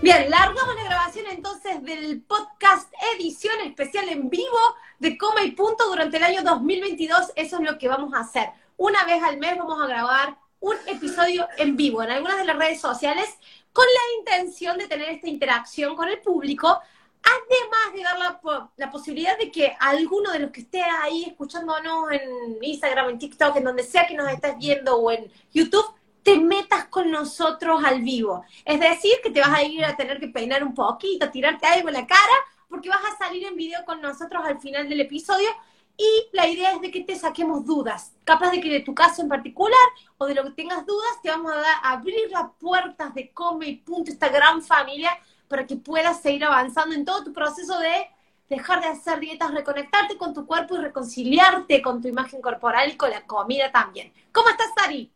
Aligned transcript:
Bien, 0.00 0.30
largamos 0.30 0.76
la 0.76 0.84
grabación 0.84 1.26
entonces 1.26 1.82
del 1.82 2.22
podcast 2.22 2.92
edición 3.16 3.60
especial 3.62 4.08
en 4.08 4.30
vivo 4.30 4.56
de 5.00 5.18
Coma 5.18 5.42
y 5.42 5.50
Punto 5.50 5.88
durante 5.88 6.18
el 6.18 6.22
año 6.22 6.42
2022. 6.44 7.32
Eso 7.34 7.56
es 7.56 7.62
lo 7.62 7.78
que 7.78 7.88
vamos 7.88 8.14
a 8.14 8.20
hacer. 8.20 8.48
Una 8.76 9.04
vez 9.04 9.20
al 9.24 9.38
mes 9.38 9.58
vamos 9.58 9.82
a 9.82 9.88
grabar 9.88 10.38
un 10.60 10.76
episodio 10.86 11.48
en 11.56 11.76
vivo 11.76 12.00
en 12.04 12.12
algunas 12.12 12.38
de 12.38 12.44
las 12.44 12.56
redes 12.56 12.80
sociales 12.80 13.26
con 13.72 13.84
la 13.84 14.20
intención 14.20 14.78
de 14.78 14.86
tener 14.86 15.08
esta 15.08 15.28
interacción 15.28 15.96
con 15.96 16.08
el 16.08 16.20
público, 16.20 16.80
además 17.24 17.92
de 17.92 18.02
dar 18.04 18.18
la, 18.20 18.70
la 18.76 18.90
posibilidad 18.92 19.36
de 19.36 19.50
que 19.50 19.76
alguno 19.80 20.30
de 20.30 20.38
los 20.38 20.52
que 20.52 20.60
esté 20.60 20.80
ahí 20.80 21.24
escuchándonos 21.24 22.12
en 22.12 22.56
Instagram, 22.62 23.10
en 23.10 23.18
TikTok, 23.18 23.56
en 23.56 23.64
donde 23.64 23.82
sea 23.82 24.06
que 24.06 24.14
nos 24.14 24.30
estés 24.30 24.56
viendo 24.58 24.96
o 24.96 25.10
en 25.10 25.28
YouTube, 25.52 25.97
te 26.28 26.38
metas 26.38 26.84
con 26.88 27.10
nosotros 27.10 27.82
al 27.82 28.02
vivo. 28.02 28.44
Es 28.62 28.78
decir, 28.78 29.14
que 29.22 29.30
te 29.30 29.40
vas 29.40 29.48
a 29.48 29.62
ir 29.62 29.82
a 29.82 29.96
tener 29.96 30.20
que 30.20 30.28
peinar 30.28 30.62
un 30.62 30.74
poquito, 30.74 31.30
tirarte 31.30 31.66
algo 31.66 31.88
en 31.88 31.94
la 31.94 32.06
cara, 32.06 32.34
porque 32.68 32.90
vas 32.90 33.00
a 33.02 33.16
salir 33.16 33.46
en 33.46 33.56
video 33.56 33.82
con 33.86 34.02
nosotros 34.02 34.42
al 34.44 34.60
final 34.60 34.90
del 34.90 35.00
episodio. 35.00 35.48
Y 35.96 36.28
la 36.32 36.46
idea 36.46 36.72
es 36.72 36.82
de 36.82 36.90
que 36.90 37.02
te 37.02 37.16
saquemos 37.16 37.64
dudas. 37.64 38.12
Capaz 38.24 38.50
de 38.50 38.60
que 38.60 38.68
de 38.68 38.80
tu 38.80 38.94
caso 38.94 39.22
en 39.22 39.28
particular 39.28 39.78
o 40.18 40.26
de 40.26 40.34
lo 40.34 40.44
que 40.44 40.50
tengas 40.50 40.84
dudas, 40.84 41.08
te 41.22 41.30
vamos 41.30 41.50
a, 41.50 41.56
dar, 41.56 41.76
a 41.82 41.92
abrir 41.92 42.30
las 42.30 42.50
puertas 42.60 43.14
de 43.14 43.32
Come 43.32 43.66
y 43.66 43.76
Punto, 43.76 44.10
esta 44.10 44.28
gran 44.28 44.60
familia, 44.60 45.10
para 45.48 45.66
que 45.66 45.76
puedas 45.76 46.20
seguir 46.20 46.44
avanzando 46.44 46.94
en 46.94 47.06
todo 47.06 47.24
tu 47.24 47.32
proceso 47.32 47.78
de 47.78 48.06
dejar 48.50 48.82
de 48.82 48.88
hacer 48.88 49.18
dietas, 49.18 49.50
reconectarte 49.50 50.18
con 50.18 50.34
tu 50.34 50.44
cuerpo 50.44 50.76
y 50.76 50.80
reconciliarte 50.80 51.80
con 51.80 52.02
tu 52.02 52.08
imagen 52.08 52.42
corporal 52.42 52.90
y 52.90 52.98
con 52.98 53.08
la 53.08 53.24
comida 53.24 53.72
también. 53.72 54.12
¿Cómo 54.30 54.50
estás, 54.50 54.68
Sari? 54.78 55.10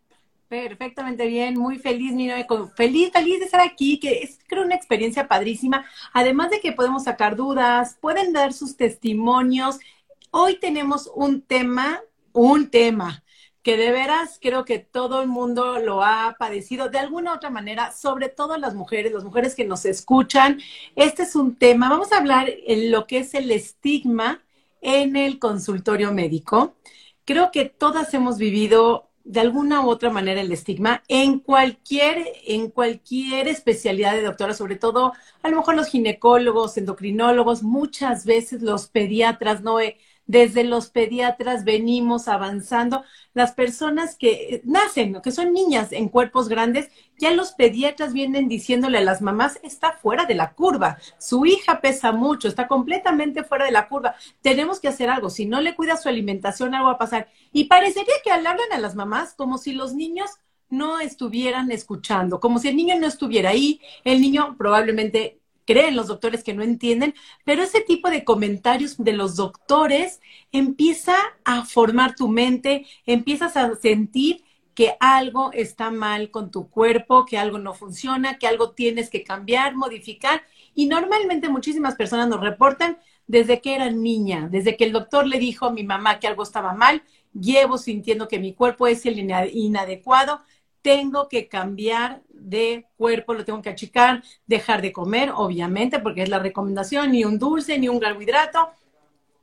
Perfectamente 0.53 1.27
bien, 1.29 1.59
muy 1.59 1.79
feliz, 1.79 2.13
Nino, 2.13 2.35
feliz, 2.77 3.11
feliz 3.11 3.39
de 3.39 3.47
estar 3.47 3.63
aquí, 3.63 3.99
que 3.99 4.23
es 4.23 4.39
creo 4.47 4.65
una 4.65 4.75
experiencia 4.75 5.27
padrísima. 5.27 5.87
Además 6.13 6.51
de 6.51 6.61
que 6.61 6.73
podemos 6.73 7.05
sacar 7.05 7.37
dudas, 7.37 7.97
pueden 8.03 8.35
dar 8.35 8.53
sus 8.53 8.77
testimonios. 8.77 9.79
Hoy 10.31 10.59
tenemos 10.61 11.11
un 11.15 11.41
tema, 11.41 12.03
un 12.35 12.69
tema 12.69 13.25
que 13.63 13.79
de 13.79 13.93
veras 13.93 14.39
creo 14.43 14.67
que 14.67 14.79
todo 14.79 15.23
el 15.23 15.29
mundo 15.29 15.79
lo 15.79 16.05
ha 16.05 16.37
padecido 16.39 16.91
de 16.91 16.99
alguna 16.99 17.33
u 17.33 17.37
otra 17.37 17.49
manera, 17.49 17.91
sobre 17.91 18.29
todo 18.29 18.59
las 18.59 18.75
mujeres, 18.75 19.11
las 19.11 19.25
mujeres 19.25 19.55
que 19.55 19.65
nos 19.65 19.87
escuchan. 19.87 20.61
Este 20.97 21.23
es 21.23 21.35
un 21.35 21.57
tema, 21.57 21.89
vamos 21.89 22.13
a 22.13 22.19
hablar 22.19 22.51
en 22.67 22.91
lo 22.91 23.07
que 23.07 23.21
es 23.21 23.33
el 23.33 23.51
estigma 23.51 24.43
en 24.83 25.17
el 25.17 25.39
consultorio 25.39 26.13
médico. 26.13 26.75
Creo 27.25 27.51
que 27.53 27.65
todas 27.65 28.13
hemos 28.13 28.37
vivido 28.37 29.12
de 29.25 29.41
alguna 29.41 29.85
u 29.85 29.89
otra 29.89 30.11
manera 30.11 30.41
el 30.41 30.53
estigma 30.53 31.03
en 31.09 31.39
cualquier, 31.39 32.27
en 32.47 32.71
cualquier 32.71 33.49
especialidad 33.49 34.15
de 34.15 34.23
doctora, 34.23 34.55
sobre 34.55 34.77
todo 34.77 35.13
a 35.43 35.49
lo 35.49 35.57
mejor 35.57 35.77
los 35.77 35.89
ginecólogos, 35.89 36.77
endocrinólogos, 36.77 37.63
muchas 37.63 38.25
veces 38.27 38.63
los 38.63 38.89
pediatras, 38.89 39.63
no 39.63 39.79
desde 40.33 40.65
los 40.65 40.89
pediatras 40.89 41.63
venimos 41.63 42.27
avanzando. 42.27 43.05
Las 43.35 43.53
personas 43.53 44.17
que 44.17 44.63
nacen, 44.65 45.21
que 45.23 45.31
son 45.31 45.53
niñas 45.53 45.93
en 45.93 46.09
cuerpos 46.09 46.49
grandes, 46.49 46.89
ya 47.19 47.33
los 47.33 47.53
pediatras 47.53 48.15
vienen 48.15 48.49
diciéndole 48.49 48.97
a 48.97 49.03
las 49.03 49.21
mamás, 49.21 49.61
está 49.63 49.93
fuera 49.93 50.25
de 50.25 50.35
la 50.35 50.55
curva, 50.55 50.97
su 51.19 51.45
hija 51.45 51.83
pesa 51.83 52.13
mucho, 52.13 52.49
está 52.49 52.67
completamente 52.67 53.45
fuera 53.45 53.67
de 53.67 53.73
la 53.73 53.89
curva, 53.89 54.15
tenemos 54.41 54.81
que 54.81 54.89
hacer 54.89 55.11
algo, 55.11 55.29
si 55.29 55.45
no 55.45 55.61
le 55.61 55.75
cuida 55.75 55.99
su 55.99 56.09
alimentación, 56.09 56.75
algo 56.75 56.89
va 56.89 56.95
a 56.95 56.99
pasar. 56.99 57.29
Y 57.53 57.65
parecería 57.65 58.15
que 58.25 58.33
hablan 58.33 58.57
a 58.73 58.79
las 58.79 58.95
mamás 58.95 59.35
como 59.35 59.59
si 59.59 59.73
los 59.73 59.93
niños 59.93 60.31
no 60.71 60.99
estuvieran 60.99 61.71
escuchando, 61.71 62.41
como 62.41 62.59
si 62.59 62.69
el 62.69 62.77
niño 62.77 62.99
no 62.99 63.07
estuviera 63.07 63.51
ahí, 63.51 63.83
el 64.05 64.23
niño 64.23 64.57
probablemente 64.57 65.42
creen 65.67 65.97
los 65.97 66.09
doctores 66.09 66.43
que 66.43 66.55
no 66.55 66.63
entienden, 66.63 67.15
pero 67.45 67.63
ese 67.63 67.81
tipo 67.81 68.11
de 68.11 68.25
comentarios 68.25 68.97
de 68.99 69.13
los 69.13 69.37
doctores 69.37 70.21
empieza 70.51 71.17
a 71.45 71.65
formar 71.65 72.15
tu 72.15 72.29
mente, 72.29 72.87
empiezas 73.07 73.57
a 73.57 73.75
sentir 73.77 74.45
que 74.75 74.97
algo 75.01 75.53
está 75.53 75.91
mal 75.91 76.31
con 76.31 76.51
tu 76.51 76.69
cuerpo, 76.69 77.27
que 77.27 77.39
algo 77.39 77.59
no 77.59 77.75
funciona, 77.75 78.39
que 78.39 78.47
algo 78.47 78.71
tienes 78.71 79.11
que 79.11 79.23
cambiar, 79.23 79.77
modificar. 79.77 80.43
Y 80.75 80.87
normalmente 80.87 81.49
muchísimas 81.49 81.95
personas 81.95 82.29
nos 82.29 82.41
reportan 82.41 82.99
desde 83.27 83.61
que 83.61 83.75
era 83.75 83.91
niña, 83.91 84.49
desde 84.51 84.77
que 84.77 84.85
el 84.85 84.93
doctor 84.93 85.27
le 85.27 85.39
dijo 85.39 85.67
a 85.67 85.73
mi 85.73 85.85
mamá 85.85 86.19
que 86.19 86.27
algo 86.27 86.43
estaba 86.43 86.73
mal, 86.75 87.03
llevo 87.33 87.79
sintiendo 87.79 88.29
que 88.29 88.39
mi 88.39 88.55
cuerpo 88.55 88.87
es 88.87 89.07
el 89.07 89.19
inadecuado, 89.19 90.41
tengo 90.83 91.29
que 91.29 91.49
cambiar 91.49 92.23
de 92.29 92.87
cuerpo, 92.97 93.35
lo 93.35 93.45
tengo 93.45 93.63
que 93.63 93.71
achicar, 93.71 94.23
dejar 94.47 94.83
de 94.83 94.93
comer, 94.93 95.31
obviamente, 95.35 96.01
porque 96.01 96.23
es 96.23 96.29
la 96.29 96.41
recomendación, 96.41 97.13
ni 97.13 97.25
un 97.25 97.39
dulce, 97.39 97.79
ni 97.79 97.89
un 97.89 98.01
carbohidrato, 98.01 98.71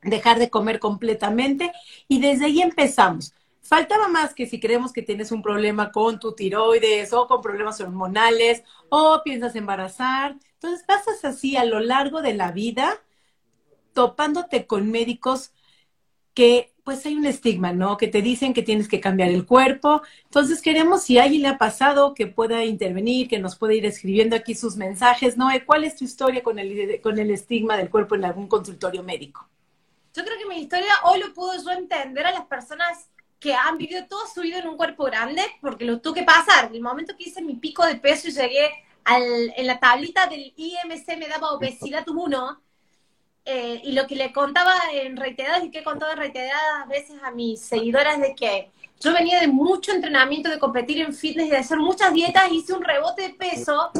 dejar 0.03 0.39
de 0.39 0.49
comer 0.49 0.79
completamente 0.79 1.71
y 2.07 2.19
desde 2.19 2.45
ahí 2.45 2.61
empezamos. 2.61 3.33
Faltaba 3.61 4.07
más 4.07 4.33
que 4.33 4.47
si 4.47 4.59
creemos 4.59 4.93
que 4.93 5.01
tienes 5.01 5.31
un 5.31 5.41
problema 5.41 5.91
con 5.91 6.19
tu 6.19 6.33
tiroides 6.33 7.13
o 7.13 7.27
con 7.27 7.41
problemas 7.41 7.79
hormonales 7.81 8.63
o 8.89 9.21
piensas 9.23 9.55
embarazar. 9.55 10.37
Entonces 10.53 10.83
pasas 10.87 11.23
así 11.23 11.55
a 11.55 11.65
lo 11.65 11.79
largo 11.79 12.21
de 12.21 12.33
la 12.33 12.51
vida 12.51 13.01
topándote 13.93 14.65
con 14.65 14.89
médicos 14.89 15.51
que 16.33 16.73
pues 16.89 17.05
hay 17.05 17.15
un 17.15 17.27
estigma, 17.27 17.71
¿no? 17.71 17.97
Que 17.97 18.07
te 18.07 18.23
dicen 18.23 18.51
que 18.51 18.63
tienes 18.63 18.87
que 18.87 18.99
cambiar 18.99 19.29
el 19.29 19.45
cuerpo. 19.45 20.01
Entonces 20.23 20.59
queremos, 20.59 21.03
si 21.03 21.19
a 21.19 21.23
alguien 21.25 21.43
le 21.43 21.49
ha 21.49 21.59
pasado, 21.59 22.15
que 22.15 22.25
pueda 22.25 22.65
intervenir, 22.65 23.27
que 23.27 23.37
nos 23.37 23.55
pueda 23.55 23.75
ir 23.75 23.85
escribiendo 23.85 24.35
aquí 24.35 24.55
sus 24.55 24.75
mensajes, 24.75 25.37
¿no? 25.37 25.49
¿Cuál 25.67 25.83
es 25.83 25.95
tu 25.95 26.03
historia 26.03 26.41
con 26.41 26.57
el, 26.57 26.99
con 27.01 27.19
el 27.19 27.29
estigma 27.29 27.77
del 27.77 27.91
cuerpo 27.91 28.15
en 28.15 28.25
algún 28.25 28.47
consultorio 28.47 29.03
médico? 29.03 29.47
Yo 30.15 30.25
creo 30.25 30.35
que 30.39 30.47
mi 30.47 30.61
historia 30.61 30.91
hoy 31.03 31.19
lo 31.19 31.31
puedo 31.31 31.63
yo 31.63 31.69
entender 31.69 32.25
a 32.25 32.31
las 32.31 32.45
personas 32.45 33.07
que 33.39 33.53
han 33.53 33.77
vivido 33.77 34.07
todo 34.07 34.21
su 34.25 34.41
vida 34.41 34.57
en 34.57 34.67
un 34.67 34.75
cuerpo 34.75 35.03
grande, 35.03 35.43
porque 35.61 35.85
lo 35.85 36.01
tuve 36.01 36.21
que 36.21 36.25
pasar. 36.25 36.71
El 36.73 36.81
momento 36.81 37.15
que 37.15 37.25
hice 37.25 37.43
mi 37.43 37.53
pico 37.53 37.85
de 37.85 37.97
peso 37.97 38.29
y 38.29 38.31
llegué 38.31 38.67
al, 39.03 39.53
en 39.55 39.67
la 39.67 39.79
tablita 39.79 40.25
del 40.25 40.53
IMC 40.55 41.19
me 41.19 41.27
daba 41.27 41.51
obesidad 41.51 42.07
1, 42.07 42.61
eh, 43.45 43.81
y 43.83 43.93
lo 43.93 44.05
que 44.07 44.15
le 44.15 44.31
contaba 44.31 44.75
en 44.91 45.17
reiteradas 45.17 45.63
y 45.63 45.71
que 45.71 45.79
he 45.79 45.83
contado 45.83 46.11
en 46.11 46.19
reiteradas 46.19 46.87
veces 46.87 47.21
a 47.23 47.31
mis 47.31 47.61
seguidoras 47.61 48.19
de 48.19 48.35
que 48.35 48.71
yo 48.99 49.13
venía 49.13 49.39
de 49.39 49.47
mucho 49.47 49.91
entrenamiento, 49.91 50.49
de 50.49 50.59
competir 50.59 51.01
en 51.01 51.13
fitness 51.13 51.49
de 51.49 51.57
hacer 51.57 51.77
muchas 51.79 52.13
dietas, 52.13 52.51
hice 52.51 52.73
un 52.73 52.83
rebote 52.83 53.23
de 53.23 53.33
peso 53.33 53.91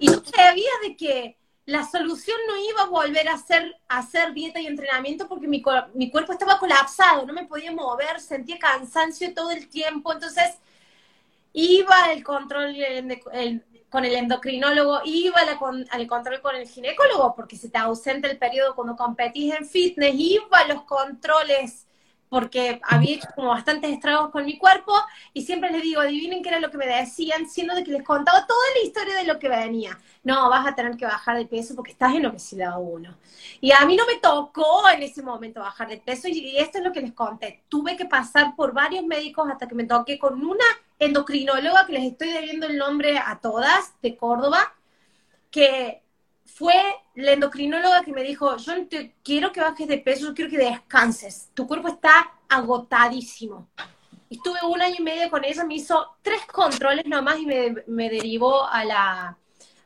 y 0.00 0.06
yo 0.06 0.22
sabía 0.24 0.70
de 0.82 0.96
que 0.96 1.36
la 1.64 1.86
solución 1.86 2.38
no 2.48 2.56
iba 2.56 2.82
a 2.82 2.86
volver 2.86 3.28
a 3.28 3.34
hacer, 3.34 3.76
hacer 3.88 4.32
dieta 4.32 4.58
y 4.58 4.66
entrenamiento 4.66 5.28
porque 5.28 5.46
mi, 5.46 5.62
mi 5.94 6.10
cuerpo 6.10 6.32
estaba 6.32 6.58
colapsado, 6.58 7.26
no 7.26 7.32
me 7.32 7.44
podía 7.44 7.72
mover, 7.72 8.20
sentía 8.20 8.58
cansancio 8.58 9.34
todo 9.34 9.50
el 9.50 9.68
tiempo, 9.68 10.12
entonces 10.12 10.58
iba 11.52 12.12
el 12.12 12.24
control, 12.24 12.74
el, 13.32 13.64
con 13.90 14.04
el 14.04 14.14
endocrinólogo, 14.14 15.00
iba 15.04 15.40
al 15.90 16.06
control 16.06 16.40
con 16.40 16.56
el 16.56 16.68
ginecólogo, 16.68 17.34
porque 17.34 17.56
se 17.56 17.70
te 17.70 17.78
ausenta 17.78 18.28
el 18.28 18.38
periodo 18.38 18.74
cuando 18.74 18.96
competís 18.96 19.54
en 19.54 19.66
fitness, 19.66 20.14
iba 20.14 20.58
a 20.58 20.66
los 20.66 20.82
controles 20.82 21.88
porque 22.28 22.80
había 22.84 23.16
hecho 23.16 23.28
como 23.34 23.48
bastantes 23.48 23.90
estragos 23.90 24.30
con 24.30 24.44
mi 24.44 24.58
cuerpo 24.58 24.92
y 25.32 25.42
siempre 25.42 25.70
les 25.70 25.82
digo, 25.82 26.00
adivinen 26.00 26.42
qué 26.42 26.50
era 26.50 26.60
lo 26.60 26.70
que 26.70 26.78
me 26.78 26.86
decían, 26.86 27.48
siendo 27.48 27.74
de 27.74 27.84
que 27.84 27.92
les 27.92 28.02
contaba 28.02 28.46
toda 28.46 28.64
la 28.76 28.86
historia 28.86 29.16
de 29.16 29.24
lo 29.24 29.38
que 29.38 29.48
venía. 29.48 29.98
No, 30.24 30.50
vas 30.50 30.66
a 30.66 30.74
tener 30.74 30.96
que 30.96 31.06
bajar 31.06 31.36
de 31.36 31.46
peso 31.46 31.74
porque 31.74 31.92
estás 31.92 32.14
en 32.14 32.26
obesidad 32.26 32.74
1. 32.78 33.16
Y 33.60 33.72
a 33.72 33.84
mí 33.86 33.96
no 33.96 34.06
me 34.06 34.16
tocó 34.16 34.88
en 34.90 35.02
ese 35.02 35.22
momento 35.22 35.60
bajar 35.60 35.88
de 35.88 35.98
peso 35.98 36.28
y 36.28 36.56
esto 36.58 36.78
es 36.78 36.84
lo 36.84 36.92
que 36.92 37.00
les 37.00 37.12
conté. 37.12 37.62
Tuve 37.68 37.96
que 37.96 38.04
pasar 38.04 38.54
por 38.54 38.72
varios 38.72 39.04
médicos 39.04 39.48
hasta 39.50 39.66
que 39.66 39.74
me 39.74 39.84
toqué 39.84 40.18
con 40.18 40.44
una 40.44 40.64
endocrinóloga 40.98 41.86
que 41.86 41.92
les 41.92 42.12
estoy 42.12 42.32
debiendo 42.32 42.66
el 42.66 42.76
nombre 42.76 43.18
a 43.18 43.38
todas 43.40 43.94
de 44.02 44.16
Córdoba, 44.16 44.74
que 45.50 46.02
fue 46.44 46.74
la 47.14 47.32
endocrinóloga 47.32 48.02
que 48.04 48.12
me 48.12 48.22
dijo, 48.22 48.56
yo 48.56 48.76
no 48.76 48.86
te 48.86 49.14
quiero 49.22 49.52
que 49.52 49.60
bajes 49.60 49.86
de 49.86 49.98
peso, 49.98 50.26
yo 50.26 50.34
quiero 50.34 50.50
que 50.50 50.58
descanses, 50.58 51.50
tu 51.54 51.66
cuerpo 51.66 51.88
está 51.88 52.32
agotadísimo. 52.48 53.68
Estuve 54.30 54.58
un 54.66 54.82
año 54.82 54.96
y 54.98 55.02
medio 55.02 55.30
con 55.30 55.44
ella, 55.44 55.64
me 55.64 55.76
hizo 55.76 56.16
tres 56.22 56.42
controles 56.46 57.06
nomás 57.06 57.38
y 57.38 57.46
me, 57.46 57.74
me 57.86 58.10
derivó 58.10 58.66
a 58.66 58.84
la, 58.84 59.38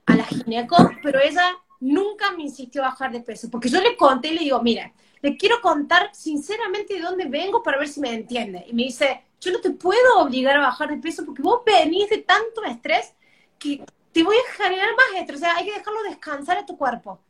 a 0.07 0.17
la 0.17 0.25
gineco, 0.25 0.77
pero 1.03 1.21
ella 1.21 1.45
nunca 1.81 2.33
me 2.33 2.45
insistió 2.45 2.83
a 2.83 2.89
bajar 2.89 3.13
de 3.13 3.21
peso, 3.21 3.51
porque 3.51 3.69
yo 3.69 3.81
le 3.81 3.97
conté 3.97 4.29
y 4.29 4.35
le 4.35 4.41
digo, 4.41 4.63
mira, 4.63 4.93
le 5.21 5.37
quiero 5.37 5.61
contar 5.61 6.11
sinceramente 6.13 6.95
de 6.95 7.01
dónde 7.01 7.27
vengo 7.27 7.63
para 7.63 7.79
ver 7.79 7.89
si 7.89 8.01
me 8.01 8.13
entiende. 8.13 8.65
Y 8.69 8.73
me 8.73 8.85
dice, 8.85 9.23
yo 9.43 9.51
no 9.51 9.61
te 9.61 9.71
puedo 9.71 10.21
obligar 10.21 10.57
a 10.57 10.61
bajar 10.61 10.89
de 10.89 10.99
peso 10.99 11.27
porque 11.27 11.43
vos 11.43 11.63
venís 11.67 12.09
de 12.09 12.19
tanto 12.19 12.63
estrés 12.65 13.13
que 13.59 13.85
te 14.13 14.23
voy 14.23 14.37
a 14.37 14.53
generar 14.53 14.89
más 14.95 15.21
estrés, 15.21 15.41
o 15.41 15.45
sea, 15.45 15.57
hay 15.57 15.65
que 15.65 15.73
dejarlo 15.73 16.03
descansar 16.05 16.59
a 16.59 16.67
tu 16.67 16.77
cuerpo. 16.77 17.21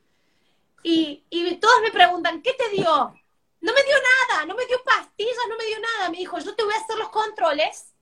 Y, 0.82 1.24
y 1.30 1.56
todos 1.56 1.80
me 1.82 1.90
preguntan, 1.90 2.42
¿qué 2.42 2.52
te 2.52 2.68
dio? 2.76 2.84
No 2.84 3.72
me 3.72 3.82
dio 3.84 3.96
nada, 4.28 4.44
no 4.46 4.54
me 4.54 4.66
dio 4.66 4.76
pastillas, 4.84 5.36
no 5.48 5.56
me 5.56 5.64
dio 5.64 5.76
nada. 5.80 6.10
Me 6.10 6.18
dijo, 6.18 6.38
yo 6.38 6.54
te 6.54 6.64
voy 6.64 6.74
a 6.74 6.78
hacer 6.78 6.98
los 6.98 7.08
controles 7.10 7.94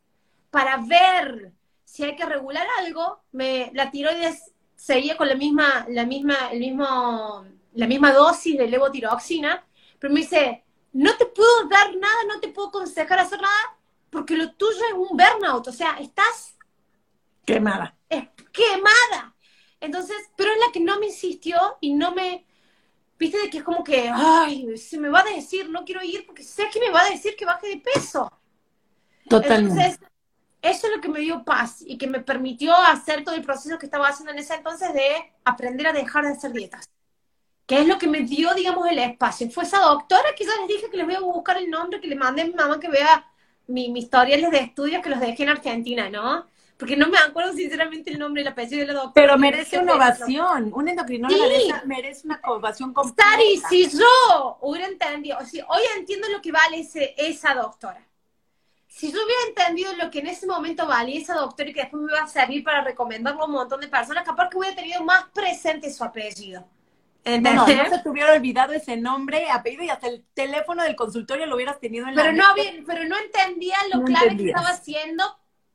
para 0.50 0.78
ver 0.78 1.52
si 1.84 2.04
hay 2.04 2.16
que 2.16 2.24
regular 2.24 2.66
algo. 2.78 3.20
Me, 3.32 3.70
la 3.74 3.90
tiroides 3.90 4.52
seguía 4.74 5.16
con 5.18 5.28
la 5.28 5.34
misma, 5.34 5.86
la 5.90 6.06
misma, 6.06 6.48
el 6.50 6.60
mismo, 6.60 7.44
la 7.74 7.86
misma 7.86 8.12
dosis 8.12 8.56
de 8.56 8.66
levotiroxina, 8.66 9.62
pero 9.98 10.14
me 10.14 10.20
dice, 10.20 10.64
no 10.94 11.14
te 11.18 11.26
puedo 11.26 11.68
dar 11.68 11.94
nada, 11.94 12.24
no 12.26 12.40
te 12.40 12.48
puedo 12.48 12.68
aconsejar 12.68 13.18
hacer 13.18 13.42
nada, 13.42 13.78
porque 14.10 14.36
lo 14.36 14.52
tuyo 14.52 14.80
es 14.88 14.92
un 14.94 15.16
burnout, 15.16 15.68
o 15.68 15.72
sea, 15.72 15.96
estás 16.00 16.56
quemada. 17.44 17.96
Es 18.08 18.28
quemada. 18.52 19.34
Entonces, 19.80 20.16
pero 20.36 20.52
es 20.52 20.58
la 20.58 20.72
que 20.72 20.80
no 20.80 20.98
me 20.98 21.06
insistió 21.06 21.56
y 21.80 21.94
no 21.94 22.12
me, 22.12 22.46
viste, 23.18 23.38
de 23.38 23.50
que 23.50 23.58
es 23.58 23.64
como 23.64 23.82
que, 23.82 24.10
ay, 24.12 24.76
se 24.76 24.98
me 24.98 25.08
va 25.08 25.20
a 25.20 25.24
decir, 25.24 25.70
no 25.70 25.84
quiero 25.84 26.02
ir 26.02 26.26
porque 26.26 26.42
sé 26.42 26.68
que 26.70 26.80
me 26.80 26.90
va 26.90 27.00
a 27.02 27.10
decir 27.10 27.34
que 27.36 27.46
baje 27.46 27.68
de 27.68 27.76
peso. 27.78 28.30
Totalmente. 29.28 29.80
Entonces, 29.80 30.10
eso 30.62 30.86
es 30.88 30.96
lo 30.96 31.00
que 31.00 31.08
me 31.08 31.20
dio 31.20 31.44
paz 31.44 31.82
y 31.86 31.96
que 31.96 32.06
me 32.06 32.20
permitió 32.20 32.74
hacer 32.74 33.24
todo 33.24 33.34
el 33.34 33.42
proceso 33.42 33.78
que 33.78 33.86
estaba 33.86 34.08
haciendo 34.08 34.32
en 34.32 34.40
ese 34.40 34.54
entonces 34.54 34.92
de 34.92 35.32
aprender 35.44 35.86
a 35.86 35.92
dejar 35.92 36.24
de 36.24 36.32
hacer 36.32 36.52
dietas. 36.52 36.88
Que 37.66 37.80
es 37.80 37.86
lo 37.86 37.98
que 37.98 38.08
me 38.08 38.20
dio, 38.20 38.52
digamos, 38.54 38.86
el 38.88 38.98
espacio. 38.98 39.48
Fue 39.50 39.62
esa 39.62 39.78
doctora 39.78 40.34
que 40.36 40.44
ya 40.44 40.50
les 40.58 40.68
dije 40.68 40.90
que 40.90 40.96
les 40.96 41.06
voy 41.06 41.14
a 41.14 41.20
buscar 41.20 41.56
el 41.56 41.70
nombre, 41.70 42.00
que 42.00 42.08
le 42.08 42.16
mandé 42.16 42.42
a 42.42 42.46
mi 42.46 42.52
mamá 42.52 42.78
que 42.80 42.88
vea 42.88 43.29
mi, 43.70 43.90
mis 43.90 44.04
historiales 44.04 44.50
de 44.50 44.58
estudios 44.58 45.02
que 45.02 45.10
los 45.10 45.20
dejé 45.20 45.44
en 45.44 45.48
Argentina, 45.50 46.10
¿no? 46.10 46.46
Porque 46.76 46.96
no 46.96 47.08
me 47.08 47.18
acuerdo 47.18 47.52
sinceramente 47.52 48.10
el 48.10 48.18
nombre 48.18 48.40
y 48.40 48.44
el 48.46 48.52
apellido 48.52 48.80
de 48.80 48.86
la 48.86 48.92
doctora. 48.94 49.12
Pero 49.14 49.38
merece 49.38 49.78
una 49.78 49.94
ovación. 49.94 50.70
Un 50.74 50.88
endocrinólogo 50.88 51.44
merece 51.84 52.26
una 52.26 52.40
ovación 52.44 52.94
completa. 52.94 53.30
Sari, 53.30 53.62
si 53.68 53.98
yo 53.98 54.58
hubiera 54.62 54.88
entendido, 54.88 55.38
o 55.38 55.44
sea, 55.44 55.66
hoy 55.68 55.82
entiendo 55.98 56.28
lo 56.30 56.40
que 56.40 56.52
vale 56.52 56.80
ese, 56.80 57.14
esa 57.18 57.54
doctora 57.54 58.06
si 58.90 59.12
yo 59.12 59.18
hubiera 59.24 59.42
entendido 59.48 59.94
lo 59.94 60.10
que 60.10 60.18
en 60.18 60.26
ese 60.26 60.46
momento 60.46 60.86
valía 60.86 61.20
esa 61.20 61.34
doctora 61.34 61.70
y 61.70 61.72
que 61.72 61.82
después 61.82 62.02
me 62.02 62.12
iba 62.12 62.22
a 62.22 62.26
servir 62.26 62.64
para 62.64 62.82
recomendarlo 62.82 63.42
a 63.42 63.46
un 63.46 63.52
montón 63.52 63.80
de 63.80 63.88
personas, 63.88 64.24
capaz 64.24 64.50
que 64.50 64.58
hubiera 64.58 64.74
tenido 64.74 65.02
más 65.04 65.24
presente 65.32 65.90
su 65.92 66.02
apellido. 66.02 66.66
No, 67.24 67.40
no, 67.54 67.66
se 67.66 67.98
te 68.02 68.08
hubiera 68.08 68.32
olvidado 68.32 68.72
ese 68.72 68.96
nombre, 68.96 69.50
apellido 69.50 69.84
y 69.84 69.90
hasta 69.90 70.08
el 70.08 70.24
teléfono 70.34 70.82
del 70.82 70.96
consultorio 70.96 71.46
lo 71.46 71.56
hubieras 71.56 71.78
tenido 71.78 72.08
en 72.08 72.14
pero 72.14 72.32
la 72.32 72.32
no 72.32 72.46
había, 72.46 72.72
Pero 72.86 73.04
no 73.04 73.16
entendía 73.18 73.76
lo 73.92 74.04
clave 74.04 74.36
que 74.36 74.48
estaba 74.48 74.68
haciendo 74.68 75.24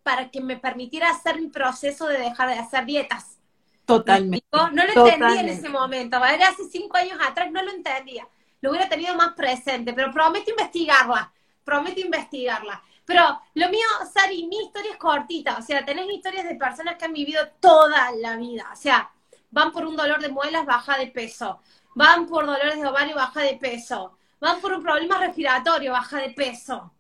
para 0.04 0.30
que 0.30 0.42
me 0.42 0.58
permitiera 0.58 1.10
hacer 1.10 1.40
mi 1.40 1.48
proceso 1.48 2.08
de 2.08 2.20
dejar 2.20 2.50
de 2.50 2.60
hacer 2.60 2.86
dietas. 2.86 3.40
Totalmente. 3.86 4.46
No, 4.52 4.70
lo 4.70 4.84
entendía 4.84 5.42
en 5.42 5.50
ese 5.50 5.70
momento, 5.70 6.24
era 6.24 6.50
hace 6.50 6.66
cinco 6.70 6.98
años 6.98 7.20
atrás, 7.26 7.52
no 7.52 7.62
lo 7.62 7.72
entendía. 7.72 8.28
Lo 8.62 8.72
hubiera 8.72 8.90
tenido 8.90 9.14
más 9.16 9.34
presente, 9.34 9.94
pero 9.94 10.12
prometo 10.12 10.50
investigarla, 10.50 11.32
prometo 11.64 12.02
investigarla. 12.02 12.82
Pero 13.06 13.40
lo 13.54 13.70
mío, 13.70 13.86
Sari, 14.12 14.48
mi 14.48 14.58
historia 14.58 14.92
es 14.92 14.98
cortita. 14.98 15.58
O 15.58 15.62
sea, 15.62 15.86
tenés 15.86 16.10
historias 16.10 16.46
de 16.46 16.56
personas 16.56 16.96
que 16.96 17.06
han 17.06 17.14
vivido 17.14 17.48
toda 17.60 18.12
la 18.14 18.36
vida. 18.36 18.68
O 18.74 18.76
sea, 18.76 19.12
van 19.56 19.72
por 19.72 19.86
un 19.86 19.96
dolor 19.96 20.22
de 20.22 20.28
muelas, 20.28 20.66
baja 20.66 20.98
de 20.98 21.08
peso. 21.08 21.62
Van 21.96 22.28
por 22.28 22.46
dolores 22.46 22.76
de 22.76 22.86
ovario, 22.86 23.16
baja 23.16 23.42
de 23.42 23.56
peso. 23.56 24.18
Van 24.42 24.60
por 24.60 24.74
un 24.74 24.84
problema 24.84 25.18
respiratorio, 25.18 25.94
baja 25.94 26.18
de 26.20 26.32
peso. 26.32 26.92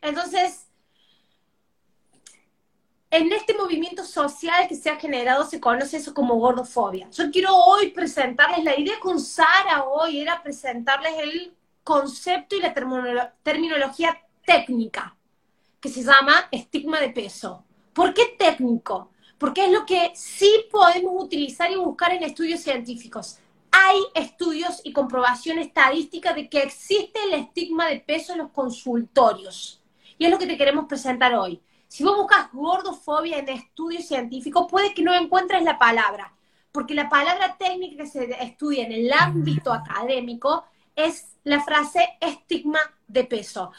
Entonces, 0.00 0.66
en 3.10 3.30
este 3.30 3.52
movimiento 3.52 4.02
social 4.02 4.66
que 4.66 4.76
se 4.76 4.88
ha 4.88 4.96
generado 4.96 5.44
se 5.44 5.60
conoce 5.60 5.98
eso 5.98 6.14
como 6.14 6.36
gordofobia. 6.36 7.10
Yo 7.10 7.30
quiero 7.30 7.54
hoy 7.54 7.90
presentarles, 7.90 8.64
la 8.64 8.80
idea 8.80 8.98
con 8.98 9.20
Sara 9.20 9.84
hoy 9.84 10.20
era 10.20 10.42
presentarles 10.42 11.12
el 11.18 11.54
concepto 11.84 12.56
y 12.56 12.62
la 12.62 12.72
terminología 13.42 14.18
técnica 14.46 15.14
que 15.78 15.90
se 15.90 16.02
llama 16.02 16.48
estigma 16.50 16.98
de 16.98 17.10
peso. 17.10 17.62
¿Por 17.92 18.14
qué 18.14 18.36
técnico? 18.38 19.10
Porque 19.40 19.64
es 19.64 19.72
lo 19.72 19.86
que 19.86 20.12
sí 20.14 20.66
podemos 20.70 21.24
utilizar 21.24 21.72
y 21.72 21.76
buscar 21.76 22.12
en 22.12 22.22
estudios 22.22 22.60
científicos. 22.60 23.38
Hay 23.72 23.96
estudios 24.14 24.82
y 24.84 24.92
comprobación 24.92 25.58
estadística 25.58 26.34
de 26.34 26.50
que 26.50 26.62
existe 26.62 27.18
el 27.24 27.32
estigma 27.32 27.88
de 27.88 28.00
peso 28.00 28.32
en 28.32 28.40
los 28.40 28.50
consultorios. 28.50 29.82
Y 30.18 30.26
es 30.26 30.30
lo 30.30 30.36
que 30.36 30.46
te 30.46 30.58
queremos 30.58 30.84
presentar 30.84 31.34
hoy. 31.34 31.58
Si 31.88 32.04
vos 32.04 32.18
buscas 32.18 32.52
gordofobia 32.52 33.38
en 33.38 33.48
estudios 33.48 34.04
científicos, 34.04 34.66
puede 34.70 34.92
que 34.92 35.02
no 35.02 35.14
encuentres 35.14 35.62
la 35.62 35.78
palabra, 35.78 36.34
porque 36.70 36.92
la 36.92 37.08
palabra 37.08 37.56
técnica 37.56 38.04
que 38.04 38.10
se 38.10 38.44
estudia 38.44 38.84
en 38.84 38.92
el 38.92 39.10
ámbito 39.10 39.72
académico 39.72 40.66
es 40.94 41.38
la 41.44 41.62
frase 41.62 42.06
estigma 42.20 42.80
de 43.08 43.24
peso. 43.24 43.72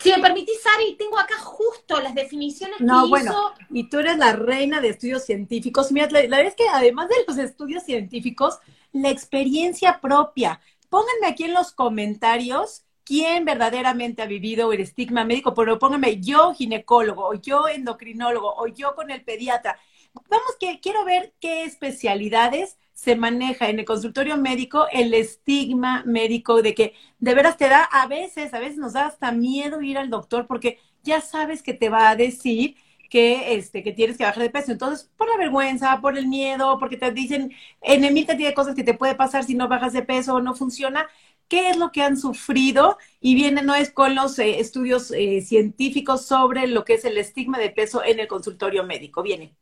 Si 0.00 0.10
me 0.10 0.18
permitís, 0.18 0.62
Sari, 0.62 0.96
tengo 0.96 1.18
acá 1.18 1.36
justo 1.38 2.00
las 2.00 2.14
definiciones 2.14 2.80
no, 2.80 3.08
bueno, 3.08 3.52
Y 3.70 3.90
tú 3.90 3.98
eres 3.98 4.16
la 4.16 4.32
reina 4.32 4.80
de 4.80 4.88
estudios 4.88 5.24
científicos. 5.24 5.92
Mira, 5.92 6.08
la, 6.10 6.20
verdad 6.22 6.46
es 6.46 6.54
que 6.54 6.68
además 6.68 7.08
de 7.08 7.16
los 7.28 7.36
estudios 7.36 7.84
científicos, 7.84 8.58
la 8.92 9.10
experiencia 9.10 10.00
propia. 10.00 10.60
Pónganme 10.88 11.26
aquí 11.26 11.44
en 11.44 11.54
los 11.54 11.72
comentarios 11.72 12.84
quién 13.04 13.44
verdaderamente 13.44 14.22
ha 14.22 14.26
vivido 14.26 14.72
el 14.72 14.80
estigma 14.80 15.24
médico, 15.24 15.52
pero 15.52 15.78
pónganme 15.78 16.20
yo 16.20 16.54
ginecólogo, 16.54 17.26
o 17.26 17.34
yo 17.34 17.68
endocrinólogo, 17.68 18.54
o 18.56 18.68
yo 18.68 18.94
con 18.94 19.10
el 19.10 19.22
pediatra. 19.22 19.78
Vamos, 20.14 20.56
que 20.58 20.80
quiero 20.80 21.04
ver 21.04 21.34
qué 21.40 21.64
especialidades 21.64 22.78
se 23.00 23.16
maneja 23.16 23.70
en 23.70 23.78
el 23.78 23.86
consultorio 23.86 24.36
médico 24.36 24.86
el 24.92 25.14
estigma 25.14 26.02
médico 26.04 26.60
de 26.60 26.74
que 26.74 26.92
de 27.18 27.34
veras 27.34 27.56
te 27.56 27.66
da, 27.66 27.82
a 27.84 28.06
veces, 28.06 28.52
a 28.52 28.60
veces 28.60 28.76
nos 28.76 28.92
da 28.92 29.06
hasta 29.06 29.32
miedo 29.32 29.80
ir 29.80 29.96
al 29.96 30.10
doctor 30.10 30.46
porque 30.46 30.78
ya 31.02 31.22
sabes 31.22 31.62
que 31.62 31.72
te 31.72 31.88
va 31.88 32.10
a 32.10 32.16
decir 32.16 32.76
que, 33.08 33.54
este, 33.54 33.82
que 33.82 33.92
tienes 33.92 34.18
que 34.18 34.24
bajar 34.24 34.42
de 34.42 34.50
peso. 34.50 34.70
Entonces, 34.70 35.10
por 35.16 35.30
la 35.30 35.38
vergüenza, 35.38 35.98
por 36.02 36.18
el 36.18 36.28
miedo, 36.28 36.78
porque 36.78 36.98
te 36.98 37.10
dicen 37.10 37.52
en 37.80 38.12
mil 38.12 38.26
cantidad 38.26 38.50
de 38.50 38.54
cosas 38.54 38.74
que 38.74 38.84
te 38.84 38.92
puede 38.92 39.14
pasar 39.14 39.44
si 39.44 39.54
no 39.54 39.66
bajas 39.66 39.94
de 39.94 40.02
peso 40.02 40.34
o 40.34 40.42
no 40.42 40.54
funciona, 40.54 41.08
¿qué 41.48 41.70
es 41.70 41.78
lo 41.78 41.92
que 41.92 42.02
han 42.02 42.18
sufrido? 42.18 42.98
Y 43.18 43.34
viene, 43.34 43.62
no 43.62 43.74
es 43.74 43.90
con 43.90 44.14
los 44.14 44.38
eh, 44.38 44.60
estudios 44.60 45.10
eh, 45.10 45.40
científicos 45.40 46.26
sobre 46.26 46.66
lo 46.66 46.84
que 46.84 46.94
es 46.94 47.06
el 47.06 47.16
estigma 47.16 47.58
de 47.58 47.70
peso 47.70 48.04
en 48.04 48.20
el 48.20 48.28
consultorio 48.28 48.84
médico. 48.84 49.22
Viene. 49.22 49.56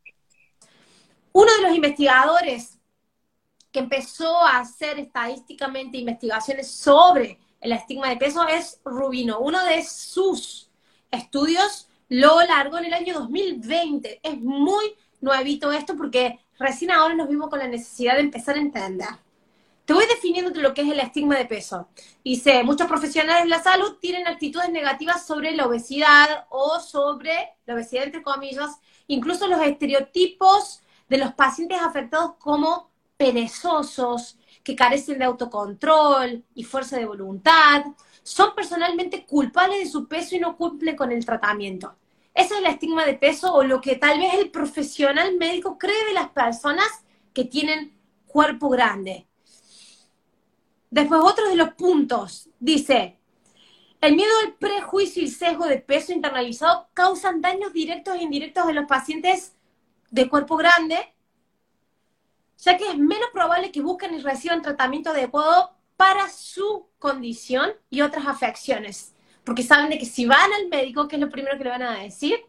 Uno 1.31 1.49
de 1.55 1.61
los 1.61 1.73
investigadores 1.73 2.78
que 3.71 3.79
empezó 3.79 4.41
a 4.43 4.59
hacer 4.59 4.99
estadísticamente 4.99 5.97
investigaciones 5.97 6.69
sobre 6.71 7.39
el 7.61 7.71
estigma 7.71 8.09
de 8.09 8.17
peso 8.17 8.47
es 8.47 8.79
Rubino. 8.85 9.39
Uno 9.39 9.63
de 9.65 9.83
sus 9.83 10.69
estudios 11.11 11.89
lo 12.07 12.41
largó 12.41 12.77
en 12.77 12.85
el 12.85 12.93
año 12.93 13.19
2020. 13.19 14.21
Es 14.23 14.39
muy 14.39 14.95
nuevito 15.21 15.71
esto 15.71 15.95
porque 15.95 16.39
recién 16.57 16.91
ahora 16.91 17.15
nos 17.15 17.29
vimos 17.29 17.49
con 17.49 17.59
la 17.59 17.67
necesidad 17.67 18.15
de 18.15 18.21
empezar 18.21 18.55
a 18.55 18.59
entender. 18.59 19.09
Te 19.85 19.93
voy 19.93 20.05
definiendo 20.05 20.51
lo 20.61 20.73
que 20.73 20.81
es 20.81 20.91
el 20.91 20.99
estigma 20.99 21.35
de 21.35 21.45
peso. 21.45 21.89
Dice, 22.23 22.63
muchos 22.63 22.87
profesionales 22.87 23.43
de 23.43 23.49
la 23.49 23.61
salud 23.61 23.97
tienen 23.99 24.27
actitudes 24.27 24.69
negativas 24.69 25.25
sobre 25.25 25.51
la 25.55 25.65
obesidad 25.65 26.45
o 26.49 26.79
sobre 26.79 27.55
la 27.65 27.73
obesidad 27.73 28.03
entre 28.03 28.21
comillas, 28.21 28.79
incluso 29.07 29.47
los 29.47 29.61
estereotipos 29.61 30.81
de 31.09 31.17
los 31.17 31.33
pacientes 31.33 31.81
afectados 31.81 32.35
como 32.37 32.88
perezosos, 33.19 34.37
que 34.63 34.77
carecen 34.77 35.19
de 35.19 35.25
autocontrol 35.25 36.41
y 36.55 36.63
fuerza 36.63 36.97
de 36.97 37.05
voluntad, 37.05 37.83
son 38.23 38.55
personalmente 38.55 39.25
culpables 39.25 39.79
de 39.79 39.89
su 39.89 40.07
peso 40.07 40.37
y 40.37 40.39
no 40.39 40.55
cumplen 40.55 40.95
con 40.95 41.11
el 41.11 41.25
tratamiento. 41.25 41.95
Ese 42.33 42.53
es 42.53 42.59
el 42.61 42.67
estigma 42.67 43.05
de 43.05 43.15
peso 43.15 43.53
o 43.53 43.63
lo 43.63 43.81
que 43.81 43.97
tal 43.97 44.19
vez 44.19 44.35
el 44.35 44.49
profesional 44.51 45.35
médico 45.37 45.77
cree 45.77 46.05
de 46.05 46.13
las 46.13 46.29
personas 46.29 46.87
que 47.33 47.43
tienen 47.43 47.93
cuerpo 48.25 48.69
grande. 48.69 49.27
Después, 50.89 51.19
otro 51.21 51.49
de 51.49 51.57
los 51.57 51.73
puntos, 51.73 52.49
dice, 52.57 53.17
el 53.99 54.15
miedo 54.15 54.31
al 54.45 54.53
prejuicio 54.53 55.21
y 55.21 55.27
sesgo 55.27 55.65
de 55.65 55.79
peso 55.79 56.13
internalizado 56.13 56.87
causan 56.93 57.41
daños 57.41 57.73
directos 57.73 58.15
e 58.15 58.23
indirectos 58.23 58.69
en 58.69 58.75
los 58.75 58.85
pacientes 58.85 59.57
de 60.09 60.29
cuerpo 60.29 60.55
grande 60.55 61.13
ya 62.59 62.77
que 62.77 62.87
es 62.87 62.97
menos 62.97 63.29
probable 63.31 63.71
que 63.71 63.81
busquen 63.81 64.13
y 64.13 64.19
reciban 64.19 64.61
tratamiento 64.61 65.11
adecuado 65.11 65.71
para 65.95 66.29
su 66.29 66.87
condición 66.97 67.71
y 67.89 68.01
otras 68.01 68.27
afecciones. 68.27 69.13
Porque 69.43 69.63
saben 69.63 69.89
de 69.89 69.97
que 69.97 70.05
si 70.05 70.25
van 70.25 70.53
al 70.53 70.67
médico, 70.67 71.07
¿qué 71.07 71.15
es 71.15 71.21
lo 71.21 71.29
primero 71.29 71.57
que 71.57 71.63
le 71.63 71.69
van 71.69 71.81
a 71.81 71.99
decir? 71.99 72.39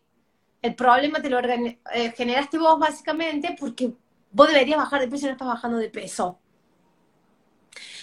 El 0.63 0.75
problema 0.75 1.23
te 1.23 1.31
lo 1.31 1.39
eh, 1.39 2.13
generaste 2.17 2.59
vos 2.59 2.79
básicamente 2.79 3.57
porque 3.59 3.93
vos 4.33 4.49
deberías 4.49 4.79
bajar 4.79 5.01
de 5.01 5.09
peso 5.09 5.25
y 5.25 5.29
no 5.29 5.33
estás 5.33 5.49
bajando 5.49 5.79
de 5.79 5.89
peso. 5.89 6.39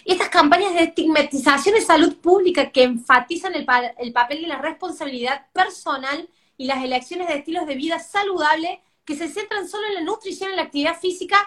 Y 0.04 0.14
estas 0.14 0.30
campañas 0.30 0.74
de 0.74 0.84
estigmatización 0.84 1.76
de 1.76 1.82
salud 1.82 2.16
pública 2.18 2.72
que 2.72 2.84
enfatizan 2.84 3.54
el, 3.56 3.68
el 3.98 4.14
papel 4.14 4.42
de 4.42 4.48
la 4.48 4.58
responsabilidad 4.58 5.48
personal 5.52 6.28
y 6.56 6.66
las 6.66 6.84
elecciones 6.84 7.28
de 7.28 7.36
estilos 7.36 7.68
de 7.68 7.76
vida 7.76 8.00
saludable 8.00 8.82
que 9.06 9.16
se 9.16 9.28
centran 9.28 9.68
solo 9.68 9.88
en 9.88 9.96
la 9.96 10.02
nutrición 10.02 10.52
y 10.52 10.56
la 10.56 10.64
actividad 10.64 11.00
física, 11.00 11.38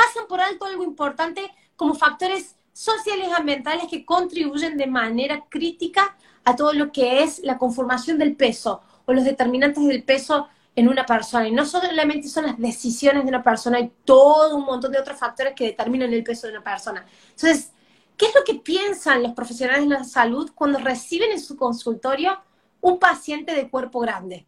pasan 0.00 0.26
por 0.26 0.40
alto 0.40 0.64
algo 0.64 0.82
importante 0.82 1.50
como 1.76 1.94
factores 1.94 2.56
sociales 2.72 3.28
y 3.28 3.32
ambientales 3.32 3.84
que 3.90 4.06
contribuyen 4.06 4.78
de 4.78 4.86
manera 4.86 5.44
crítica 5.48 6.16
a 6.44 6.56
todo 6.56 6.72
lo 6.72 6.90
que 6.90 7.22
es 7.22 7.40
la 7.40 7.58
conformación 7.58 8.18
del 8.18 8.34
peso 8.34 8.80
o 9.04 9.12
los 9.12 9.24
determinantes 9.24 9.84
del 9.86 10.02
peso 10.02 10.48
en 10.74 10.88
una 10.88 11.04
persona. 11.04 11.48
Y 11.48 11.52
no 11.52 11.66
solamente 11.66 12.28
son 12.28 12.46
las 12.46 12.58
decisiones 12.58 13.24
de 13.24 13.28
una 13.28 13.42
persona, 13.42 13.76
hay 13.76 13.92
todo 14.04 14.56
un 14.56 14.64
montón 14.64 14.92
de 14.92 14.98
otros 14.98 15.18
factores 15.18 15.52
que 15.54 15.66
determinan 15.66 16.12
el 16.14 16.24
peso 16.24 16.46
de 16.46 16.54
una 16.54 16.64
persona. 16.64 17.04
Entonces, 17.30 17.72
¿qué 18.16 18.26
es 18.26 18.34
lo 18.34 18.42
que 18.44 18.54
piensan 18.54 19.22
los 19.22 19.32
profesionales 19.32 19.86
de 19.86 19.94
la 19.96 20.04
salud 20.04 20.50
cuando 20.54 20.78
reciben 20.78 21.32
en 21.32 21.40
su 21.40 21.56
consultorio 21.56 22.40
un 22.80 22.98
paciente 22.98 23.54
de 23.54 23.68
cuerpo 23.68 24.00
grande? 24.00 24.46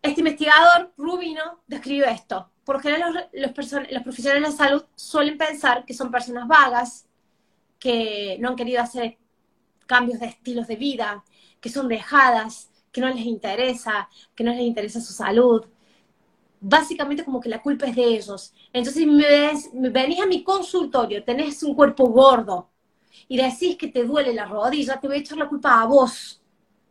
Este 0.00 0.20
investigador, 0.20 0.92
Rubino, 0.96 1.62
describe 1.68 2.10
esto. 2.10 2.51
Por 2.64 2.80
general, 2.80 3.28
los, 3.32 3.50
los 3.90 4.02
profesionales 4.02 4.52
de 4.52 4.56
salud 4.56 4.84
suelen 4.94 5.36
pensar 5.36 5.84
que 5.84 5.94
son 5.94 6.10
personas 6.10 6.46
vagas, 6.46 7.06
que 7.78 8.36
no 8.40 8.50
han 8.50 8.56
querido 8.56 8.80
hacer 8.80 9.18
cambios 9.86 10.20
de 10.20 10.26
estilos 10.26 10.68
de 10.68 10.76
vida, 10.76 11.24
que 11.60 11.68
son 11.68 11.88
dejadas, 11.88 12.70
que 12.92 13.00
no 13.00 13.08
les 13.08 13.26
interesa, 13.26 14.08
que 14.34 14.44
no 14.44 14.52
les 14.52 14.62
interesa 14.62 15.00
su 15.00 15.12
salud. 15.12 15.64
Básicamente 16.60 17.24
como 17.24 17.40
que 17.40 17.48
la 17.48 17.60
culpa 17.60 17.86
es 17.86 17.96
de 17.96 18.04
ellos. 18.04 18.54
Entonces 18.72 19.06
me, 19.06 19.90
venís 19.90 20.20
a 20.20 20.26
mi 20.26 20.44
consultorio, 20.44 21.24
tenés 21.24 21.62
un 21.62 21.74
cuerpo 21.74 22.06
gordo 22.06 22.68
y 23.26 23.36
decís 23.36 23.76
que 23.76 23.88
te 23.88 24.04
duele 24.04 24.32
la 24.32 24.44
rodilla, 24.44 25.00
te 25.00 25.08
voy 25.08 25.16
a 25.16 25.20
echar 25.20 25.38
la 25.38 25.48
culpa 25.48 25.80
a 25.80 25.86
vos, 25.86 26.40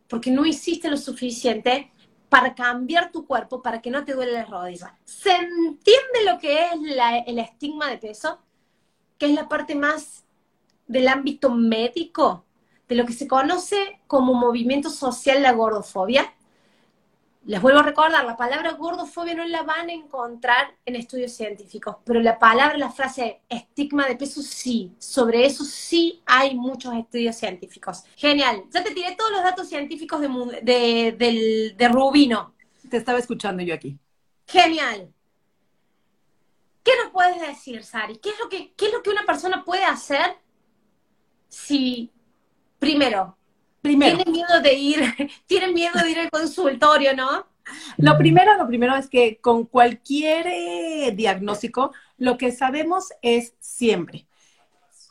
porque 0.08 0.30
no 0.30 0.44
hiciste 0.44 0.90
lo 0.90 0.96
suficiente 0.96 1.90
para 2.32 2.54
cambiar 2.54 3.12
tu 3.12 3.26
cuerpo 3.26 3.60
para 3.60 3.82
que 3.82 3.90
no 3.90 4.06
te 4.06 4.14
duele 4.14 4.32
la 4.32 4.46
rodilla. 4.46 4.96
¿Se 5.04 5.32
entiende 5.32 6.24
lo 6.24 6.38
que 6.38 6.64
es 6.64 6.72
el 7.26 7.38
estigma 7.38 7.90
de 7.90 7.98
peso? 7.98 8.38
Que 9.18 9.26
es 9.26 9.34
la 9.34 9.50
parte 9.50 9.74
más 9.74 10.24
del 10.86 11.08
ámbito 11.08 11.50
médico 11.50 12.46
de 12.88 12.94
lo 12.94 13.04
que 13.04 13.12
se 13.12 13.28
conoce 13.28 14.00
como 14.06 14.32
movimiento 14.32 14.88
social 14.88 15.42
la 15.42 15.52
gordofobia. 15.52 16.32
Les 17.44 17.60
vuelvo 17.60 17.80
a 17.80 17.82
recordar, 17.82 18.24
la 18.24 18.36
palabra 18.36 18.72
gordofobia 18.72 19.34
no 19.34 19.44
la 19.44 19.62
van 19.62 19.88
a 19.88 19.92
encontrar 19.92 20.76
en 20.84 20.94
estudios 20.94 21.32
científicos, 21.32 21.96
pero 22.04 22.20
la 22.20 22.38
palabra, 22.38 22.78
la 22.78 22.90
frase 22.90 23.40
estigma 23.48 24.06
de 24.06 24.16
peso 24.16 24.42
sí, 24.42 24.92
sobre 24.98 25.44
eso 25.44 25.64
sí 25.64 26.22
hay 26.24 26.54
muchos 26.54 26.94
estudios 26.94 27.34
científicos. 27.36 28.04
Genial, 28.16 28.64
ya 28.70 28.84
te 28.84 28.92
tiré 28.92 29.16
todos 29.16 29.32
los 29.32 29.42
datos 29.42 29.68
científicos 29.68 30.20
de, 30.20 31.74
de 31.76 31.88
Rubino. 31.88 32.54
Te 32.88 32.96
estaba 32.96 33.18
escuchando 33.18 33.62
yo 33.62 33.74
aquí. 33.74 33.98
Genial. 34.46 35.12
¿Qué 36.84 36.92
nos 37.02 37.12
puedes 37.12 37.40
decir, 37.40 37.82
Sari? 37.82 38.18
¿Qué 38.18 38.30
es 38.30 38.38
lo 38.38 38.48
que, 38.48 38.72
qué 38.74 38.86
es 38.86 38.92
lo 38.92 39.02
que 39.02 39.10
una 39.10 39.24
persona 39.24 39.64
puede 39.64 39.84
hacer 39.84 40.36
si 41.48 42.12
Primero, 42.82 43.38
primero. 43.82 44.16
Tienen 44.16 44.32
miedo 44.32 44.60
de 44.62 44.74
ir, 44.74 45.32
tienen 45.46 45.74
miedo 45.74 46.00
de 46.02 46.10
ir 46.10 46.18
al 46.20 46.30
consultorio, 46.30 47.14
¿no? 47.14 47.46
Lo 47.98 48.16
primero, 48.16 48.56
lo 48.56 48.66
primero 48.66 48.96
es 48.96 49.08
que 49.08 49.38
con 49.40 49.66
cualquier 49.66 50.46
eh, 50.48 51.12
diagnóstico, 51.14 51.92
lo 52.16 52.36
que 52.38 52.50
sabemos 52.52 53.10
es 53.22 53.54
siempre 53.60 54.26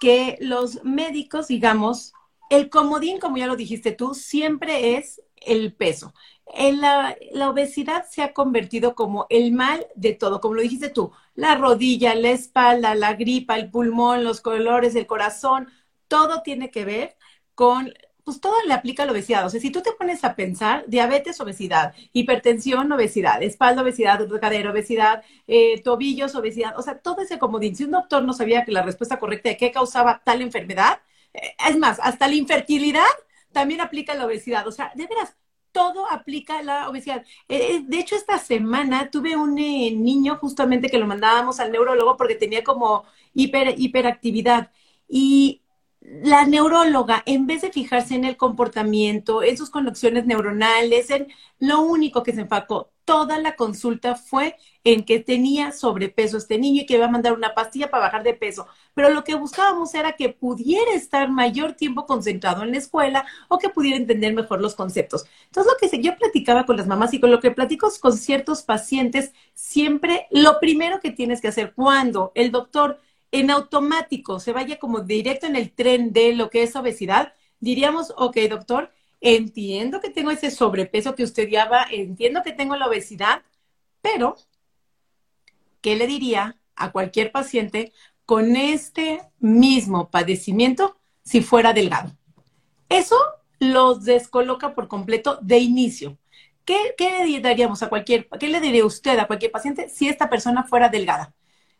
que 0.01 0.38
los 0.42 0.84
médicos, 0.84 1.48
digamos, 1.48 2.13
el 2.50 2.70
comodín, 2.70 3.20
como 3.20 3.38
ya 3.38 3.46
lo 3.46 3.56
dijiste 3.56 3.92
tú, 3.92 4.16
siempre 4.16 4.98
es 4.98 5.22
el 5.36 5.74
peso. 5.74 6.13
En 6.48 6.82
la, 6.82 7.16
la, 7.32 7.50
obesidad 7.50 8.06
se 8.10 8.24
ha 8.24 8.34
convertido 8.34 8.96
como 8.96 9.28
el 9.30 9.51
mal 9.54 9.86
de 9.96 10.13
todo, 10.13 10.42
como 10.42 10.56
lo 10.56 10.62
dijiste 10.63 10.90
tú, 10.90 11.12
la 11.36 11.56
rodilla, 11.56 12.16
la 12.16 12.32
espalda, 12.32 12.96
la 12.96 13.13
gripa, 13.13 13.56
el 13.58 13.70
pulmón, 13.70 14.24
los 14.24 14.42
colores, 14.42 14.96
el 14.96 15.06
corazón, 15.06 15.70
todo 16.08 16.42
tiene 16.42 16.72
que 16.72 16.84
ver 16.84 17.16
con, 17.54 17.94
pues 18.24 18.40
todo 18.40 18.56
le 18.66 18.74
aplica 18.74 19.04
a 19.04 19.06
la 19.06 19.12
obesidad. 19.12 19.46
O 19.46 19.50
sea, 19.50 19.60
si 19.60 19.72
tú 19.72 19.82
te 19.82 19.92
pones 19.94 20.24
a 20.24 20.36
pensar, 20.36 20.84
diabetes, 20.88 21.40
obesidad, 21.42 21.94
hipertensión, 22.13 22.92
obesidad, 22.92 23.42
espalda, 23.44 23.82
obesidad, 23.82 24.28
cadera, 24.40 24.72
obesidad, 24.72 25.24
eh, 25.48 25.82
tobillos, 25.82 26.36
obesidad, 26.36 26.78
o 26.78 26.82
sea, 26.82 27.00
todo 27.00 27.22
ese 27.22 27.40
comodín. 27.40 27.75
Si 27.75 27.84
un 27.84 27.92
doctor 27.92 28.24
no 28.24 28.34
sabía 28.34 28.66
que 28.66 28.72
la 28.72 28.84
respuesta 28.84 29.20
correcta 29.20 29.50
de 29.50 29.58
qué 29.58 29.72
causaba 29.72 30.22
tal 30.24 30.42
enfermedad, 30.42 31.01
eh, 31.34 31.56
es 31.70 31.78
más, 31.78 32.00
hasta 32.01 32.28
la 32.28 32.36
infertilidad 32.36 33.04
también 33.51 33.82
aplica 33.82 34.13
a 34.13 34.16
la 34.16 34.25
obesidad. 34.25 34.68
O 34.68 34.72
sea, 34.72 34.92
de 34.96 35.08
veras, 35.08 35.36
todo 35.72 36.10
aplica 36.12 36.60
a 36.60 36.63
la 36.63 36.90
obesidad. 36.90 37.25
Eh, 37.48 37.82
de 37.86 38.00
hecho, 38.00 38.16
esta 38.16 38.38
semana 38.38 39.10
tuve 39.10 39.36
un 39.36 39.56
niño 39.56 40.38
justamente 40.38 40.90
que 40.90 40.98
lo 40.98 41.08
mandábamos 41.08 41.60
al 41.60 41.72
neurólogo 41.72 42.18
porque 42.18 42.36
tenía 42.36 42.63
como 42.63 43.06
hiper, 43.34 43.80
hiperactividad. 43.80 44.72
Y 45.08 45.62
la 46.01 46.46
neuróloga, 46.46 47.24
en 47.25 47.48
vez 47.48 47.62
de 47.62 47.72
fijarse 47.72 48.15
en 48.15 48.25
el 48.25 48.38
comportamiento, 48.38 49.43
en 49.43 49.58
sus 49.58 49.70
conexiones 49.70 50.25
neuronales, 50.25 51.10
en 51.10 51.27
lo 51.60 51.81
único 51.81 52.24
que 52.24 52.34
se 52.34 52.41
enfocó 52.41 52.91
toda 53.12 53.39
la 53.39 53.58
consulta 53.58 54.15
fue 54.15 54.55
en 54.86 55.03
que 55.03 55.20
tenía 55.20 55.74
sobrepeso 55.74 56.38
este 56.38 56.58
niño 56.58 56.84
y 56.84 56.86
que 56.86 56.96
iba 56.96 57.05
a 57.05 57.12
mandar 57.12 57.34
una 57.34 57.53
pastilla 57.53 57.91
para 57.91 58.05
bajar 58.05 58.24
de 58.24 58.34
peso. 58.34 58.67
Pero 58.93 59.10
lo 59.10 59.25
que 59.25 59.36
buscábamos 59.36 59.93
era 59.93 60.13
que 60.13 60.29
pudiera 60.29 60.93
estar 60.93 61.29
mayor 61.29 61.74
tiempo 61.74 62.05
concentrado 62.05 62.63
en 62.63 62.72
la 62.72 62.77
escuela 62.77 63.25
o 63.50 63.58
que 63.58 63.67
pudiera 63.67 63.98
entender 63.98 64.34
mejor 64.34 64.62
los 64.62 64.75
conceptos. 64.75 65.25
Entonces, 65.46 65.74
lo 65.74 65.89
que 65.89 66.01
yo 66.01 66.15
platicaba 66.15 66.65
con 66.65 66.77
las 66.77 66.88
mamás 66.88 67.13
y 67.13 67.20
con 67.20 67.31
lo 67.31 67.41
que 67.41 67.51
platico 67.51 67.89
con 68.00 68.17
ciertos 68.17 68.63
pacientes, 68.63 69.34
siempre 69.53 70.27
lo 70.31 70.60
primero 70.62 71.00
que 71.00 71.12
tienes 71.12 71.41
que 71.41 71.50
hacer 71.50 71.74
cuando 71.74 72.31
el 72.34 72.51
doctor 72.51 73.00
en 73.32 73.50
automático 73.50 74.40
se 74.40 74.52
vaya 74.54 74.80
como 74.80 75.02
directo 75.02 75.48
en 75.48 75.56
el 75.56 75.72
tren 75.72 76.14
de 76.14 76.34
lo 76.34 76.50
que 76.50 76.64
es 76.64 76.76
obesidad, 76.76 77.34
diríamos, 77.60 78.14
ok, 78.18 78.38
doctor, 78.50 78.92
entiendo 79.22 80.02
que 80.02 80.10
tengo 80.10 80.32
ese 80.32 80.52
sobrepeso 80.52 81.16
que 81.16 81.24
usted 81.24 81.48
ya 81.50 81.66
va, 81.66 81.86
entiendo 81.92 82.42
que 82.44 82.52
tengo 82.52 82.76
la 82.76 82.88
obesidad, 82.88 83.44
pero, 84.02 84.36
¿qué 85.82 85.96
le 85.96 86.08
diría 86.08 86.58
a 86.76 86.92
cualquier 86.92 87.32
paciente 87.32 87.94
con 88.26 88.56
este 88.56 89.22
mismo 89.40 90.10
padecimiento 90.10 90.98
si 91.24 91.42
fuera 91.42 91.74
delgado? 91.74 92.16
Eso 92.90 93.18
los 93.60 94.04
descoloca 94.04 94.74
por 94.74 94.88
completo 94.88 95.38
de 95.42 95.60
inicio. 95.60 96.18
¿Qué, 96.66 96.96
qué 96.98 97.26
le 97.26 97.40
daríamos 97.40 97.84
a 97.84 97.90
cualquier, 97.90 98.28
qué 98.40 98.48
le 98.48 98.60
diría 98.60 98.86
usted 98.86 99.18
a 99.20 99.28
cualquier 99.28 99.52
paciente 99.52 99.90
si 99.90 100.10
esta 100.10 100.30
persona 100.30 100.64
fuera 100.64 100.90
delgada? 100.90 101.34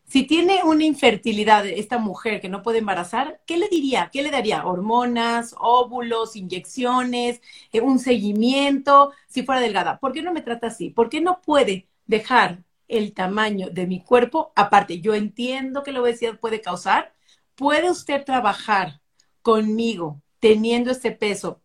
Si 0.04 0.24
tiene 0.24 0.62
una 0.64 0.84
infertilidad 0.84 1.66
esta 1.66 1.96
mujer 1.98 2.40
que 2.40 2.48
no 2.50 2.62
puede 2.62 2.78
embarazar, 2.78 3.40
¿qué 3.46 3.56
le 3.56 3.68
diría? 3.68 4.10
¿Qué 4.12 4.22
le 4.22 4.30
daría? 4.30 4.66
¿Hormonas, 4.66 5.54
óvulos, 5.58 6.36
inyecciones, 6.36 7.40
eh, 7.72 7.80
un 7.80 7.98
seguimiento? 7.98 9.12
Si 9.28 9.42
fuera 9.42 9.60
delgada, 9.60 9.98
¿por 9.98 10.12
qué 10.12 10.22
no 10.22 10.32
me 10.32 10.42
trata 10.42 10.66
así? 10.68 10.90
¿Por 10.90 11.08
qué 11.08 11.20
no 11.22 11.40
puede 11.40 11.88
dejar 12.06 12.62
el 12.88 13.14
tamaño 13.14 13.68
de 13.70 13.86
mi 13.86 14.02
cuerpo? 14.02 14.52
Aparte, 14.54 15.00
yo 15.00 15.14
entiendo 15.14 15.82
que 15.82 15.92
la 15.92 16.02
obesidad 16.02 16.38
puede 16.38 16.60
causar. 16.60 17.14
¿Puede 17.54 17.90
usted 17.90 18.24
trabajar 18.24 19.00
conmigo 19.40 20.20
teniendo 20.40 20.90
este 20.90 21.12
peso 21.12 21.62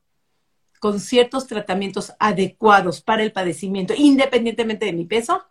con 0.80 1.00
ciertos 1.00 1.48
tratamientos 1.48 2.14
adecuados 2.20 3.02
para 3.02 3.24
el 3.24 3.32
padecimiento, 3.34 3.94
independientemente 3.98 4.86
de 4.86 4.94
mi 4.94 5.06
peso? 5.06 5.44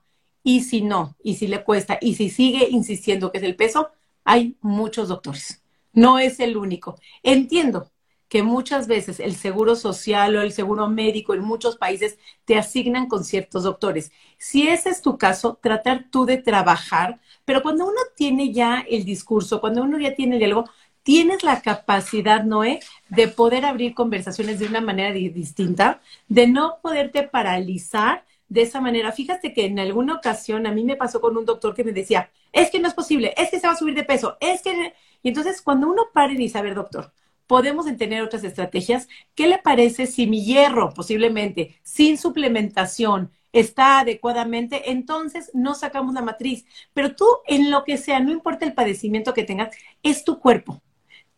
Y 0.49 0.61
si 0.61 0.81
no, 0.81 1.17
y 1.25 1.35
si 1.35 1.49
le 1.49 1.65
cuesta, 1.65 1.99
y 2.01 2.15
si 2.15 2.31
sigue 2.31 2.69
insistiendo 2.71 3.33
que 3.33 3.39
es 3.39 3.43
el 3.43 3.57
peso, 3.57 3.91
hay 4.23 4.57
muchos 4.61 5.09
doctores. 5.09 5.65
No 5.93 6.21
es 6.21 6.39
el 6.39 6.57
único. 6.57 7.01
Entiendo 7.25 7.91
que 8.29 8.45
muchas 8.45 8.87
veces 8.87 9.19
el 9.19 9.35
seguro 9.35 9.75
social 9.75 10.37
o 10.37 10.43
el 10.43 10.53
seguro 10.53 10.89
médico 10.89 11.35
en 11.35 11.41
muchos 11.41 11.77
países 11.77 12.17
te 12.45 12.57
asignan 12.57 13.09
con 13.09 13.25
ciertos 13.25 13.65
doctores. 13.65 14.13
Si 14.39 14.69
ese 14.69 14.91
es 14.91 15.03
tu 15.03 15.19
caso, 15.19 15.59
tratar 15.61 16.05
tú 16.13 16.27
de 16.27 16.37
trabajar, 16.37 17.19
pero 17.45 17.61
cuando 17.61 17.85
uno 17.85 18.01
tiene 18.15 18.53
ya 18.53 18.85
el 18.89 19.05
discurso, 19.05 19.61
cuando 19.61 19.83
uno 19.83 19.99
ya 19.99 20.15
tiene 20.15 20.37
el 20.37 20.39
diálogo, 20.39 20.71
tienes 21.03 21.43
la 21.43 21.61
capacidad, 21.61 22.45
Noé, 22.45 22.79
de 23.09 23.27
poder 23.27 23.65
abrir 23.65 23.95
conversaciones 23.95 24.61
de 24.61 24.67
una 24.67 24.81
manera 24.81 25.11
distinta, 25.13 26.01
de 26.29 26.47
no 26.47 26.79
poderte 26.83 27.25
paralizar 27.25 28.25
de 28.49 28.63
esa 28.63 28.81
manera. 28.81 29.13
Fíjate 29.13 29.53
que 29.53 29.67
en 29.67 29.79
alguna 29.79 30.15
ocasión 30.15 30.67
a 30.67 30.73
mí 30.73 30.85
me 30.85 30.97
pasó 30.97 31.21
con 31.21 31.37
un 31.37 31.45
doctor 31.45 31.75
que 31.75 31.85
me 31.85 31.93
decía, 31.93 32.31
es 32.53 32.71
que 32.71 32.81
no 32.81 32.89
es 32.89 32.95
posible, 32.95 33.35
es 33.37 33.51
que 33.51 33.61
se 33.61 33.67
va 33.67 33.73
a 33.73 33.77
subir 33.77 33.95
de 33.95 34.05
peso, 34.05 34.37
es 34.41 34.63
que... 34.63 34.95
Y 35.23 35.29
entonces 35.29 35.63
cuando 35.63 35.89
uno 35.89 36.07
para 36.13 36.33
y 36.33 36.37
dice, 36.37 36.59
a 36.59 36.63
ver, 36.63 36.75
doctor, 36.75 37.13
podemos 37.47 37.87
tener 37.97 38.23
otras 38.23 38.45
estrategias. 38.45 39.09
¿Qué 39.35 39.47
le 39.47 39.59
parece 39.59 40.07
si 40.07 40.27
mi 40.27 40.45
hierro, 40.45 40.93
posiblemente, 40.95 41.81
sin 41.83 42.19
suplementación, 42.19 43.31
está 43.53 44.01
adecuadamente? 44.01 44.91
Entonces 44.91 45.51
no 45.55 45.75
sacamos 45.75 46.15
la 46.15 46.23
matriz. 46.23 46.65
Pero 46.93 47.15
tú, 47.15 47.27
en 47.47 47.71
lo 47.71 47.85
que 47.85 47.99
sea, 47.99 48.21
no 48.21 48.33
importa 48.33 48.65
el 48.65 48.75
padecimiento 48.75 49.35
que 49.35 49.45
tengas, 49.45 49.75
es 50.03 50.25
tu 50.25 50.39
cuerpo. 50.39 50.83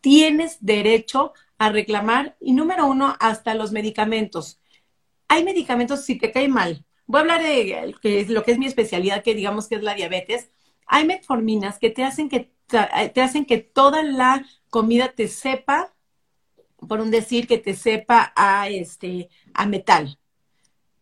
tienes 0.01 0.59
derecho 0.61 1.33
a 1.59 1.71
reclamar, 1.71 2.37
y 2.41 2.53
número 2.53 2.87
uno, 2.87 3.17
hasta 3.21 3.55
los 3.55 3.73
medicamentos. 3.73 4.61
Hay 5.29 5.45
medicamentos, 5.45 6.05
si 6.05 6.17
te 6.19 6.31
cae 6.33 6.49
mal, 6.49 6.85
voy 7.09 7.19
a 7.19 7.23
hablar 7.23 7.43
de 7.43 7.95
lo 8.29 8.45
que 8.45 8.53
es 8.53 8.59
mi 8.59 8.67
especialidad, 8.67 9.25
que 9.25 9.35
digamos 9.35 9.67
que 9.67 9.75
es 9.75 9.83
la 9.83 9.95
diabetes. 9.95 10.51
Hay 10.87 11.05
metforminas 11.05 11.81
que 11.81 11.91
te 11.91 12.05
hacen 12.05 12.29
que, 12.29 12.53
te 12.69 13.21
hacen 13.21 13.45
que 13.45 13.59
toda 13.59 14.05
la 14.05 14.47
comida 14.71 15.09
te 15.09 15.27
sepa, 15.27 15.93
por 16.89 17.01
un 17.01 17.11
decir, 17.11 17.49
que 17.49 17.59
te 17.59 17.75
sepa 17.75 18.33
a, 18.37 18.69
este, 18.69 19.29
a 19.55 19.67
metal 19.67 20.19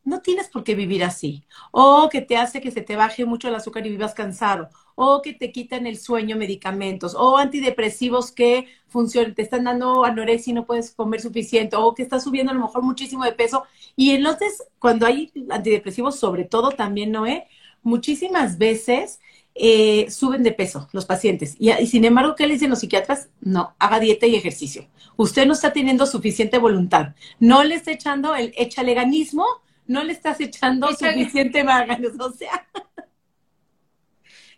no 0.06 0.22
tienes 0.22 0.48
por 0.48 0.64
qué 0.64 0.74
vivir 0.74 1.04
así. 1.04 1.44
O 1.72 2.08
que 2.10 2.22
te 2.22 2.36
hace 2.36 2.60
que 2.60 2.70
se 2.70 2.80
te 2.80 2.96
baje 2.96 3.26
mucho 3.26 3.48
el 3.48 3.56
azúcar 3.56 3.84
y 3.86 3.90
vivas 3.90 4.14
cansado. 4.14 4.70
O 4.96 5.22
que 5.22 5.32
te 5.32 5.52
quitan 5.52 5.86
el 5.86 5.98
sueño 5.98 6.36
medicamentos. 6.36 7.14
O 7.14 7.36
antidepresivos 7.36 8.32
que 8.32 8.66
funcionan, 8.88 9.34
te 9.34 9.42
están 9.42 9.64
dando 9.64 10.04
anorexia 10.04 10.50
y 10.50 10.54
no 10.54 10.66
puedes 10.66 10.90
comer 10.90 11.20
suficiente. 11.20 11.76
O 11.76 11.94
que 11.94 12.02
estás 12.02 12.24
subiendo 12.24 12.50
a 12.50 12.54
lo 12.54 12.62
mejor 12.62 12.82
muchísimo 12.82 13.22
de 13.24 13.32
peso. 13.32 13.62
Y 13.94 14.10
entonces, 14.10 14.64
cuando 14.80 15.06
hay 15.06 15.32
antidepresivos, 15.50 16.18
sobre 16.18 16.44
todo 16.44 16.70
también, 16.72 17.12
Noé, 17.12 17.46
muchísimas 17.84 18.58
veces 18.58 19.20
eh, 19.54 20.10
suben 20.10 20.42
de 20.42 20.50
peso 20.52 20.88
los 20.92 21.06
pacientes. 21.06 21.54
Y, 21.60 21.70
y, 21.70 21.86
sin 21.86 22.04
embargo, 22.04 22.34
¿qué 22.34 22.48
le 22.48 22.54
dicen 22.54 22.70
los 22.70 22.80
psiquiatras? 22.80 23.28
No, 23.40 23.76
haga 23.78 24.00
dieta 24.00 24.26
y 24.26 24.34
ejercicio. 24.34 24.88
Usted 25.16 25.46
no 25.46 25.52
está 25.52 25.72
teniendo 25.72 26.06
suficiente 26.06 26.58
voluntad. 26.58 27.14
No 27.38 27.62
le 27.62 27.76
está 27.76 27.92
echando 27.92 28.34
el 28.34 28.52
echaleganismo 28.56 29.46
no 29.86 30.02
le 30.02 30.12
estás 30.12 30.40
echando 30.40 30.88
suficiente 30.88 31.64
máganos, 31.64 32.12
o 32.20 32.32
sea. 32.32 32.66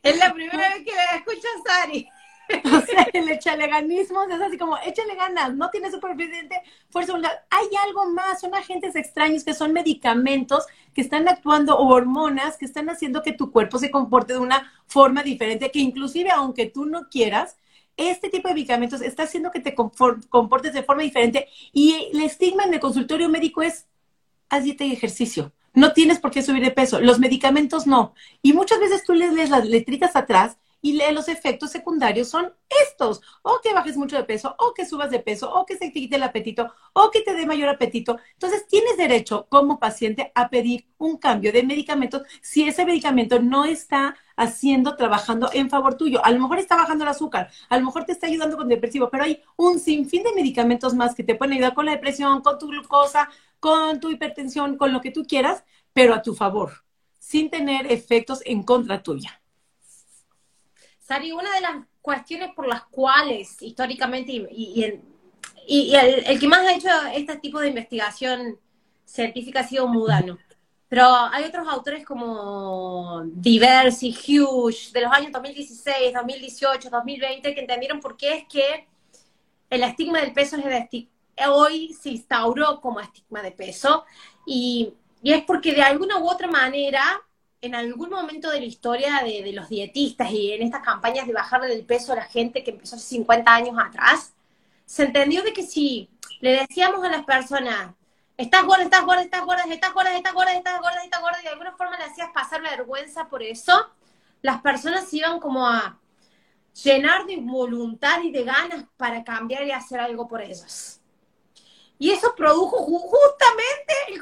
Es 0.03 0.19
la 0.19 0.33
primera 0.33 0.69
vez 0.71 0.85
que 0.85 0.95
la 0.95 1.17
escucho 1.17 1.47
a 1.59 1.83
Sari. 1.83 2.09
O 2.65 2.81
sea, 2.81 3.07
el 3.13 3.29
echaleganismo 3.29 4.23
es 4.25 4.41
así 4.41 4.57
como, 4.57 4.79
échale 4.79 5.15
ganas, 5.17 5.55
no 5.55 5.69
tiene 5.69 5.91
suficiente 5.91 6.63
fuerza. 6.89 7.13
Hay 7.51 7.67
algo 7.87 8.11
más, 8.11 8.41
son 8.41 8.55
agentes 8.55 8.97
extraños 8.97 9.45
que 9.45 9.53
son 9.53 9.73
medicamentos 9.75 10.65
que 10.95 11.03
están 11.03 11.29
actuando 11.29 11.77
o 11.77 11.89
hormonas 11.89 12.57
que 12.57 12.65
están 12.65 12.89
haciendo 12.89 13.23
que 13.23 13.33
tu 13.33 13.53
cuerpo 13.53 13.79
se 13.79 13.91
comporte 13.91 14.33
de 14.33 14.39
una 14.39 14.73
forma 14.87 15.23
diferente, 15.23 15.71
que 15.71 15.81
inclusive 15.81 16.31
aunque 16.31 16.67
tú 16.67 16.87
no 16.87 17.09
quieras, 17.11 17.57
este 17.99 18.31
tipo 18.31 18.49
de 18.49 18.55
medicamentos 18.55 19.03
está 19.03 19.25
haciendo 19.25 19.51
que 19.51 19.61
te 19.61 19.75
comportes 19.75 20.73
de 20.73 20.83
forma 20.85 21.03
diferente 21.03 21.49
y 21.73 22.11
el 22.13 22.23
estigma 22.23 22.65
en 22.65 22.75
el 22.75 22.81
consultorio 22.81 23.29
médico 23.29 23.61
es 23.61 23.87
haz 24.49 24.65
dieta 24.65 24.85
y 24.85 24.93
ejercicio. 24.93 25.53
No 25.79 25.93
tienes 25.93 26.19
por 26.19 26.33
qué 26.33 26.43
subir 26.43 26.63
de 26.65 26.73
peso. 26.73 27.01
Los 27.01 27.21
medicamentos 27.21 27.87
no. 27.87 28.15
Y 28.43 28.53
muchas 28.53 28.81
veces 28.81 29.05
tú 29.05 29.15
lees 29.15 29.49
las 29.49 29.65
letritas 29.65 30.17
atrás 30.17 30.59
y 30.81 30.99
los 31.13 31.29
efectos 31.29 31.71
secundarios 31.71 32.29
son 32.29 32.53
estos. 32.87 33.21
O 33.43 33.61
que 33.63 33.73
bajes 33.73 33.97
mucho 33.97 34.17
de 34.17 34.25
peso, 34.25 34.55
o 34.59 34.75
que 34.75 34.87
subas 34.87 35.11
de 35.11 35.21
peso, 35.21 35.53
o 35.53 35.67
que 35.67 35.75
se 35.75 35.91
te 35.91 35.93
quite 35.93 36.17
el 36.17 36.23
apetito, 36.23 36.73
o 36.93 37.11
que 37.11 37.23
te 37.23 37.35
dé 37.35 37.47
mayor 37.47 37.69
apetito. 37.69 38.19
Entonces 38.35 38.67
tienes 38.67 38.97
derecho 38.97 39.47
como 39.49 39.79
paciente 39.79 40.33
a 40.35 40.49
pedir 40.49 40.87
un 40.99 41.17
cambio 41.17 41.53
de 41.53 41.63
medicamentos 41.63 42.23
si 42.41 42.65
ese 42.65 42.85
medicamento 42.85 43.41
no 43.41 43.65
está 43.65 44.17
haciendo, 44.37 44.97
trabajando 44.97 45.51
en 45.53 45.69
favor 45.69 45.95
tuyo. 45.97 46.25
A 46.25 46.31
lo 46.31 46.41
mejor 46.41 46.59
está 46.59 46.77
bajando 46.77 47.05
el 47.05 47.11
azúcar, 47.11 47.51
a 47.69 47.79
lo 47.79 47.85
mejor 47.85 48.05
te 48.05 48.13
está 48.13 48.27
ayudando 48.27 48.57
con 48.57 48.69
depresivo, 48.69 49.11
pero 49.11 49.25
hay 49.25 49.43
un 49.57 49.81
sinfín 49.81 50.23
de 50.23 50.33
medicamentos 50.33 50.95
más 50.95 51.15
que 51.15 51.25
te 51.25 51.35
pueden 51.35 51.55
ayudar 51.55 51.75
con 51.75 51.87
la 51.87 51.93
depresión, 51.93 52.41
con 52.43 52.59
tu 52.59 52.69
glucosa, 52.69 53.29
con 53.61 54.01
tu 54.01 54.11
hipertensión, 54.11 54.77
con 54.77 54.93
lo 54.93 55.01
que 55.01 55.11
tú 55.11 55.25
quieras, 55.25 55.65
pero 55.93 56.15
a 56.15 56.23
tu 56.23 56.35
favor, 56.35 56.85
sin 57.19 57.51
tener 57.51 57.91
efectos 57.91 58.41
en 58.45 58.63
contra 58.63 59.03
tuya. 59.03 59.38
Sari, 61.09 61.33
una 61.33 61.51
de 61.55 61.63
las 61.63 61.77
cuestiones 62.03 62.53
por 62.55 62.69
las 62.69 62.85
cuales 62.85 63.63
históricamente 63.63 64.31
y, 64.31 64.85
el, 64.85 66.39
que 66.39 66.49
más 66.49 66.67
ha 66.67 66.75
hecho 66.75 66.89
este 67.15 67.37
tipo 67.39 67.61
de 67.61 67.69
investigación 67.69 68.59
científica 69.07 69.61
ha 69.61 69.65
sido 69.67 69.89
Mudano. 69.89 70.37
Pero 70.87 71.07
hay 71.07 71.45
otros 71.45 71.67
autores 71.67 72.05
como 72.05 73.23
Divers 73.25 74.03
y 74.03 74.15
Hughes 74.15 74.93
de 74.93 75.01
los 75.01 75.13
años 75.13 75.33
2016, 75.33 76.13
2018, 76.13 76.91
2020 76.91 77.55
que 77.55 77.61
entendieron 77.61 78.01
por 78.01 78.15
qué 78.15 78.35
es 78.35 78.45
que 78.47 78.87
el 79.71 79.83
estigma 79.83 80.21
del 80.21 80.35
peso 80.35 80.57
es 80.57 80.65
el, 80.65 81.09
hoy 81.49 81.95
se 81.95 82.11
instauró 82.11 82.83
como 82.83 83.01
estigma 83.01 83.41
de 83.41 83.53
peso 83.53 84.05
y, 84.47 84.93
es 85.23 85.43
porque 85.45 85.73
de 85.73 85.83
alguna 85.83 86.19
u 86.19 86.29
otra 86.29 86.49
manera, 86.49 87.03
en 87.61 87.75
algún 87.75 88.11
momento 88.11 88.51
de 88.51 88.61
la 88.61 88.67
historia 88.67 89.21
de, 89.25 89.53
los 89.53 89.69
dietistas 89.69 90.31
y 90.31 90.53
en 90.53 90.63
estas 90.63 90.83
campañas 90.83 91.27
de 91.27 91.33
bajarle 91.33 91.69
del 91.69 91.85
peso 91.85 92.13
a 92.13 92.17
la 92.17 92.25
gente 92.25 92.63
que 92.63 92.71
empezó 92.71 92.97
hace 92.97 93.07
50 93.07 93.53
años 93.53 93.77
atrás, 93.79 94.33
se 94.87 95.05
entendió 95.05 95.43
de 95.43 95.53
que 95.53 95.63
si 95.63 96.09
le 96.41 96.53
decíamos 96.53 97.05
a 97.05 97.11
las 97.11 97.25
personas, 97.25 97.95
estás 98.37 98.65
gorda, 98.65 98.85
estás 98.85 99.05
gorda, 99.05 99.23
estás 99.23 99.45
gorda, 99.45 99.65
estás 99.69 99.93
gorda, 99.93 100.17
estás 100.17 100.33
gorda, 100.33 100.53
estás 100.53 100.81
gorda, 100.81 101.03
estás 101.05 101.21
gorda, 101.21 101.41
y 101.41 101.43
de 101.43 101.49
alguna 101.49 101.77
forma 101.77 101.99
le 101.99 102.05
hacías 102.05 102.31
pasar 102.33 102.63
vergüenza 102.63 103.29
por 103.29 103.43
eso, 103.43 103.91
las 104.41 104.61
personas 104.63 105.13
iban 105.13 105.41
como 105.41 105.67
a 105.67 105.99
llenar 106.85 107.27
de 107.27 107.39
voluntad 107.39 108.23
y 108.23 108.31
de 108.31 108.45
ganas 108.45 108.85
para 108.97 109.25
cambiar 109.25 109.65
y 109.67 109.73
hacer 109.73 109.99
algo 110.01 110.29
por 110.29 110.41
ellos. 110.41 111.01
Y 111.99 112.11
eso 112.11 112.35
produjo 112.37 112.79
justamente 112.79 113.95
el, 114.09 114.21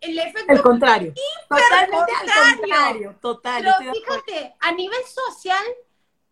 el 0.00 0.18
efecto 0.18 0.52
el 0.52 0.62
contrario. 0.62 1.12
Totalmente 1.48 2.12
al 2.12 2.58
contrario. 2.58 3.16
Total, 3.20 3.74
pero 3.78 3.92
fíjate, 3.92 4.54
a 4.60 4.72
nivel 4.72 5.00
social, 5.04 5.64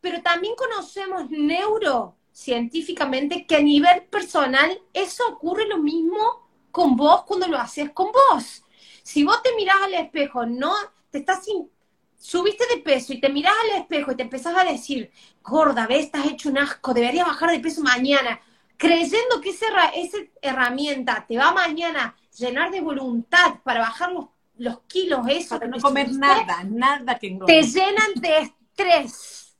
pero 0.00 0.22
también 0.22 0.54
conocemos 0.54 1.28
neurocientíficamente 1.30 3.46
que 3.46 3.56
a 3.56 3.60
nivel 3.60 4.04
personal 4.04 4.80
eso 4.92 5.26
ocurre 5.28 5.66
lo 5.66 5.78
mismo 5.78 6.48
con 6.70 6.96
vos 6.96 7.24
cuando 7.24 7.46
lo 7.46 7.58
haces 7.58 7.90
con 7.90 8.10
vos. 8.12 8.64
Si 9.02 9.24
vos 9.24 9.42
te 9.42 9.54
mirás 9.54 9.76
al 9.82 9.94
espejo, 9.94 10.46
no 10.46 10.74
te 11.10 11.18
estás 11.18 11.44
sin, 11.44 11.70
subiste 12.18 12.66
de 12.66 12.80
peso 12.80 13.12
y 13.12 13.20
te 13.20 13.28
mirás 13.28 13.52
al 13.64 13.82
espejo 13.82 14.12
y 14.12 14.16
te 14.16 14.22
empezás 14.22 14.56
a 14.56 14.64
decir, 14.64 15.12
gorda, 15.42 15.86
ves, 15.86 16.06
estás 16.06 16.26
hecho 16.26 16.48
un 16.48 16.58
asco, 16.58 16.94
deberías 16.94 17.26
bajar 17.26 17.50
de 17.50 17.60
peso 17.60 17.82
mañana 17.82 18.40
creyendo 18.76 19.40
que 19.40 19.50
esa, 19.50 19.66
herramienta 20.42 21.24
te 21.26 21.36
va 21.36 21.52
mañana 21.52 22.16
a 22.16 22.36
llenar 22.36 22.70
de 22.70 22.80
voluntad 22.80 23.60
para 23.62 23.80
bajar 23.80 24.12
los, 24.56 24.80
kilos, 24.86 25.26
eso. 25.28 25.58
Para 25.58 25.68
no 25.68 25.80
comer 25.80 26.12
nada, 26.12 26.64
nada 26.64 27.18
que 27.18 27.38
Te 27.46 27.62
llenan 27.62 28.14
de 28.16 28.38
estrés. 28.38 29.56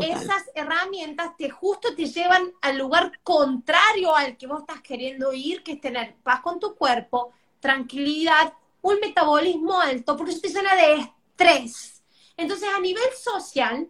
Esas 0.00 0.50
herramientas 0.54 1.36
te 1.36 1.50
justo 1.50 1.94
te 1.96 2.06
llevan 2.06 2.52
al 2.62 2.78
lugar 2.78 3.18
contrario 3.24 4.14
al 4.14 4.36
que 4.36 4.46
vos 4.46 4.60
estás 4.60 4.80
queriendo 4.82 5.32
ir, 5.32 5.64
que 5.64 5.72
es 5.72 5.80
tener 5.80 6.14
paz 6.22 6.40
con 6.42 6.60
tu 6.60 6.76
cuerpo, 6.76 7.32
tranquilidad, 7.58 8.54
un 8.82 9.00
metabolismo 9.00 9.80
alto, 9.80 10.16
porque 10.16 10.32
eso 10.32 10.40
te 10.40 10.48
llena 10.48 10.76
de 10.76 10.94
estrés. 10.94 12.02
Entonces, 12.36 12.68
a 12.74 12.78
nivel 12.78 13.10
social, 13.20 13.88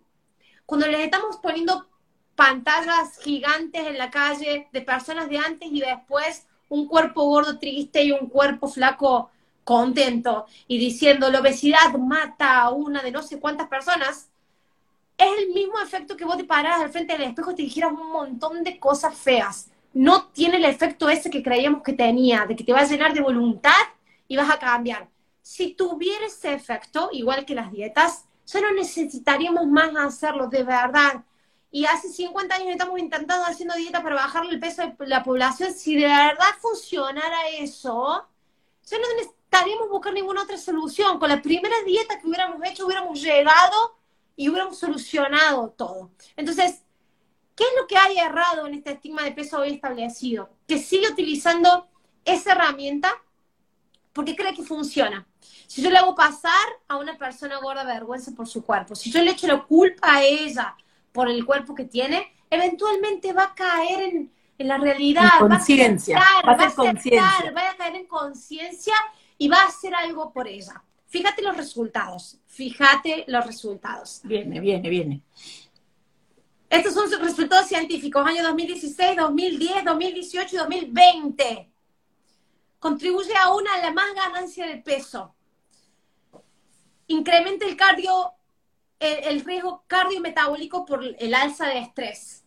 cuando 0.65 0.87
les 0.87 1.01
estamos 1.01 1.37
poniendo 1.37 1.90
pantallas 2.41 3.19
gigantes 3.23 3.87
en 3.87 3.99
la 3.99 4.11
calle 4.11 4.67
de 4.73 4.81
personas 4.81 5.29
de 5.29 5.37
antes 5.37 5.71
y 5.71 5.81
después 5.81 6.47
un 6.71 6.89
cuerpo 6.89 7.25
gordo 7.25 7.59
triste 7.59 8.03
y 8.03 8.13
un 8.13 8.31
cuerpo 8.31 8.67
flaco 8.67 9.31
contento 9.63 10.47
y 10.67 10.79
diciendo 10.79 11.29
la 11.29 11.41
obesidad 11.41 11.93
mata 11.99 12.63
a 12.63 12.71
una 12.71 13.03
de 13.03 13.11
no 13.11 13.23
sé 13.23 13.39
cuántas 13.39 13.69
personas, 13.69 14.31
es 15.19 15.39
el 15.39 15.51
mismo 15.51 15.79
efecto 15.81 16.17
que 16.17 16.25
vos 16.25 16.39
te 16.39 16.45
parás 16.45 16.81
al 16.81 16.89
frente 16.89 17.13
del 17.13 17.29
espejo 17.29 17.51
y 17.51 17.57
te 17.57 17.63
dijeras 17.63 17.93
un 17.93 18.11
montón 18.11 18.65
de 18.65 18.81
cosas 18.81 19.15
feas. 19.15 19.71
No 19.93 20.29
tiene 20.29 20.57
el 20.57 20.65
efecto 20.65 21.11
ese 21.11 21.29
que 21.29 21.43
creíamos 21.43 21.83
que 21.83 21.93
tenía, 21.93 22.47
de 22.47 22.57
que 22.57 22.65
te 22.65 22.73
va 22.73 22.81
a 22.81 22.87
llenar 22.87 23.13
de 23.13 23.21
voluntad 23.21 23.83
y 24.29 24.39
vas 24.39 24.49
a 24.49 24.59
cambiar. 24.59 25.11
Si 25.43 25.75
tuviera 25.75 26.25
ese 26.25 26.55
efecto, 26.55 27.11
igual 27.13 27.45
que 27.45 27.55
las 27.55 27.71
dietas, 27.71 28.25
no 28.55 28.73
necesitaríamos 28.73 29.67
más 29.67 29.95
hacerlo 29.95 30.47
de 30.47 30.63
verdad 30.63 31.23
y 31.73 31.85
hace 31.85 32.09
50 32.09 32.55
años 32.55 32.71
estamos 32.71 32.99
intentando 32.99 33.45
haciendo 33.45 33.75
dieta 33.77 34.03
para 34.03 34.17
bajarle 34.17 34.55
el 34.55 34.61
peso 34.61 34.83
de 34.83 35.07
la 35.07 35.23
población, 35.23 35.73
si 35.73 35.95
de 35.95 36.07
verdad 36.07 36.55
funcionara 36.61 37.49
eso, 37.59 38.27
ya 38.85 38.99
no 38.99 39.05
necesitaríamos 39.17 39.89
buscar 39.89 40.13
ninguna 40.13 40.43
otra 40.43 40.59
solución. 40.59 41.19
Con 41.21 41.29
la 41.29 41.41
primera 41.41 41.77
dieta 41.87 42.19
que 42.19 42.27
hubiéramos 42.27 42.61
hecho, 42.65 42.87
hubiéramos 42.87 43.21
llegado 43.23 43.97
y 44.35 44.49
hubiéramos 44.49 44.79
solucionado 44.79 45.71
todo. 45.71 46.11
Entonces, 46.37 46.83
¿qué 47.55 47.63
es 47.63 47.71
lo 47.81 47.87
que 47.87 47.97
hay 47.97 48.19
errado 48.19 48.67
en 48.67 48.75
este 48.75 48.93
estigma 48.93 49.23
de 49.23 49.33
peso 49.33 49.61
hoy 49.61 49.75
establecido? 49.75 50.51
Que 50.67 50.79
sigue 50.79 51.09
utilizando 51.09 51.89
esa 52.25 52.53
herramienta 52.53 53.13
porque 54.13 54.35
cree 54.35 54.55
que 54.55 54.65
funciona. 54.65 55.25
Si 55.69 55.83
yo 55.83 55.91
le 55.91 55.99
hago 55.99 56.17
pasar 56.17 56.67
a 56.89 56.97
una 56.97 57.17
persona 57.17 57.59
gorda 57.59 57.85
vergüenza 57.85 58.33
por 58.33 58.49
su 58.49 58.65
cuerpo, 58.65 58.97
si 58.97 59.11
yo 59.11 59.23
le 59.23 59.31
echo 59.31 59.47
la 59.47 59.63
culpa 59.63 60.15
a 60.17 60.25
ella, 60.25 60.77
por 61.13 61.29
el 61.29 61.45
cuerpo 61.45 61.75
que 61.75 61.85
tiene, 61.85 62.33
eventualmente 62.51 63.33
va 63.33 63.45
a 63.45 63.55
caer 63.55 64.03
en, 64.03 64.33
la 64.59 64.77
realidad, 64.77 65.31
conciencia, 65.39 66.19
va 66.19 66.41
a, 66.41 66.57
va, 66.57 66.65
a 66.65 67.53
va 67.53 67.71
a 67.71 67.77
caer 67.77 67.97
en 67.97 68.07
conciencia 68.07 68.95
y 69.39 69.49
va 69.49 69.63
a 69.63 69.69
hacer 69.69 69.95
algo 69.95 70.33
por 70.33 70.47
ella. 70.47 70.83
Fíjate 71.07 71.43
los 71.43 71.57
resultados, 71.57 72.39
fíjate 72.47 73.25
los 73.27 73.45
resultados. 73.47 74.21
Viene, 74.23 74.61
viene, 74.61 74.89
viene. 74.89 75.23
Estos 76.71 76.95
son 76.95 77.11
sus 77.11 77.21
resultados 77.21 77.67
científicos, 77.67 78.25
año 78.25 78.45
2016, 78.45 79.17
2010, 79.17 79.85
2018 79.85 80.55
y 80.55 80.59
2020. 80.59 81.71
Contribuye 82.79 83.35
aún 83.43 83.67
a 83.67 83.79
la 83.79 83.91
más 83.91 84.15
ganancia 84.15 84.69
de 84.69 84.77
peso. 84.77 85.35
Incrementa 87.09 87.67
el 87.67 87.77
cardio, 87.77 88.35
el, 89.01 89.25
el 89.25 89.45
riesgo 89.45 89.85
cardiometabólico 89.87 90.85
por 90.85 91.05
el 91.05 91.35
alza 91.35 91.67
de 91.67 91.79
estrés. 91.79 92.45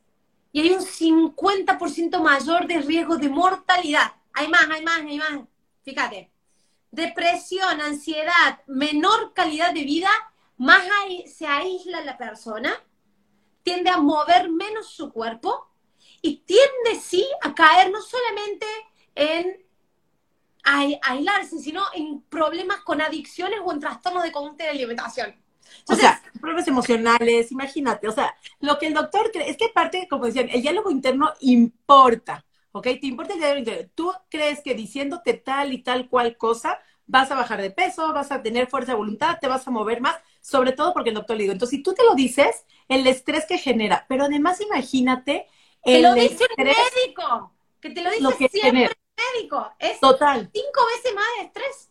Y 0.51 0.61
hay 0.61 0.71
un 0.71 0.81
50% 0.81 2.21
mayor 2.21 2.67
de 2.67 2.79
riesgo 2.79 3.17
de 3.17 3.27
mortalidad. 3.27 4.13
Hay 4.31 4.47
más, 4.47 4.69
hay 4.69 4.83
más, 4.83 4.99
hay 4.99 5.17
más. 5.17 5.41
Fíjate. 5.83 6.31
Depresión, 6.91 7.81
ansiedad, 7.81 8.61
menor 8.67 9.33
calidad 9.33 9.73
de 9.73 9.83
vida, 9.83 10.09
más 10.57 10.83
se 11.25 11.47
aísla 11.47 12.01
la 12.01 12.17
persona 12.17 12.71
tiende 13.63 13.89
a 13.89 13.97
mover 13.97 14.49
menos 14.49 14.89
su 14.89 15.11
cuerpo 15.11 15.69
y 16.21 16.37
tiende 16.37 17.01
sí 17.01 17.25
a 17.41 17.55
caer 17.55 17.91
no 17.91 18.01
solamente 18.01 18.67
en 19.15 19.65
aislarse, 20.63 21.59
sino 21.59 21.83
en 21.93 22.21
problemas 22.23 22.81
con 22.81 23.01
adicciones 23.01 23.59
o 23.63 23.71
en 23.71 23.79
trastornos 23.79 24.23
de 24.23 24.31
conducta 24.31 24.65
de 24.65 24.69
alimentación. 24.69 25.42
O 25.87 25.95
sea, 25.95 26.21
problemas 26.39 26.67
emocionales, 26.67 27.51
imagínate, 27.51 28.07
o 28.07 28.11
sea, 28.11 28.35
lo 28.59 28.77
que 28.79 28.87
el 28.87 28.93
doctor 28.93 29.31
cree, 29.31 29.49
es 29.49 29.57
que 29.57 29.69
parte, 29.69 30.07
como 30.09 30.25
decían, 30.25 30.49
el 30.51 30.61
diálogo 30.61 30.91
interno 30.91 31.33
importa, 31.41 32.45
¿ok? 32.71 32.83
Te 32.83 33.07
importa 33.07 33.33
el 33.33 33.39
diálogo 33.39 33.59
interno. 33.59 33.89
Tú 33.95 34.13
crees 34.29 34.61
que 34.61 34.75
diciéndote 34.75 35.33
tal 35.33 35.73
y 35.73 35.79
tal 35.79 36.09
cual 36.09 36.37
cosa, 36.37 36.79
vas 37.05 37.31
a 37.31 37.35
bajar 37.35 37.61
de 37.61 37.71
peso, 37.71 38.13
vas 38.13 38.31
a 38.31 38.41
tener 38.41 38.67
fuerza 38.67 38.93
de 38.93 38.97
voluntad, 38.97 39.37
te 39.39 39.47
vas 39.47 39.67
a 39.67 39.71
mover 39.71 40.01
más, 40.01 40.15
sobre 40.41 40.71
todo 40.71 40.93
porque 40.93 41.09
el 41.09 41.15
doctor 41.15 41.37
le 41.37 41.43
digo. 41.43 41.53
Entonces, 41.53 41.77
si 41.77 41.83
tú 41.83 41.93
te 41.93 42.03
lo 42.03 42.15
dices, 42.15 42.65
el 42.87 43.05
estrés 43.07 43.45
que 43.45 43.57
genera, 43.57 44.05
pero 44.07 44.25
además 44.25 44.61
imagínate 44.61 45.47
el 45.83 46.01
lo 46.03 46.13
dice 46.13 46.45
el 46.57 46.65
médico, 46.65 47.51
que 47.79 47.89
te 47.89 48.01
lo 48.01 48.09
dice 48.09 48.49
siempre 48.49 48.85
el 48.85 48.91
médico, 49.35 49.71
es 49.79 49.99
Total. 49.99 50.49
cinco 50.53 50.79
veces 50.95 51.15
más 51.15 51.25
de 51.37 51.45
estrés. 51.45 51.89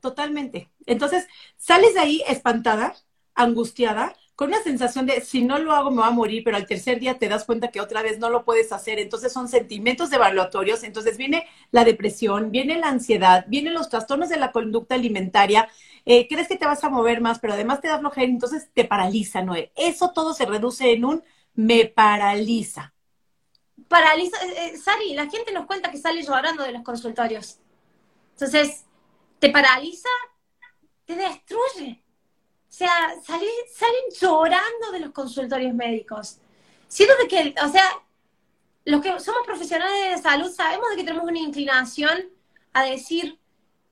Totalmente. 0.00 0.70
Entonces, 0.86 1.26
sales 1.56 1.94
de 1.94 2.00
ahí 2.00 2.22
espantada, 2.26 2.94
angustiada, 3.34 4.14
con 4.36 4.48
una 4.48 4.62
sensación 4.62 5.06
de 5.06 5.20
si 5.20 5.42
no 5.44 5.58
lo 5.58 5.72
hago 5.72 5.90
me 5.92 6.00
va 6.00 6.08
a 6.08 6.10
morir, 6.10 6.42
pero 6.42 6.56
al 6.56 6.66
tercer 6.66 6.98
día 6.98 7.18
te 7.18 7.28
das 7.28 7.44
cuenta 7.44 7.68
que 7.70 7.80
otra 7.80 8.02
vez 8.02 8.18
no 8.18 8.30
lo 8.30 8.44
puedes 8.44 8.72
hacer. 8.72 8.98
Entonces 8.98 9.32
son 9.32 9.48
sentimientos 9.48 10.12
evaluatorios. 10.12 10.82
Entonces 10.82 11.16
viene 11.16 11.46
la 11.70 11.84
depresión, 11.84 12.50
viene 12.50 12.76
la 12.78 12.88
ansiedad, 12.88 13.44
vienen 13.48 13.74
los 13.74 13.88
trastornos 13.88 14.28
de 14.28 14.38
la 14.38 14.50
conducta 14.50 14.96
alimentaria. 14.96 15.68
Eh, 16.04 16.26
crees 16.28 16.48
que 16.48 16.56
te 16.56 16.66
vas 16.66 16.82
a 16.82 16.90
mover 16.90 17.20
más, 17.20 17.38
pero 17.38 17.52
además 17.52 17.80
te 17.80 17.88
da 17.88 18.00
flojera, 18.00 18.26
entonces 18.26 18.68
te 18.74 18.84
paraliza, 18.84 19.42
Noé. 19.42 19.72
Eso 19.76 20.10
todo 20.12 20.34
se 20.34 20.46
reduce 20.46 20.92
en 20.92 21.04
un 21.04 21.24
me 21.54 21.86
paraliza. 21.86 22.92
Paraliza, 23.88 24.36
eh, 24.44 24.72
eh, 24.74 24.76
Sari, 24.76 25.14
la 25.14 25.30
gente 25.30 25.52
nos 25.52 25.66
cuenta 25.66 25.90
que 25.90 25.98
sale 25.98 26.22
llorando 26.22 26.64
de 26.64 26.72
los 26.72 26.82
consultorios. 26.82 27.58
Entonces, 28.32 28.84
te 29.38 29.50
paraliza, 29.50 30.08
te 31.04 31.14
destruye 31.14 32.03
sea, 32.74 33.14
salen, 33.24 33.48
salen 33.72 34.04
llorando 34.20 34.90
de 34.92 35.00
los 35.00 35.12
consultorios 35.12 35.72
médicos. 35.74 36.38
Siento 36.88 37.14
de 37.16 37.28
que, 37.28 37.54
o 37.64 37.68
sea, 37.68 37.84
los 38.84 39.00
que 39.00 39.20
somos 39.20 39.46
profesionales 39.46 40.16
de 40.16 40.22
salud 40.22 40.50
sabemos 40.50 40.90
de 40.90 40.96
que 40.96 41.04
tenemos 41.04 41.28
una 41.28 41.38
inclinación 41.38 42.28
a 42.72 42.82
decir, 42.82 43.38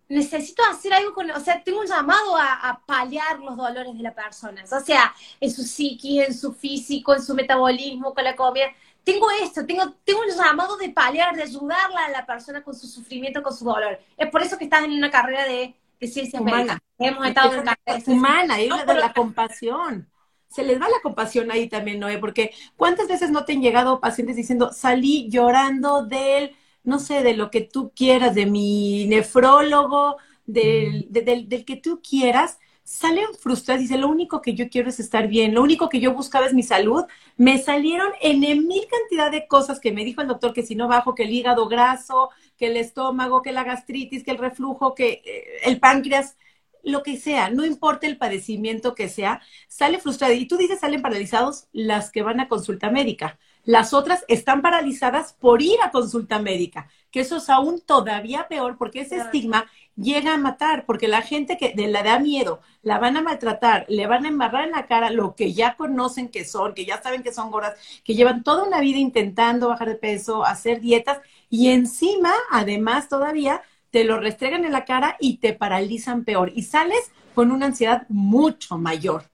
necesito 0.09 0.65
hacer 0.65 0.93
algo 0.93 1.15
con, 1.15 1.31
o 1.31 1.39
sea, 1.39 1.63
tengo 1.63 1.81
un 1.81 1.87
llamado 1.87 2.37
a, 2.37 2.83
paliar 2.85 3.39
los 3.39 3.57
dolores 3.57 3.97
de 3.97 4.03
las 4.03 4.15
personas, 4.15 4.73
o 4.73 4.81
sea, 4.81 5.15
en 5.41 5.51
su 5.51 5.63
psiquis, 5.63 6.27
en 6.27 6.35
su 6.35 6.53
físico, 6.53 7.15
en 7.15 7.23
su 7.23 7.35
metabolismo, 7.35 8.13
con 8.13 8.25
la 8.25 8.35
comida. 8.35 8.67
Tengo 9.05 9.29
esto, 9.43 9.65
tengo, 9.65 9.93
tengo 10.05 10.21
un 10.23 10.37
llamado 10.37 10.77
de 10.77 10.89
paliar, 10.89 11.37
de 11.37 11.45
ayudarla 11.45 12.07
a 12.07 12.11
la 12.11 12.27
persona 12.27 12.63
con 12.65 12.75
su 12.75 12.89
sufrimiento, 12.89 13.43
con 13.43 13.57
su 13.57 13.65
dolor. 13.65 14.01
Es 14.17 14.29
por 14.29 14.43
eso 14.43 14.59
que 14.59 14.65
estás 14.65 14.83
en 14.83 14.93
una 14.93 15.11
carrera 15.11 15.45
de 15.45 15.75
ciencia 16.09 16.41
humana. 16.41 16.83
Hemos 17.05 17.27
estado 17.27 17.55
en 17.55 18.03
humana, 18.07 18.61
y 18.61 18.69
de 18.69 18.95
la 18.95 19.13
compasión. 19.13 20.09
Se 20.49 20.63
les 20.63 20.81
va 20.81 20.89
la 20.89 21.01
compasión 21.03 21.51
ahí 21.51 21.69
también, 21.69 21.99
Noé, 21.99 22.19
porque 22.19 22.53
¿cuántas 22.77 23.09
veces 23.09 23.31
no 23.31 23.45
te 23.45 23.53
han 23.55 23.63
llegado 23.63 24.01
pacientes 24.01 24.37
diciendo, 24.37 24.71
salí 24.73 25.29
llorando 25.31 26.05
del, 26.05 26.55
no 26.85 26.99
sé, 26.99 27.23
de 27.23 27.35
lo 27.35 27.51
que 27.51 27.63
tú 27.63 27.93
quieras, 27.97 28.35
de 28.35 28.47
mi 28.47 29.07
nefrólogo, 29.07 30.17
del, 30.45 31.07
del, 31.11 31.49
del 31.49 31.65
que 31.65 31.77
tú 31.77 32.01
quieras, 32.07 32.59
salen 32.85 33.27
frustradas 33.39 33.81
y 33.81 33.85
dicen, 33.85 34.01
lo 34.01 34.09
único 34.09 34.43
que 34.43 34.55
yo 34.55 34.69
quiero 34.69 34.89
es 34.89 35.01
estar 35.01 35.29
bien, 35.29 35.55
lo 35.55 35.63
único 35.63 35.89
que 35.89 36.01
yo 36.01 36.13
buscaba 36.13 36.47
es 36.47 36.53
mi 36.53 36.63
salud. 36.63 37.05
Me 37.37 37.59
salieron 37.59 38.13
en 38.21 38.41
mil 38.41 38.87
cantidad 38.89 39.31
de 39.31 39.47
cosas 39.47 39.81
que 39.81 39.93
me 39.93 40.05
dijo 40.05 40.21
el 40.21 40.29
doctor, 40.29 40.53
que 40.53 40.63
si 40.63 40.75
no 40.75 40.89
bajo, 40.89 41.15
que 41.15 41.23
el 41.23 41.31
hígado 41.31 41.69
graso, 41.69 42.31
que 42.59 42.67
el 42.67 42.77
estómago, 42.77 43.41
que 43.41 43.53
la 43.53 43.65
gastritis, 43.65 44.25
que 44.25 44.33
el 44.33 44.39
reflujo, 44.39 44.95
que 44.95 45.23
eh, 45.25 45.45
el 45.65 45.79
páncreas, 45.79 46.37
lo 46.83 47.03
que 47.03 47.17
sea, 47.17 47.51
no 47.51 47.65
importa 47.65 48.07
el 48.07 48.19
padecimiento 48.19 48.95
que 48.95 49.09
sea, 49.09 49.41
sale 49.69 49.99
frustrada. 49.99 50.35
Y 50.35 50.47
tú 50.47 50.57
dices, 50.57 50.81
salen 50.81 51.03
paralizados 51.03 51.67
las 51.73 52.11
que 52.11 52.23
van 52.23 52.41
a 52.41 52.49
consulta 52.49 52.91
médica. 52.91 53.39
Las 53.65 53.95
otras 53.95 54.25
están 54.27 54.61
paralizadas 54.61 55.35
por 55.35 55.63
ir 55.63 55.81
a 55.85 55.93
consulta 55.93 56.41
médica, 56.41 56.89
que 57.13 57.21
eso 57.21 57.37
es 57.37 57.49
aún 57.49 57.81
todavía 57.81 58.49
peor 58.49 58.77
porque 58.77 59.03
ese 59.03 59.19
estigma 59.19 59.67
llega 59.95 60.35
a 60.35 60.39
matar, 60.39 60.85
porque 60.85 61.07
la 61.07 61.23
gente 61.23 61.57
que 61.57 61.73
le 61.77 62.03
da 62.03 62.19
miedo, 62.19 62.61
la 62.83 62.99
van 62.99 63.17
a 63.17 63.23
maltratar, 63.23 63.87
le 63.89 64.09
van 64.09 64.25
a 64.25 64.29
embarrar 64.29 64.65
en 64.65 64.73
la 64.73 64.87
cara 64.87 65.11
lo 65.11 65.37
que 65.37 65.53
ya 65.53 65.77
conocen 65.77 66.29
que 66.29 66.45
son, 66.45 66.75
que 66.75 66.85
ya 66.85 67.01
saben 67.03 67.23
que 67.23 67.33
son 67.33 67.53
gordas, 67.53 67.75
que 68.03 68.15
llevan 68.15 68.43
toda 68.43 68.65
una 68.65 68.81
vida 68.81 68.99
intentando 68.99 69.69
bajar 69.69 69.89
de 69.89 69.95
peso, 69.95 70.45
hacer 70.45 70.81
dietas 70.81 71.21
y 71.49 71.69
encima, 71.69 72.33
además 72.51 73.09
todavía, 73.09 73.63
te 73.93 74.03
lo 74.03 74.19
restregan 74.19 74.65
en 74.65 74.73
la 74.73 74.85
cara 74.85 75.17
y 75.21 75.37
te 75.37 75.53
paralizan 75.53 76.25
peor 76.25 76.51
y 76.53 76.65
sales 76.65 77.13
con 77.37 77.53
una 77.53 77.67
ansiedad 77.67 78.07
mucho 78.09 78.77
mayor. 78.77 79.31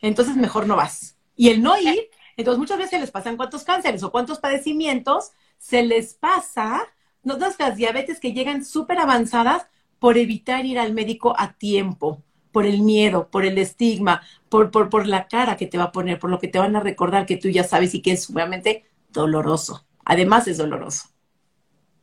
Entonces 0.00 0.36
mejor 0.36 0.66
no 0.66 0.76
vas. 0.76 1.18
Y 1.36 1.50
el 1.50 1.62
no 1.62 1.78
ir 1.78 2.08
entonces, 2.38 2.60
muchas 2.60 2.78
veces 2.78 3.00
les 3.00 3.10
pasan 3.10 3.36
cuántos 3.36 3.64
cánceres 3.64 4.04
o 4.04 4.12
cuántos 4.12 4.38
padecimientos 4.38 5.32
se 5.58 5.82
les 5.82 6.14
pasa, 6.14 6.86
no 7.24 7.36
las 7.36 7.76
diabetes 7.76 8.20
que 8.20 8.32
llegan 8.32 8.64
súper 8.64 9.00
avanzadas 9.00 9.66
por 9.98 10.16
evitar 10.16 10.64
ir 10.64 10.78
al 10.78 10.94
médico 10.94 11.34
a 11.36 11.54
tiempo, 11.54 12.22
por 12.52 12.64
el 12.64 12.82
miedo, 12.82 13.28
por 13.28 13.44
el 13.44 13.58
estigma, 13.58 14.22
por, 14.48 14.70
por, 14.70 14.88
por 14.88 15.08
la 15.08 15.26
cara 15.26 15.56
que 15.56 15.66
te 15.66 15.78
va 15.78 15.84
a 15.84 15.92
poner, 15.92 16.20
por 16.20 16.30
lo 16.30 16.38
que 16.38 16.46
te 16.46 16.60
van 16.60 16.76
a 16.76 16.80
recordar 16.80 17.26
que 17.26 17.36
tú 17.36 17.48
ya 17.48 17.64
sabes 17.64 17.92
y 17.96 18.02
que 18.02 18.12
es 18.12 18.22
sumamente 18.22 18.84
doloroso. 19.10 19.84
Además 20.04 20.46
es 20.46 20.58
doloroso. 20.58 21.08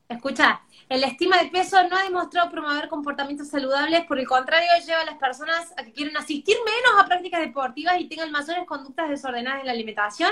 Escucha, 0.09 0.61
el 0.87 1.03
estima 1.03 1.37
de 1.37 1.49
peso 1.49 1.77
no 1.89 1.97
ha 1.97 2.03
demostrado 2.03 2.51
promover 2.51 2.87
comportamientos 2.89 3.47
saludables, 3.47 4.05
por 4.05 4.19
el 4.19 4.27
contrario, 4.27 4.69
lleva 4.85 5.01
a 5.01 5.05
las 5.05 5.17
personas 5.17 5.73
a 5.77 5.83
que 5.83 5.91
quieren 5.91 6.15
asistir 6.15 6.55
menos 6.63 7.01
a 7.03 7.07
prácticas 7.07 7.41
deportivas 7.41 7.99
y 7.99 8.05
tengan 8.05 8.31
mayores 8.31 8.65
conductas 8.67 9.09
desordenadas 9.09 9.61
en 9.61 9.65
la 9.65 9.71
alimentación 9.71 10.31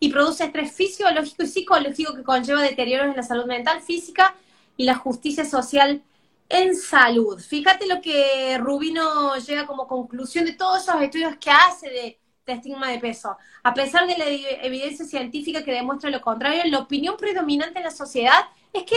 y 0.00 0.08
produce 0.10 0.44
estrés 0.44 0.72
fisiológico 0.72 1.42
y 1.42 1.46
psicológico 1.46 2.14
que 2.14 2.22
conlleva 2.22 2.62
deterioros 2.62 3.08
en 3.08 3.16
la 3.16 3.22
salud 3.22 3.44
mental, 3.44 3.82
física 3.82 4.34
y 4.78 4.84
la 4.84 4.94
justicia 4.94 5.44
social 5.44 6.02
en 6.48 6.74
salud. 6.74 7.38
Fíjate 7.38 7.86
lo 7.86 8.00
que 8.00 8.58
Rubino 8.58 9.36
llega 9.36 9.66
como 9.66 9.86
conclusión 9.86 10.46
de 10.46 10.54
todos 10.54 10.82
esos 10.82 11.00
estudios 11.02 11.36
que 11.36 11.50
hace 11.50 11.88
de, 11.90 12.18
de 12.46 12.52
estigma 12.52 12.88
de 12.88 12.98
peso. 12.98 13.36
A 13.62 13.74
pesar 13.74 14.06
de 14.06 14.16
la 14.16 14.24
evidencia 14.26 15.04
científica 15.04 15.62
que 15.62 15.72
demuestra 15.72 16.08
lo 16.10 16.20
contrario, 16.22 16.62
la 16.64 16.78
opinión 16.78 17.16
predominante 17.18 17.78
en 17.78 17.84
la 17.84 17.90
sociedad 17.90 18.46
es 18.72 18.84
que 18.84 18.96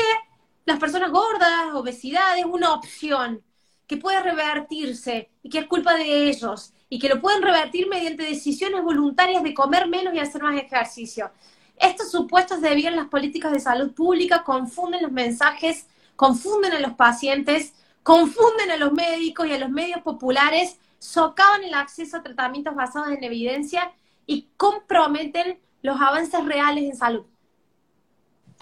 las 0.66 0.80
personas 0.80 1.12
gordas, 1.12 1.74
obesidad, 1.74 2.38
es 2.38 2.46
una 2.46 2.74
opción 2.74 3.44
que 3.88 3.98
puede 3.98 4.22
revertirse 4.22 5.30
y 5.44 5.50
que 5.50 5.60
es 5.60 5.68
culpa 5.68 5.94
de 5.96 6.28
ellos 6.30 6.74
y 6.90 6.98
que 7.00 7.10
lo 7.10 7.22
pueden 7.22 7.44
revertir 7.44 7.88
mediante 7.88 8.24
decisiones 8.24 8.84
voluntarias 8.84 9.44
de 9.44 9.54
comer 9.54 9.88
menos 9.88 10.14
y 10.14 10.20
hacer 10.20 10.42
más 10.42 10.60
ejercicio. 10.60 11.32
Estos 11.78 12.10
supuestos 12.12 12.62
debían 12.62 12.96
las 12.96 13.08
políticas 13.08 13.52
de 13.52 13.60
salud 13.60 13.94
pública 13.94 14.44
confunden 14.44 15.04
los 15.04 15.12
mensajes, 15.12 15.88
confunden 16.16 16.74
a 16.74 16.80
los 16.80 16.94
pacientes, 16.94 17.74
confunden 18.02 18.72
a 18.72 18.78
los 18.78 18.92
médicos 18.92 19.48
y 19.48 19.54
a 19.54 19.60
los 19.60 19.70
medios 19.70 20.02
populares, 20.02 20.80
socavan 20.98 21.64
el 21.64 21.74
acceso 21.74 22.18
a 22.18 22.24
tratamientos 22.24 22.74
basados 22.74 23.10
en 23.10 23.24
evidencia 23.24 23.92
y 24.26 24.48
comprometen 24.58 25.60
los 25.84 26.00
avances 26.02 26.44
reales 26.44 26.86
en 26.86 26.96
salud. 26.96 27.26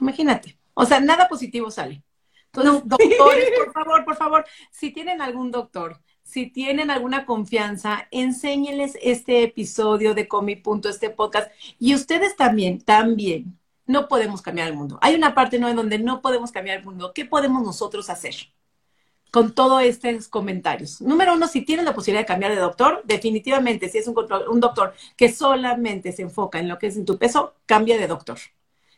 Imagínate. 0.01 0.62
O 0.73 0.85
sea, 0.85 0.99
nada 0.99 1.27
positivo 1.27 1.71
sale. 1.71 2.03
Entonces, 2.53 2.83
doctores, 2.85 3.51
por 3.57 3.73
favor, 3.73 4.05
por 4.05 4.15
favor, 4.15 4.45
si 4.71 4.91
tienen 4.91 5.21
algún 5.21 5.51
doctor, 5.51 5.99
si 6.23 6.49
tienen 6.49 6.91
alguna 6.91 7.25
confianza, 7.25 8.07
enséñenles 8.11 8.97
este 9.01 9.43
episodio 9.43 10.13
de 10.13 10.27
Comi 10.27 10.55
Punto, 10.55 10.89
este 10.89 11.09
podcast. 11.09 11.51
Y 11.79 11.95
ustedes 11.95 12.35
también, 12.35 12.79
también, 12.81 13.57
no 13.85 14.07
podemos 14.07 14.41
cambiar 14.41 14.67
el 14.69 14.75
mundo. 14.75 14.97
Hay 15.01 15.15
una 15.15 15.35
parte 15.35 15.59
¿no? 15.59 15.67
en 15.67 15.75
donde 15.75 15.99
no 15.99 16.21
podemos 16.21 16.51
cambiar 16.51 16.79
el 16.79 16.85
mundo. 16.85 17.11
¿Qué 17.13 17.25
podemos 17.25 17.63
nosotros 17.63 18.09
hacer? 18.09 18.35
con 19.31 19.55
todos 19.55 19.81
estos 19.81 20.27
comentarios. 20.27 21.01
Número 21.01 21.33
uno, 21.33 21.47
si 21.47 21.61
tienes 21.61 21.85
la 21.85 21.95
posibilidad 21.95 22.21
de 22.21 22.27
cambiar 22.27 22.51
de 22.51 22.61
doctor, 22.61 23.01
definitivamente, 23.03 23.89
si 23.89 23.97
es 23.97 24.07
un, 24.07 24.15
un 24.47 24.59
doctor 24.59 24.93
que 25.17 25.33
solamente 25.33 26.11
se 26.11 26.21
enfoca 26.21 26.59
en 26.59 26.69
lo 26.69 26.77
que 26.77 26.85
es 26.85 26.97
en 26.97 27.05
tu 27.05 27.17
peso, 27.17 27.55
cambia 27.65 27.97
de 27.97 28.05
doctor. 28.05 28.37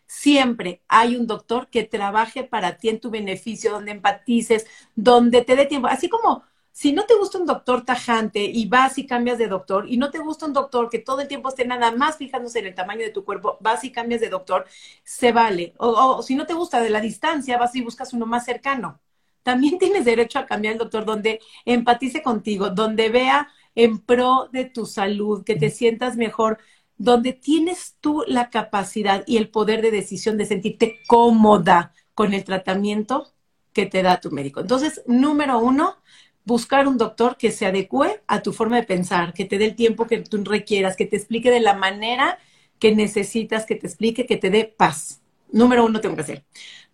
Siempre 0.07 0.81
hay 0.87 1.15
un 1.15 1.27
doctor 1.27 1.69
que 1.69 1.83
trabaje 1.83 2.43
para 2.43 2.77
ti 2.77 2.89
en 2.89 2.99
tu 2.99 3.09
beneficio, 3.09 3.71
donde 3.71 3.91
empatices, 3.91 4.65
donde 4.95 5.41
te 5.43 5.55
dé 5.55 5.65
tiempo. 5.65 5.87
Así 5.87 6.09
como 6.09 6.43
si 6.71 6.91
no 6.93 7.05
te 7.05 7.15
gusta 7.15 7.37
un 7.37 7.45
doctor 7.45 7.85
tajante 7.85 8.43
y 8.43 8.67
vas 8.67 8.97
y 8.97 9.07
cambias 9.07 9.37
de 9.37 9.47
doctor, 9.47 9.85
y 9.89 9.97
no 9.97 10.11
te 10.11 10.19
gusta 10.19 10.45
un 10.45 10.53
doctor 10.53 10.89
que 10.89 10.99
todo 10.99 11.21
el 11.21 11.27
tiempo 11.27 11.49
esté 11.49 11.65
nada 11.65 11.91
más 11.91 12.17
fijándose 12.17 12.59
en 12.59 12.67
el 12.67 12.75
tamaño 12.75 13.01
de 13.03 13.11
tu 13.11 13.23
cuerpo, 13.25 13.57
vas 13.61 13.83
y 13.83 13.91
cambias 13.91 14.21
de 14.21 14.29
doctor, 14.29 14.65
se 15.03 15.31
vale. 15.31 15.73
O, 15.77 15.89
o 16.17 16.21
si 16.23 16.35
no 16.35 16.45
te 16.45 16.53
gusta 16.53 16.81
de 16.81 16.89
la 16.89 16.99
distancia, 17.01 17.57
vas 17.57 17.75
y 17.75 17.81
buscas 17.81 18.13
uno 18.13 18.25
más 18.25 18.45
cercano 18.45 18.99
también 19.43 19.77
tienes 19.79 20.05
derecho 20.05 20.39
a 20.39 20.45
cambiar 20.45 20.73
el 20.73 20.79
doctor 20.79 21.05
donde 21.05 21.39
empatice 21.65 22.21
contigo, 22.23 22.69
donde 22.69 23.09
vea 23.09 23.49
en 23.75 23.99
pro 23.99 24.49
de 24.51 24.65
tu 24.65 24.85
salud, 24.85 25.43
que 25.43 25.55
te 25.55 25.69
sientas 25.69 26.15
mejor, 26.15 26.59
donde 26.97 27.33
tienes 27.33 27.95
tú 27.99 28.23
la 28.27 28.49
capacidad 28.49 29.23
y 29.27 29.37
el 29.37 29.49
poder 29.49 29.81
de 29.81 29.91
decisión 29.91 30.37
de 30.37 30.45
sentirte 30.45 30.99
cómoda 31.07 31.93
con 32.13 32.33
el 32.33 32.43
tratamiento 32.43 33.33
que 33.73 33.85
te 33.85 34.01
da 34.01 34.21
tu 34.21 34.31
médico. 34.31 34.61
Entonces, 34.61 35.01
número 35.05 35.59
uno, 35.59 35.97
buscar 36.45 36.87
un 36.87 36.97
doctor 36.97 37.37
que 37.37 37.51
se 37.51 37.65
adecue 37.65 38.21
a 38.27 38.41
tu 38.41 38.53
forma 38.53 38.77
de 38.77 38.83
pensar, 38.83 39.33
que 39.33 39.45
te 39.45 39.57
dé 39.57 39.65
el 39.65 39.75
tiempo 39.75 40.07
que 40.07 40.19
tú 40.19 40.41
requieras, 40.43 40.95
que 40.95 41.05
te 41.05 41.17
explique 41.17 41.51
de 41.51 41.59
la 41.59 41.73
manera 41.73 42.39
que 42.79 42.95
necesitas, 42.95 43.65
que 43.65 43.75
te 43.75 43.87
explique, 43.87 44.25
que 44.25 44.37
te 44.37 44.49
dé 44.49 44.65
paz. 44.65 45.21
Número 45.51 45.85
uno, 45.85 45.99
tengo 45.99 46.15
que 46.15 46.21
hacer. 46.21 46.45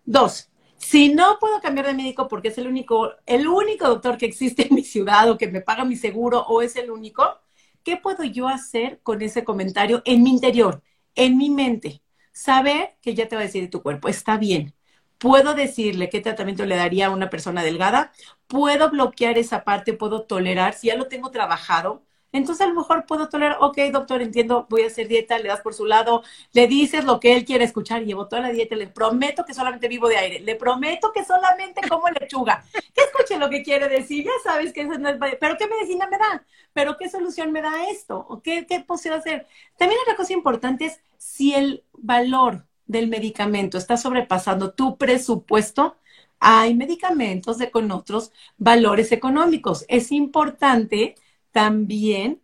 Dos, 0.04 0.50
si 0.76 1.14
no 1.14 1.38
puedo 1.38 1.60
cambiar 1.60 1.86
de 1.86 1.94
médico 1.94 2.26
porque 2.28 2.48
es 2.48 2.58
el 2.58 2.66
único, 2.66 3.12
el 3.26 3.46
único 3.46 3.86
doctor 3.86 4.16
que 4.18 4.26
existe 4.26 4.66
en 4.66 4.74
mi 4.74 4.82
ciudad 4.82 5.30
o 5.30 5.38
que 5.38 5.48
me 5.48 5.60
paga 5.60 5.84
mi 5.84 5.96
seguro 5.96 6.40
o 6.40 6.60
es 6.62 6.74
el 6.76 6.90
único, 6.90 7.38
¿qué 7.82 7.96
puedo 7.96 8.24
yo 8.24 8.48
hacer 8.48 9.00
con 9.02 9.22
ese 9.22 9.44
comentario 9.44 10.02
en 10.04 10.22
mi 10.22 10.30
interior, 10.30 10.82
en 11.14 11.36
mi 11.38 11.50
mente? 11.50 12.02
Saber 12.32 12.96
que 13.02 13.14
ya 13.14 13.28
te 13.28 13.36
va 13.36 13.42
a 13.42 13.44
decir 13.44 13.62
de 13.62 13.68
tu 13.68 13.82
cuerpo, 13.82 14.08
está 14.08 14.36
bien. 14.38 14.74
Puedo 15.18 15.54
decirle 15.54 16.08
qué 16.08 16.20
tratamiento 16.20 16.64
le 16.66 16.76
daría 16.76 17.06
a 17.06 17.10
una 17.10 17.30
persona 17.30 17.62
delgada, 17.62 18.12
puedo 18.48 18.90
bloquear 18.90 19.38
esa 19.38 19.64
parte, 19.64 19.92
puedo 19.92 20.24
tolerar, 20.24 20.74
si 20.74 20.88
ya 20.88 20.96
lo 20.96 21.08
tengo 21.08 21.30
trabajado, 21.30 22.04
entonces 22.32 22.66
a 22.66 22.68
lo 22.68 22.74
mejor 22.74 23.06
puedo 23.06 23.28
tolerar, 23.28 23.58
ok, 23.60 23.78
doctor, 23.92 24.22
entiendo, 24.22 24.66
voy 24.70 24.82
a 24.82 24.86
hacer 24.86 25.08
dieta, 25.08 25.38
le 25.38 25.48
das 25.48 25.60
por 25.60 25.74
su 25.74 25.84
lado, 25.86 26.22
le 26.52 26.66
dices 26.66 27.04
lo 27.04 27.20
que 27.20 27.34
él 27.34 27.44
quiere 27.44 27.64
escuchar, 27.64 28.04
llevo 28.04 28.28
toda 28.28 28.42
la 28.42 28.48
dieta, 28.50 28.74
le 28.74 28.86
prometo 28.86 29.44
que 29.44 29.54
solamente 29.54 29.88
vivo 29.88 30.08
de 30.08 30.16
aire, 30.16 30.40
le 30.40 30.56
prometo 30.56 31.12
que 31.12 31.24
solamente 31.24 31.86
como 31.88 32.08
lechuga, 32.08 32.64
que 32.72 33.02
escuche 33.02 33.38
lo 33.38 33.50
que 33.50 33.62
quiere 33.62 33.88
decir, 33.88 34.24
ya 34.24 34.30
sabes 34.42 34.72
que 34.72 34.82
eso 34.82 34.98
no 34.98 35.08
es, 35.10 35.16
pero 35.40 35.56
¿qué 35.58 35.66
medicina 35.66 36.06
me 36.08 36.18
da? 36.18 36.44
¿Pero 36.72 36.96
qué 36.96 37.08
solución 37.08 37.52
me 37.52 37.60
da 37.62 37.88
esto? 37.90 38.24
¿O 38.28 38.40
qué, 38.42 38.66
qué 38.66 38.80
puedo 38.80 39.14
hacer? 39.14 39.46
También 39.76 40.00
otra 40.02 40.16
cosa 40.16 40.32
importante 40.32 40.86
es 40.86 41.00
si 41.18 41.54
el 41.54 41.84
valor 41.92 42.64
del 42.86 43.08
medicamento 43.08 43.78
está 43.78 43.96
sobrepasando 43.96 44.72
tu 44.72 44.96
presupuesto, 44.96 45.96
hay 46.40 46.74
medicamentos 46.74 47.58
con 47.70 47.90
otros 47.92 48.32
valores 48.58 49.12
económicos. 49.12 49.84
Es 49.88 50.10
importante 50.10 51.14
también 51.52 52.40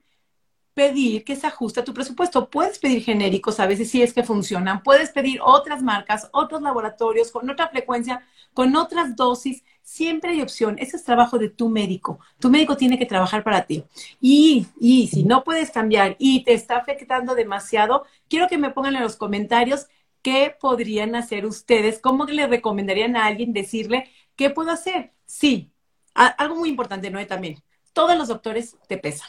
pedir 0.78 1.24
que 1.24 1.34
se 1.34 1.48
ajuste 1.48 1.80
a 1.80 1.84
tu 1.84 1.92
presupuesto. 1.92 2.48
Puedes 2.50 2.78
pedir 2.78 3.02
genéricos 3.02 3.58
a 3.58 3.66
veces 3.66 3.90
si 3.90 4.00
es 4.00 4.12
que 4.12 4.22
funcionan. 4.22 4.84
Puedes 4.84 5.10
pedir 5.10 5.40
otras 5.42 5.82
marcas, 5.82 6.28
otros 6.32 6.62
laboratorios 6.62 7.32
con 7.32 7.50
otra 7.50 7.66
frecuencia, 7.68 8.24
con 8.54 8.76
otras 8.76 9.16
dosis. 9.16 9.64
Siempre 9.82 10.30
hay 10.30 10.40
opción. 10.40 10.76
Ese 10.78 10.96
es 10.96 11.02
trabajo 11.02 11.36
de 11.36 11.48
tu 11.48 11.68
médico. 11.68 12.20
Tu 12.38 12.48
médico 12.48 12.76
tiene 12.76 12.96
que 12.96 13.06
trabajar 13.06 13.42
para 13.42 13.66
ti. 13.66 13.82
Y, 14.20 14.66
y 14.80 15.08
si 15.08 15.24
no 15.24 15.42
puedes 15.42 15.72
cambiar 15.72 16.14
y 16.20 16.44
te 16.44 16.54
está 16.54 16.76
afectando 16.76 17.34
demasiado, 17.34 18.04
quiero 18.28 18.46
que 18.46 18.58
me 18.58 18.70
pongan 18.70 18.94
en 18.94 19.02
los 19.02 19.16
comentarios 19.16 19.88
qué 20.22 20.54
podrían 20.60 21.16
hacer 21.16 21.44
ustedes, 21.44 21.98
cómo 21.98 22.24
le 22.26 22.46
recomendarían 22.46 23.16
a 23.16 23.26
alguien 23.26 23.52
decirle 23.52 24.10
qué 24.36 24.50
puedo 24.50 24.70
hacer. 24.70 25.12
Sí, 25.26 25.72
algo 26.14 26.54
muy 26.54 26.68
importante, 26.68 27.10
¿no? 27.10 27.24
También 27.26 27.62
todos 27.92 28.16
los 28.16 28.28
doctores 28.28 28.76
te 28.86 28.98
pesan. 28.98 29.28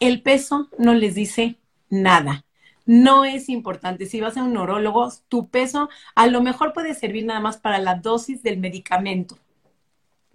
El 0.00 0.22
peso 0.22 0.68
no 0.78 0.94
les 0.94 1.14
dice 1.14 1.58
nada. 1.88 2.44
No 2.86 3.24
es 3.24 3.48
importante. 3.48 4.06
Si 4.06 4.20
vas 4.20 4.36
a 4.36 4.42
un 4.42 4.52
neurólogo, 4.52 5.10
tu 5.28 5.48
peso 5.48 5.88
a 6.14 6.26
lo 6.26 6.42
mejor 6.42 6.72
puede 6.72 6.94
servir 6.94 7.24
nada 7.24 7.40
más 7.40 7.56
para 7.56 7.78
la 7.78 7.94
dosis 7.94 8.42
del 8.42 8.58
medicamento. 8.58 9.38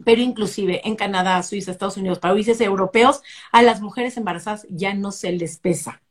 Pero 0.03 0.21
inclusive 0.21 0.87
en 0.87 0.95
Canadá, 0.95 1.43
Suiza, 1.43 1.71
Estados 1.71 1.97
Unidos, 1.97 2.19
países 2.19 2.61
europeos, 2.61 3.21
a 3.51 3.61
las 3.61 3.81
mujeres 3.81 4.17
embarazadas 4.17 4.65
ya 4.69 4.93
no 4.93 5.11
se 5.11 5.31
les 5.33 5.57
pesa. 5.57 6.01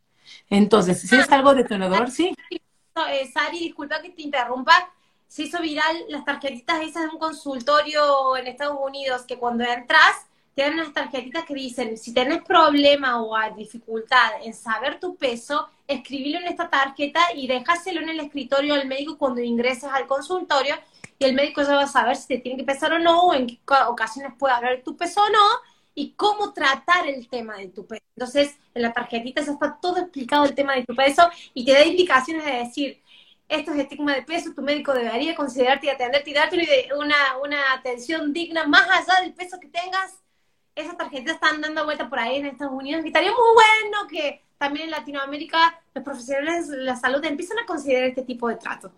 Entonces, 0.50 1.00
si 1.00 1.16
es 1.16 1.30
algo 1.32 1.54
detonador, 1.54 2.11
sí. 2.11 2.34
Eh, 2.50 3.30
Sari, 3.32 3.58
disculpa 3.58 4.00
que 4.02 4.11
te 4.11 4.22
interrumpa. 4.22 4.92
Se 5.26 5.44
hizo 5.44 5.61
viral 5.61 5.96
las 6.08 6.24
tarjetitas 6.24 6.80
esas 6.82 7.04
de 7.04 7.08
un 7.11 7.18
consultorio 7.18 8.37
en 8.37 8.46
Estados 8.46 8.78
Unidos 8.80 9.22
que 9.22 9.38
cuando 9.38 9.64
entras 9.64 10.27
tienen 10.58 10.80
unas 10.80 10.92
tarjetitas 10.92 11.44
que 11.44 11.54
dicen, 11.54 11.96
si 11.96 12.12
tenés 12.12 12.42
problema 12.42 13.22
o 13.22 13.36
dificultad 13.56 14.42
en 14.42 14.52
saber 14.52 14.98
tu 14.98 15.14
peso, 15.14 15.68
escribilo 15.86 16.40
en 16.40 16.48
esta 16.48 16.68
tarjeta 16.68 17.20
y 17.32 17.46
déjaselo 17.46 18.00
en 18.00 18.08
el 18.08 18.18
escritorio 18.18 18.74
al 18.74 18.88
médico 18.88 19.16
cuando 19.16 19.40
ingreses 19.40 19.84
al 19.84 20.08
consultorio 20.08 20.74
y 21.16 21.26
el 21.26 21.34
médico 21.34 21.62
ya 21.62 21.76
va 21.76 21.84
a 21.84 21.86
saber 21.86 22.16
si 22.16 22.26
te 22.26 22.38
tiene 22.38 22.58
que 22.58 22.64
pesar 22.64 22.92
o 22.92 22.98
no, 22.98 23.26
o 23.26 23.34
en 23.34 23.46
qué 23.46 23.60
ocasiones 23.86 24.32
puede 24.36 24.52
hablar 24.52 24.82
tu 24.82 24.96
peso 24.96 25.20
o 25.22 25.28
no, 25.30 25.46
y 25.94 26.14
cómo 26.14 26.52
tratar 26.52 27.06
el 27.06 27.28
tema 27.28 27.56
de 27.56 27.68
tu 27.68 27.86
peso. 27.86 28.02
Entonces, 28.16 28.56
en 28.74 28.82
la 28.82 28.92
tarjetita 28.92 29.42
ya 29.42 29.52
está 29.52 29.78
todo 29.80 29.98
explicado 29.98 30.44
el 30.44 30.56
tema 30.56 30.74
de 30.74 30.84
tu 30.84 30.96
peso 30.96 31.30
y 31.54 31.64
te 31.64 31.70
da 31.70 31.84
indicaciones 31.84 32.44
de 32.44 32.50
decir, 32.50 33.00
esto 33.48 33.72
es 33.72 33.78
estigma 33.78 34.12
de 34.12 34.22
peso, 34.22 34.52
tu 34.56 34.62
médico 34.62 34.92
debería 34.92 35.36
considerarte 35.36 35.86
y 35.86 35.90
atenderte 35.90 36.30
y 36.30 36.34
darte 36.34 36.88
una, 36.98 37.38
una 37.44 37.74
atención 37.74 38.32
digna 38.32 38.66
más 38.66 38.88
allá 38.90 39.20
del 39.22 39.34
peso 39.34 39.60
que 39.60 39.68
tengas 39.68 40.18
esas 40.78 40.96
tarjetas 40.96 41.34
están 41.34 41.60
dando 41.60 41.84
vuelta 41.84 42.08
por 42.08 42.18
ahí 42.18 42.36
en 42.36 42.46
Estados 42.46 42.74
Unidos. 42.74 43.04
Y 43.04 43.08
estaría 43.08 43.30
muy 43.30 43.54
bueno 43.54 44.08
que 44.08 44.42
también 44.58 44.86
en 44.86 44.90
Latinoamérica 44.92 45.80
los 45.94 46.04
profesionales 46.04 46.68
de 46.68 46.78
la 46.78 46.96
salud 46.96 47.24
empiecen 47.24 47.58
a 47.58 47.66
considerar 47.66 48.08
este 48.08 48.22
tipo 48.22 48.48
de 48.48 48.56
trato. 48.56 48.92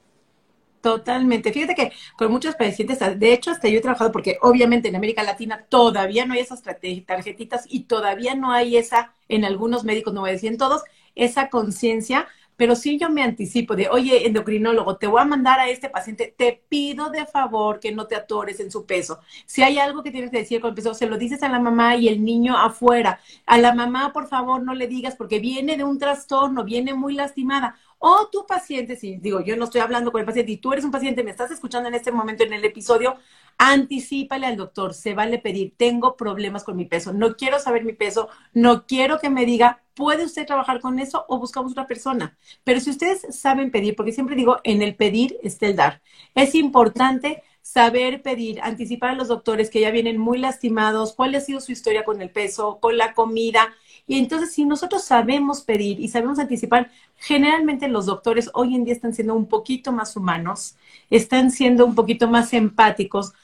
Totalmente. 0.81 1.53
Fíjate 1.53 1.75
que 1.75 1.93
con 2.17 2.31
muchos 2.31 2.55
pacientes, 2.55 2.99
de 3.19 3.33
hecho, 3.33 3.51
hasta 3.51 3.69
yo 3.69 3.79
he 3.79 3.83
trabajado 3.83 4.13
porque 4.13 4.39
obviamente 4.41 4.89
en 4.89 4.97
América 4.97 5.23
Latina 5.23 5.67
todavía 5.69 6.25
no 6.25 6.35
hay 6.35 6.41
esas 6.41 6.63
tarjetitas 6.63 7.67
y 7.69 7.85
todavía 7.85 8.35
no 8.35 8.51
hay 8.53 8.79
esa, 8.79 9.13
en 9.29 9.45
algunos 9.45 9.85
médicos, 9.85 10.15
no 10.15 10.23
voy 10.23 10.31
a 10.31 10.35
decir 10.35 10.51
en 10.51 10.59
todos, 10.59 10.83
esa 11.15 11.51
conciencia 11.51 12.29
pero 12.61 12.77
si 12.77 12.99
yo 12.99 13.09
me 13.09 13.23
anticipo 13.23 13.75
de, 13.75 13.89
oye, 13.89 14.27
endocrinólogo, 14.27 14.99
te 14.99 15.07
voy 15.07 15.23
a 15.23 15.25
mandar 15.25 15.59
a 15.61 15.71
este 15.71 15.89
paciente, 15.89 16.35
te 16.37 16.63
pido 16.69 17.09
de 17.09 17.25
favor 17.25 17.81
que 17.81 17.91
no 17.91 18.07
te 18.07 18.15
atores 18.17 18.61
en 18.61 18.71
su 18.71 18.85
peso. 18.85 19.19
Si 19.47 19.63
hay 19.63 19.79
algo 19.79 20.03
que 20.03 20.11
tienes 20.11 20.31
que 20.31 20.41
decir 20.41 20.61
con 20.61 20.69
el 20.69 20.75
peso, 20.75 20.93
se 20.93 21.07
lo 21.07 21.17
dices 21.17 21.43
a 21.43 21.49
la 21.49 21.59
mamá 21.59 21.97
y 21.97 22.09
el 22.09 22.23
niño 22.23 22.59
afuera. 22.59 23.19
A 23.47 23.57
la 23.57 23.75
mamá, 23.75 24.13
por 24.13 24.29
favor, 24.29 24.63
no 24.63 24.75
le 24.75 24.89
digas 24.89 25.17
porque 25.17 25.39
viene 25.39 25.79
de 25.79 25.85
un 25.85 25.99
trastorno, 25.99 26.63
viene 26.63 26.93
muy 26.93 27.15
lastimada. 27.15 27.77
O 28.03 28.29
tu 28.33 28.47
paciente, 28.47 28.97
si 28.97 29.17
digo, 29.19 29.41
yo 29.41 29.57
no 29.57 29.65
estoy 29.65 29.83
hablando 29.83 30.11
con 30.11 30.21
el 30.21 30.27
paciente 30.27 30.53
y 30.53 30.57
tú 30.57 30.73
eres 30.73 30.87
un 30.87 30.91
paciente, 30.91 31.23
me 31.23 31.31
estás 31.31 31.51
escuchando 31.51 31.89
en 31.89 31.95
este 31.95 32.11
momento 32.11 32.45
en 32.45 32.55
el 32.55 32.65
episodio, 32.65 33.17
Anticípale 33.63 34.47
al 34.47 34.57
doctor, 34.57 34.95
se 34.95 35.13
vale 35.13 35.39
pedir, 35.39 35.75
tengo 35.77 36.17
problemas 36.17 36.65
con 36.65 36.77
mi 36.77 36.87
peso, 36.87 37.13
no 37.13 37.37
quiero 37.37 37.59
saber 37.59 37.85
mi 37.85 37.93
peso, 37.93 38.31
no 38.55 38.87
quiero 38.87 39.19
que 39.19 39.29
me 39.29 39.45
diga, 39.45 39.83
¿puede 39.93 40.25
usted 40.25 40.47
trabajar 40.47 40.81
con 40.81 40.99
eso 40.99 41.27
o 41.29 41.39
buscamos 41.39 41.73
otra 41.73 41.87
persona? 41.87 42.39
Pero 42.65 42.81
si 42.81 42.89
ustedes 42.89 43.27
saben 43.37 43.71
pedir, 43.71 43.97
porque 43.97 44.13
siempre 44.13 44.35
digo, 44.35 44.57
en 44.65 44.81
el 44.81 44.97
pedir 44.97 45.37
está 45.43 45.67
el 45.67 45.77
dar. 45.77 46.01
Es 46.35 46.55
importante 46.55 47.43
saber 47.61 48.23
pedir, 48.23 48.63
anticipar 48.63 49.11
a 49.11 49.15
los 49.15 49.29
doctores 49.29 49.69
que 49.69 49.81
ya 49.83 49.91
vienen 49.91 50.17
muy 50.17 50.39
lastimados, 50.39 51.13
cuál 51.13 51.35
ha 51.35 51.41
sido 51.41 51.61
su 51.61 51.71
historia 51.71 52.05
con 52.05 52.23
el 52.23 52.31
peso, 52.31 52.79
con 52.81 52.97
la 52.97 53.13
comida. 53.13 53.75
Y 54.11 54.19
entonces, 54.19 54.53
si 54.53 54.65
nosotros 54.65 55.05
sabemos 55.05 55.63
pedir 55.63 56.01
y 56.01 56.09
sabemos 56.09 56.41
anticipar, 56.41 56.91
generalmente 57.17 57.87
los 57.87 58.07
doctores 58.07 58.51
hoy 58.55 58.75
en 58.75 58.83
día 58.85 58.93
están 58.93 59.15
siendo 59.15 59.37
un 59.37 59.47
poquito 59.47 59.93
más 59.93 60.17
humanos, 60.17 60.75
están 61.11 61.53
siendo 61.53 61.87
un 61.87 61.95
poquito 61.95 62.27
más 62.27 62.53
empáticos, 62.53 63.35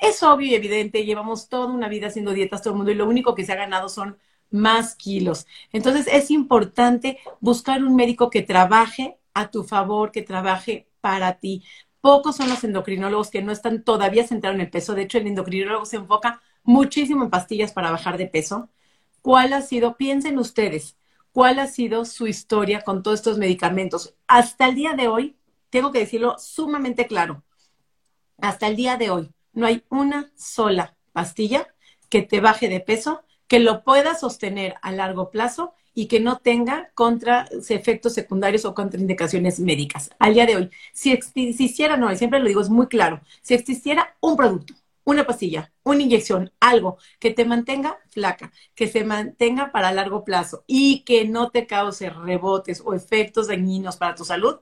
es 0.00 0.24
obvio 0.24 0.48
y 0.48 0.54
evidente, 0.56 1.04
llevamos 1.04 1.48
toda 1.48 1.66
una 1.66 1.88
vida 1.88 2.08
haciendo 2.08 2.32
dietas 2.32 2.62
todo 2.62 2.72
el 2.72 2.78
mundo 2.78 2.90
y 2.90 2.96
lo 2.96 3.08
único 3.08 3.36
que 3.36 3.44
se 3.44 3.52
ha 3.52 3.54
ganado 3.54 3.88
son 3.88 4.18
más 4.50 4.96
kilos. 4.96 5.46
Entonces 5.72 6.08
es 6.10 6.32
importante 6.32 7.18
buscar 7.38 7.84
un 7.84 7.94
médico 7.94 8.28
que 8.28 8.42
trabaje 8.42 9.18
a 9.34 9.52
tu 9.52 9.62
favor, 9.62 10.10
que 10.10 10.22
trabaje 10.22 10.88
para 11.00 11.34
ti. 11.38 11.62
Pocos 12.00 12.34
son 12.34 12.48
los 12.48 12.64
endocrinólogos 12.64 13.30
que 13.30 13.40
no 13.40 13.52
están 13.52 13.84
todavía 13.84 14.26
centrados 14.26 14.56
en 14.56 14.62
el 14.62 14.70
peso. 14.70 14.96
De 14.96 15.02
hecho, 15.02 15.18
el 15.18 15.28
endocrinólogo 15.28 15.86
se 15.86 15.94
enfoca 15.98 16.42
muchísimo 16.64 17.22
en 17.22 17.30
pastillas 17.30 17.70
para 17.72 17.92
bajar 17.92 18.18
de 18.18 18.26
peso. 18.26 18.68
¿Cuál 19.22 19.52
ha 19.52 19.62
sido? 19.62 19.96
Piensen 19.96 20.38
ustedes, 20.38 20.96
¿cuál 21.32 21.58
ha 21.58 21.66
sido 21.66 22.04
su 22.04 22.26
historia 22.26 22.82
con 22.82 23.02
todos 23.02 23.20
estos 23.20 23.38
medicamentos? 23.38 24.14
Hasta 24.26 24.68
el 24.68 24.74
día 24.74 24.94
de 24.94 25.08
hoy, 25.08 25.36
tengo 25.70 25.92
que 25.92 26.00
decirlo 26.00 26.36
sumamente 26.38 27.06
claro, 27.06 27.42
hasta 28.40 28.68
el 28.68 28.76
día 28.76 28.96
de 28.96 29.10
hoy, 29.10 29.30
no 29.52 29.66
hay 29.66 29.84
una 29.88 30.30
sola 30.36 30.96
pastilla 31.12 31.66
que 32.08 32.22
te 32.22 32.40
baje 32.40 32.68
de 32.68 32.80
peso, 32.80 33.22
que 33.48 33.58
lo 33.58 33.82
pueda 33.82 34.14
sostener 34.14 34.76
a 34.82 34.92
largo 34.92 35.30
plazo 35.30 35.74
y 35.94 36.06
que 36.06 36.20
no 36.20 36.38
tenga 36.38 36.90
contra 36.94 37.48
efectos 37.68 38.14
secundarios 38.14 38.64
o 38.64 38.74
contraindicaciones 38.74 39.58
médicas. 39.58 40.10
Al 40.20 40.34
día 40.34 40.46
de 40.46 40.56
hoy, 40.56 40.70
si 40.92 41.10
existiera, 41.10 41.96
no, 41.96 42.14
siempre 42.14 42.38
lo 42.38 42.46
digo, 42.46 42.60
es 42.60 42.70
muy 42.70 42.86
claro, 42.86 43.20
si 43.42 43.54
existiera 43.54 44.16
un 44.20 44.36
producto, 44.36 44.74
una 45.08 45.26
pastilla, 45.26 45.72
una 45.84 46.02
inyección, 46.02 46.52
algo 46.60 46.98
que 47.18 47.30
te 47.32 47.46
mantenga 47.46 47.98
flaca, 48.10 48.52
que 48.74 48.88
se 48.88 49.04
mantenga 49.04 49.72
para 49.72 49.90
largo 49.90 50.22
plazo 50.22 50.64
y 50.66 51.02
que 51.04 51.26
no 51.26 51.50
te 51.50 51.66
cause 51.66 52.10
rebotes 52.10 52.82
o 52.84 52.92
efectos 52.92 53.48
dañinos 53.48 53.96
para 53.96 54.14
tu 54.14 54.24
salud, 54.26 54.58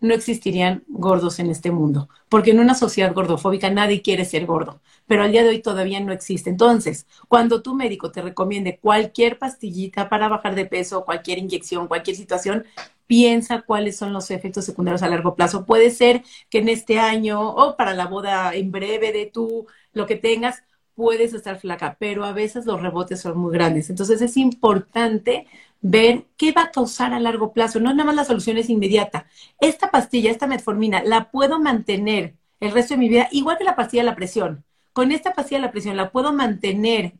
no 0.00 0.14
existirían 0.14 0.84
gordos 0.86 1.40
en 1.40 1.50
este 1.50 1.72
mundo, 1.72 2.08
porque 2.28 2.52
en 2.52 2.60
una 2.60 2.74
sociedad 2.76 3.12
gordofóbica 3.12 3.70
nadie 3.70 4.00
quiere 4.00 4.24
ser 4.24 4.46
gordo, 4.46 4.80
pero 5.08 5.24
al 5.24 5.32
día 5.32 5.42
de 5.42 5.48
hoy 5.48 5.62
todavía 5.62 5.98
no 5.98 6.12
existe. 6.12 6.48
Entonces, 6.48 7.08
cuando 7.26 7.62
tu 7.62 7.74
médico 7.74 8.12
te 8.12 8.22
recomiende 8.22 8.78
cualquier 8.78 9.38
pastillita 9.38 10.08
para 10.08 10.28
bajar 10.28 10.54
de 10.54 10.66
peso, 10.66 11.04
cualquier 11.04 11.38
inyección, 11.38 11.88
cualquier 11.88 12.16
situación, 12.16 12.64
piensa 13.08 13.62
cuáles 13.62 13.96
son 13.96 14.12
los 14.12 14.30
efectos 14.30 14.64
secundarios 14.66 15.02
a 15.02 15.08
largo 15.08 15.34
plazo. 15.34 15.66
Puede 15.66 15.90
ser 15.90 16.22
que 16.50 16.58
en 16.58 16.68
este 16.68 17.00
año 17.00 17.40
o 17.40 17.76
para 17.76 17.94
la 17.94 18.06
boda 18.06 18.54
en 18.54 18.70
breve 18.70 19.12
de 19.12 19.26
tú, 19.26 19.66
lo 19.98 20.06
que 20.06 20.16
tengas, 20.16 20.62
puedes 20.94 21.34
estar 21.34 21.60
flaca, 21.60 21.96
pero 22.00 22.24
a 22.24 22.32
veces 22.32 22.66
los 22.66 22.80
rebotes 22.82 23.20
son 23.20 23.38
muy 23.38 23.52
grandes. 23.52 23.90
Entonces 23.90 24.20
es 24.22 24.36
importante 24.36 25.46
ver 25.80 26.24
qué 26.36 26.52
va 26.52 26.62
a 26.64 26.70
causar 26.70 27.12
a 27.12 27.20
largo 27.20 27.52
plazo. 27.52 27.78
No 27.78 27.92
nada 27.92 28.04
más 28.04 28.16
la 28.16 28.24
solución 28.24 28.56
es 28.58 28.70
inmediata. 28.70 29.26
Esta 29.60 29.90
pastilla, 29.90 30.30
esta 30.30 30.46
metformina, 30.46 31.02
la 31.04 31.30
puedo 31.30 31.60
mantener 31.60 32.34
el 32.60 32.72
resto 32.72 32.94
de 32.94 32.98
mi 32.98 33.08
vida, 33.08 33.28
igual 33.30 33.58
que 33.58 33.64
la 33.64 33.76
pastilla 33.76 34.02
de 34.02 34.10
la 34.10 34.16
presión. 34.16 34.64
Con 34.92 35.12
esta 35.12 35.32
pastilla 35.34 35.60
de 35.60 35.66
la 35.66 35.70
presión, 35.70 35.96
¿la 35.96 36.10
puedo 36.10 36.32
mantener 36.32 37.12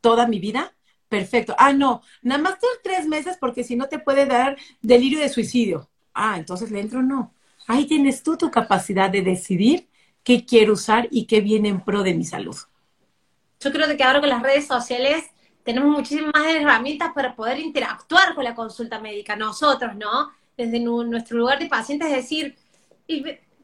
toda 0.00 0.28
mi 0.28 0.38
vida? 0.38 0.72
Perfecto. 1.08 1.54
Ah, 1.58 1.72
no, 1.72 2.02
nada 2.22 2.40
más 2.40 2.58
tres 2.82 3.06
meses 3.06 3.36
porque 3.40 3.64
si 3.64 3.76
no 3.76 3.88
te 3.88 3.98
puede 3.98 4.26
dar 4.26 4.56
delirio 4.82 5.18
de 5.18 5.28
suicidio. 5.28 5.88
Ah, 6.12 6.36
entonces 6.38 6.70
le 6.70 6.80
entro 6.80 7.02
no. 7.02 7.32
Ahí 7.66 7.86
tienes 7.86 8.22
tú 8.22 8.36
tu 8.36 8.50
capacidad 8.50 9.10
de 9.10 9.22
decidir 9.22 9.88
qué 10.24 10.44
quiero 10.44 10.72
usar 10.72 11.06
y 11.10 11.26
qué 11.26 11.40
viene 11.40 11.68
en 11.68 11.84
pro 11.84 12.02
de 12.02 12.14
mi 12.14 12.24
salud. 12.24 12.56
Yo 13.60 13.72
creo 13.72 13.96
que 13.96 14.02
ahora 14.02 14.20
con 14.20 14.28
las 14.28 14.42
redes 14.42 14.66
sociales 14.66 15.24
tenemos 15.62 15.90
muchísimas 15.90 16.32
herramientas 16.46 17.12
para 17.14 17.34
poder 17.34 17.58
interactuar 17.58 18.34
con 18.34 18.44
la 18.44 18.54
consulta 18.54 18.98
médica, 19.00 19.36
nosotros, 19.36 19.94
¿no? 19.96 20.32
Desde 20.56 20.80
nuestro 20.80 21.38
lugar 21.38 21.58
de 21.58 21.66
pacientes, 21.66 22.08
es 22.08 22.16
decir, 22.16 22.56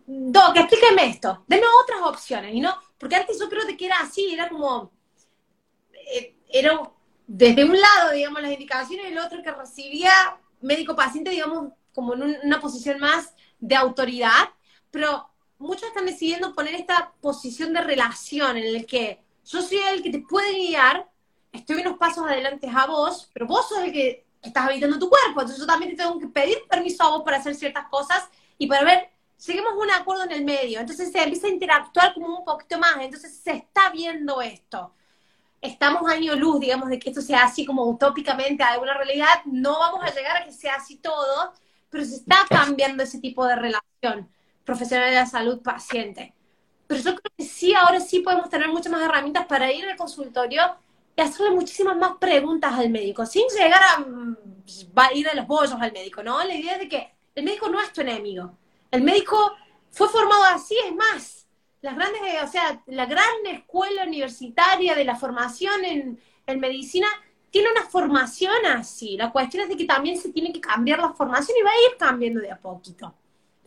Doc, 0.07 0.57
explíqueme 0.57 1.07
esto, 1.07 1.45
denme 1.47 1.67
otras 1.83 2.01
opciones, 2.03 2.55
y 2.55 2.61
no, 2.61 2.75
porque 2.99 3.17
antes 3.17 3.39
yo 3.39 3.49
creo 3.49 3.63
que 3.77 3.87
era 3.87 4.01
así, 4.01 4.33
era 4.33 4.49
como, 4.49 4.91
eh, 6.13 6.35
era 6.49 6.81
desde 7.27 7.65
un 7.65 7.79
lado, 7.79 8.13
digamos, 8.13 8.43
las 8.43 8.51
indicaciones, 8.51 9.07
y 9.07 9.13
el 9.13 9.19
otro 9.19 9.43
que 9.43 9.53
recibía 9.53 10.11
médico-paciente, 10.63 11.31
digamos, 11.31 11.73
como 11.95 12.15
en 12.15 12.39
una 12.43 12.61
posición 12.61 12.99
más 12.99 13.35
de 13.61 13.77
autoridad, 13.77 14.49
pero 14.91 15.31
muchos 15.61 15.89
están 15.89 16.07
decidiendo 16.07 16.55
poner 16.55 16.75
esta 16.75 17.13
posición 17.21 17.73
de 17.73 17.83
relación 17.83 18.57
en 18.57 18.65
el 18.65 18.87
que 18.87 19.23
yo 19.45 19.63
soy 19.63 19.79
el 19.79 20.03
que 20.03 20.11
te 20.11 20.21
puede 20.21 20.53
guiar, 20.55 21.09
estoy 21.53 21.83
unos 21.83 21.99
pasos 21.99 22.27
adelante 22.27 22.69
a 22.75 22.87
vos, 22.87 23.31
pero 23.33 23.47
vos 23.47 23.69
sos 23.69 23.79
el 23.79 23.93
que 23.93 24.25
estás 24.43 24.67
habitando 24.67 24.99
tu 24.99 25.11
cuerpo, 25.11 25.41
entonces 25.41 25.59
yo 25.59 25.67
también 25.67 25.95
te 25.95 26.03
tengo 26.03 26.19
que 26.19 26.29
pedir 26.29 26.59
permiso 26.69 27.03
a 27.05 27.11
vos 27.11 27.23
para 27.23 27.37
hacer 27.37 27.55
ciertas 27.55 27.89
cosas 27.89 28.25
y 28.57 28.67
para 28.67 28.85
ver, 28.85 29.11
seguimos 29.37 29.75
un 29.79 29.91
acuerdo 29.91 30.25
en 30.25 30.33
el 30.33 30.45
medio, 30.45 30.81
entonces 30.81 31.13
se 31.13 31.23
empieza 31.23 31.47
a 31.47 31.51
interactuar 31.51 32.15
como 32.15 32.39
un 32.39 32.45
poquito 32.45 32.79
más, 32.79 32.97
entonces 32.99 33.37
se 33.37 33.53
está 33.53 33.91
viendo 33.91 34.41
esto. 34.41 34.95
Estamos 35.61 36.11
año 36.11 36.37
luz, 36.37 36.59
digamos, 36.59 36.89
de 36.89 36.99
que 36.99 37.11
esto 37.11 37.21
sea 37.21 37.45
así 37.45 37.67
como 37.67 37.85
utópicamente 37.85 38.63
alguna 38.63 38.95
realidad, 38.95 39.45
no 39.45 39.79
vamos 39.79 40.03
a 40.05 40.15
llegar 40.15 40.39
a 40.39 40.45
que 40.47 40.53
sea 40.53 40.77
así 40.77 40.97
todo, 40.97 41.53
pero 41.91 42.03
se 42.03 42.17
está 42.17 42.47
cambiando 42.49 43.03
ese 43.03 43.19
tipo 43.19 43.47
de 43.47 43.57
relación 43.57 44.31
profesional 44.65 45.11
de 45.11 45.17
la 45.17 45.27
salud 45.27 45.61
paciente. 45.63 46.35
Pero 46.87 47.01
yo 47.03 47.15
creo 47.15 47.33
que 47.37 47.45
sí, 47.45 47.75
ahora 47.75 48.01
sí 48.01 48.21
podemos 48.21 48.51
tener 48.51 48.69
muchas 48.69 48.91
más 48.93 49.03
herramientas 49.03 49.47
para 49.47 49.73
ir 49.73 49.85
al 49.87 49.97
consultorio 49.97 50.63
y 51.17 51.21
hacerle 51.21 51.53
muchísimas 51.53 51.97
más 51.97 52.17
preguntas 52.19 52.73
al 52.75 52.91
médico, 52.91 53.25
sin 53.27 53.45
llegar 53.49 53.81
a, 53.81 54.01
mm, 54.01 54.37
ir 55.15 55.29
a 55.29 55.35
los 55.35 55.47
bollos 55.47 55.77
al 55.81 55.93
médico, 55.93 56.23
¿no? 56.23 56.43
La 56.45 56.55
idea 56.55 56.79
de 56.79 56.89
que 56.89 57.15
el 57.35 57.45
médico 57.45 57.69
no 57.69 57.81
es 57.81 57.93
tu 57.93 58.01
enemigo. 58.01 58.59
El 58.91 59.03
médico 59.03 59.57
fue 59.91 60.09
formado 60.09 60.43
así, 60.45 60.77
es 60.85 60.95
más. 60.95 61.47
Las 61.81 61.97
grandes, 61.97 62.21
o 62.43 62.49
sea, 62.49 62.83
la 62.87 63.07
gran 63.07 63.47
escuela 63.47 64.05
universitaria 64.05 64.95
de 64.95 65.05
la 65.05 65.17
formación 65.17 65.85
en, 65.85 66.21
en 66.47 66.61
medicina 66.61 67.07
tiene 67.51 67.71
una 67.71 67.89
formación 67.89 68.67
así. 68.67 69.17
La 69.17 69.33
cuestión 69.33 69.65
es 69.65 69.69
de 69.69 69.77
que 69.77 69.85
también 69.85 70.17
se 70.17 70.33
tiene 70.33 70.53
que 70.53 70.61
cambiar 70.61 71.01
la 71.01 71.13
formación 71.13 71.57
y 71.59 71.63
va 71.63 71.71
a 71.71 71.91
ir 71.91 71.97
cambiando 71.99 72.41
de 72.41 72.51
a 72.51 72.59
poquito. 72.59 73.15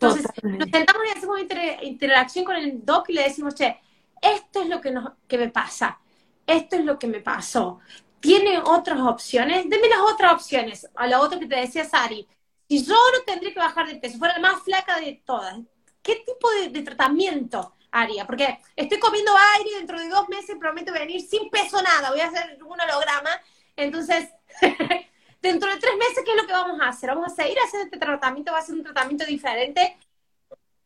Entonces, 0.08 0.26
nos 0.42 0.70
sentamos 0.70 1.02
y 1.06 1.18
hacemos 1.18 1.40
interacción 1.82 2.44
con 2.44 2.56
el 2.56 2.84
doc 2.84 3.08
y 3.08 3.14
le 3.14 3.24
decimos, 3.24 3.54
che, 3.54 3.80
esto 4.20 4.62
es 4.62 4.68
lo 4.68 4.80
que, 4.80 4.90
nos, 4.90 5.12
que 5.28 5.38
me 5.38 5.50
pasa, 5.50 5.98
esto 6.46 6.76
es 6.76 6.84
lo 6.84 6.98
que 6.98 7.06
me 7.06 7.20
pasó. 7.20 7.80
¿Tiene 8.20 8.58
otras 8.58 9.00
opciones? 9.00 9.68
Deme 9.68 9.88
las 9.88 10.00
otras 10.00 10.32
opciones. 10.32 10.88
A 10.94 11.06
la 11.06 11.20
otra 11.20 11.38
que 11.38 11.46
te 11.46 11.56
decía 11.56 11.84
Sari. 11.84 12.26
Si 12.66 12.82
yo 12.82 12.94
no 12.94 13.22
tendría 13.26 13.52
que 13.52 13.60
bajar 13.60 13.86
de 13.86 13.96
peso, 13.96 14.18
fuera 14.18 14.38
la 14.38 14.40
más 14.40 14.62
flaca 14.62 14.98
de 14.98 15.22
todas, 15.26 15.58
¿qué 16.02 16.16
tipo 16.26 16.48
de, 16.50 16.82
tratamiento 16.82 17.74
haría? 17.90 18.26
Porque 18.26 18.58
estoy 18.74 18.98
comiendo 18.98 19.30
aire 19.58 19.70
y 19.72 19.74
dentro 19.74 19.98
de 19.98 20.08
dos 20.08 20.26
meses 20.30 20.56
prometo 20.58 20.92
venir 20.92 21.20
sin 21.20 21.50
peso 21.50 21.82
nada. 21.82 22.10
Voy 22.10 22.20
a 22.20 22.28
hacer 22.28 22.58
un 22.62 22.80
holograma. 22.80 23.30
Entonces, 23.76 24.30
dentro 25.44 25.70
de 25.70 25.78
tres 25.78 25.92
meses, 25.96 26.24
¿qué 26.24 26.30
es 26.30 26.36
lo 26.36 26.46
que 26.46 26.52
vamos 26.52 26.80
a 26.80 26.88
hacer? 26.88 27.10
Vamos 27.10 27.30
a 27.30 27.34
seguir 27.34 27.58
haciendo 27.58 27.84
este 27.84 27.98
tratamiento, 27.98 28.50
va 28.50 28.58
a 28.58 28.62
ser 28.62 28.74
un 28.74 28.82
tratamiento 28.82 29.26
diferente 29.26 29.98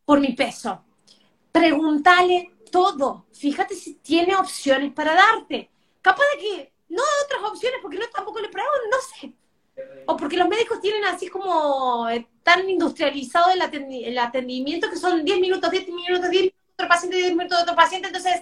por 0.05 0.19
mi 0.19 0.33
peso. 0.33 0.83
Pregúntale 1.51 2.51
todo. 2.69 3.25
Fíjate 3.31 3.73
si 3.73 3.95
tiene 3.95 4.35
opciones 4.35 4.93
para 4.93 5.15
darte. 5.15 5.69
Capaz 6.01 6.23
de 6.35 6.41
que 6.41 6.73
no 6.89 7.01
otras 7.23 7.51
opciones, 7.51 7.79
porque 7.81 7.97
no 7.97 8.05
tampoco 8.13 8.39
le 8.39 8.49
pregunto, 8.49 8.79
no 8.91 8.97
sé. 9.01 9.33
O 10.05 10.17
porque 10.17 10.35
los 10.35 10.49
médicos 10.49 10.81
tienen 10.81 11.05
así 11.05 11.29
como 11.29 12.09
eh, 12.09 12.27
tan 12.43 12.69
industrializado 12.69 13.51
el, 13.51 14.17
atendimiento 14.19 14.89
que 14.89 14.97
son 14.97 15.23
10 15.23 15.39
minutos, 15.39 15.71
10 15.71 15.87
minutos, 15.87 16.29
10 16.29 16.43
minutos, 16.43 16.59
otro 16.73 16.87
paciente, 16.89 17.17
10 17.17 17.35
minutos, 17.35 17.61
otro 17.61 17.75
paciente. 17.75 18.07
Entonces, 18.07 18.41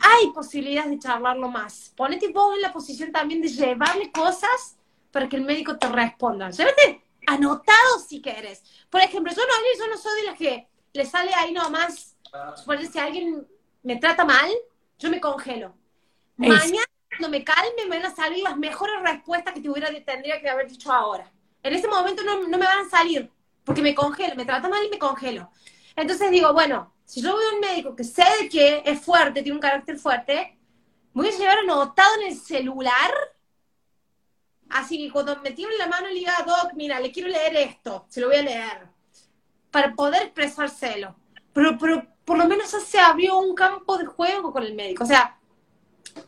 hay 0.00 0.30
posibilidades 0.32 0.90
de 0.90 0.98
charlarlo 0.98 1.48
más. 1.48 1.92
Ponete 1.96 2.28
vos 2.28 2.54
en 2.54 2.62
la 2.62 2.72
posición 2.72 3.12
también 3.12 3.40
de 3.40 3.48
llevarle 3.48 4.10
cosas 4.10 4.76
para 5.10 5.28
que 5.28 5.36
el 5.36 5.42
médico 5.42 5.76
te 5.76 5.88
responda. 5.88 6.50
Llévate 6.50 7.02
anotado 7.26 7.98
si 8.06 8.20
quieres. 8.20 8.62
Por 8.90 9.00
ejemplo, 9.00 9.32
yo 9.32 9.42
no, 9.42 9.52
yo 9.78 9.90
no 9.90 9.98
soy 9.98 10.20
de 10.20 10.26
las 10.26 10.38
que 10.38 10.68
le 10.92 11.04
sale 11.04 11.32
ahí 11.34 11.52
nomás. 11.52 12.16
Suponete, 12.56 12.92
si 12.92 12.98
alguien 12.98 13.46
me 13.82 13.96
trata 13.96 14.24
mal, 14.24 14.50
yo 14.98 15.10
me 15.10 15.20
congelo. 15.20 15.74
Mañana, 16.36 16.84
cuando 17.08 17.28
me 17.28 17.44
calme, 17.44 17.84
me 17.88 17.98
van 17.98 18.06
a 18.06 18.14
salir 18.14 18.42
las 18.42 18.56
mejores 18.56 18.96
respuestas 19.02 19.52
que 19.52 19.60
te 19.60 19.68
hubiera, 19.68 19.88
tendría 20.04 20.40
que 20.40 20.48
haber 20.48 20.68
dicho 20.68 20.90
ahora. 20.92 21.30
En 21.62 21.74
ese 21.74 21.86
momento 21.86 22.22
no, 22.24 22.48
no 22.48 22.58
me 22.58 22.66
van 22.66 22.86
a 22.86 22.88
salir, 22.88 23.30
porque 23.64 23.82
me 23.82 23.94
congelo, 23.94 24.34
me 24.34 24.44
trata 24.44 24.68
mal 24.68 24.84
y 24.84 24.88
me 24.88 24.98
congelo. 24.98 25.50
Entonces 25.94 26.30
digo, 26.30 26.52
bueno, 26.52 26.92
si 27.12 27.20
yo 27.20 27.32
voy 27.32 27.44
a 27.44 27.54
un 27.54 27.60
médico 27.60 27.94
que 27.94 28.04
sé 28.04 28.24
que 28.50 28.82
es 28.86 28.98
fuerte, 28.98 29.42
tiene 29.42 29.56
un 29.56 29.60
carácter 29.60 29.98
fuerte, 29.98 30.56
voy 31.12 31.28
a 31.28 31.36
llevar 31.36 31.58
anotado 31.58 32.08
en 32.22 32.28
el 32.28 32.38
celular. 32.38 33.12
Así 34.70 34.96
que 34.96 35.12
cuando 35.12 35.38
me 35.42 35.50
tiro 35.50 35.68
la 35.76 35.88
mano 35.88 36.08
le 36.08 36.14
diga, 36.14 36.32
Doc, 36.46 36.72
mira, 36.72 36.98
le 37.00 37.12
quiero 37.12 37.28
leer 37.28 37.54
esto, 37.54 38.06
se 38.08 38.22
lo 38.22 38.28
voy 38.28 38.36
a 38.36 38.42
leer. 38.42 38.86
Para 39.70 39.94
poder 39.94 40.22
expresárselo. 40.22 41.14
Pero, 41.52 41.76
pero 41.78 42.02
por 42.24 42.38
lo 42.38 42.46
menos 42.46 42.70
se 42.70 42.98
abrió 42.98 43.36
un 43.36 43.54
campo 43.54 43.98
de 43.98 44.06
juego 44.06 44.50
con 44.50 44.62
el 44.62 44.72
médico. 44.72 45.04
O 45.04 45.06
sea, 45.06 45.36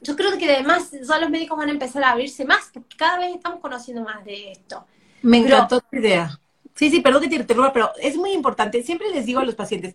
yo 0.02 0.14
creo 0.14 0.36
que 0.36 0.52
además 0.52 0.90
ya 0.90 1.18
los 1.18 1.30
médicos 1.30 1.56
van 1.56 1.70
a 1.70 1.72
empezar 1.72 2.04
a 2.04 2.10
abrirse 2.10 2.44
más, 2.44 2.68
porque 2.74 2.94
cada 2.94 3.20
vez 3.20 3.34
estamos 3.34 3.60
conociendo 3.60 4.02
más 4.02 4.22
de 4.22 4.52
esto. 4.52 4.84
Me 5.22 5.38
encantó 5.38 5.80
tu 5.80 5.96
idea. 5.96 6.38
Sí, 6.74 6.90
sí, 6.90 7.00
perdón 7.00 7.22
que 7.22 7.28
te 7.28 7.36
interrumpa, 7.36 7.72
pero 7.72 7.90
es 8.02 8.16
muy 8.16 8.32
importante. 8.32 8.82
Siempre 8.82 9.08
les 9.10 9.24
digo 9.24 9.40
a 9.40 9.44
los 9.44 9.54
pacientes, 9.54 9.94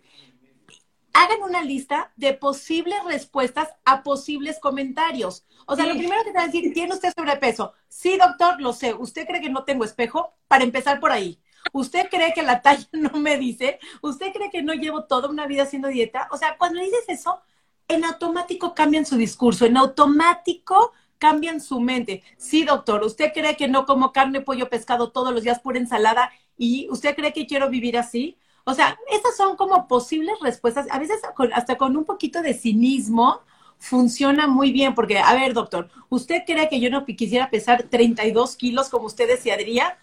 hagan 1.12 1.42
una 1.42 1.62
lista 1.62 2.12
de 2.16 2.34
posibles 2.34 2.98
respuestas 3.04 3.68
a 3.84 4.02
posibles 4.02 4.58
comentarios. 4.58 5.44
O 5.66 5.76
sea, 5.76 5.86
lo 5.86 5.94
primero 5.94 6.22
que 6.22 6.30
te 6.30 6.36
van 6.36 6.44
a 6.44 6.52
decir, 6.52 6.72
¿tiene 6.72 6.94
usted 6.94 7.12
sobrepeso? 7.16 7.72
Sí, 7.88 8.16
doctor, 8.16 8.60
lo 8.60 8.72
sé. 8.72 8.94
¿Usted 8.94 9.26
cree 9.26 9.40
que 9.40 9.50
no 9.50 9.64
tengo 9.64 9.84
espejo? 9.84 10.34
Para 10.48 10.64
empezar 10.64 11.00
por 11.00 11.12
ahí. 11.12 11.40
¿Usted 11.72 12.08
cree 12.10 12.32
que 12.32 12.42
la 12.42 12.62
talla 12.62 12.88
no 12.92 13.18
me 13.18 13.38
dice? 13.38 13.78
¿Usted 14.02 14.32
cree 14.32 14.50
que 14.50 14.62
no 14.62 14.72
llevo 14.74 15.04
toda 15.04 15.28
una 15.28 15.46
vida 15.46 15.64
haciendo 15.64 15.88
dieta? 15.88 16.28
O 16.30 16.36
sea, 16.36 16.56
cuando 16.58 16.80
dices 16.80 17.04
eso, 17.08 17.40
en 17.88 18.04
automático 18.04 18.74
cambian 18.74 19.04
su 19.04 19.16
discurso, 19.16 19.66
en 19.66 19.76
automático 19.76 20.92
cambian 21.18 21.60
su 21.60 21.80
mente. 21.80 22.22
Sí, 22.38 22.64
doctor, 22.64 23.04
¿usted 23.04 23.32
cree 23.32 23.56
que 23.56 23.68
no 23.68 23.84
como 23.84 24.12
carne, 24.12 24.40
pollo, 24.40 24.70
pescado 24.70 25.10
todos 25.10 25.34
los 25.34 25.42
días 25.42 25.60
pura 25.60 25.78
ensalada 25.78 26.32
y 26.56 26.88
usted 26.90 27.14
cree 27.14 27.32
que 27.32 27.46
quiero 27.46 27.68
vivir 27.68 27.98
así? 27.98 28.38
O 28.64 28.74
sea, 28.74 28.98
esas 29.10 29.36
son 29.36 29.56
como 29.56 29.88
posibles 29.88 30.38
respuestas, 30.40 30.86
a 30.90 30.98
veces 30.98 31.20
hasta 31.54 31.76
con 31.76 31.96
un 31.96 32.04
poquito 32.04 32.42
de 32.42 32.54
cinismo, 32.54 33.40
funciona 33.78 34.46
muy 34.46 34.72
bien, 34.72 34.94
porque, 34.94 35.18
a 35.18 35.34
ver, 35.34 35.54
doctor, 35.54 35.88
¿usted 36.10 36.42
cree 36.46 36.68
que 36.68 36.80
yo 36.80 36.90
no 36.90 37.04
quisiera 37.06 37.50
pesar 37.50 37.84
32 37.84 38.54
kilos 38.54 38.90
como 38.90 39.06
usted 39.06 39.26
desearía? 39.26 39.96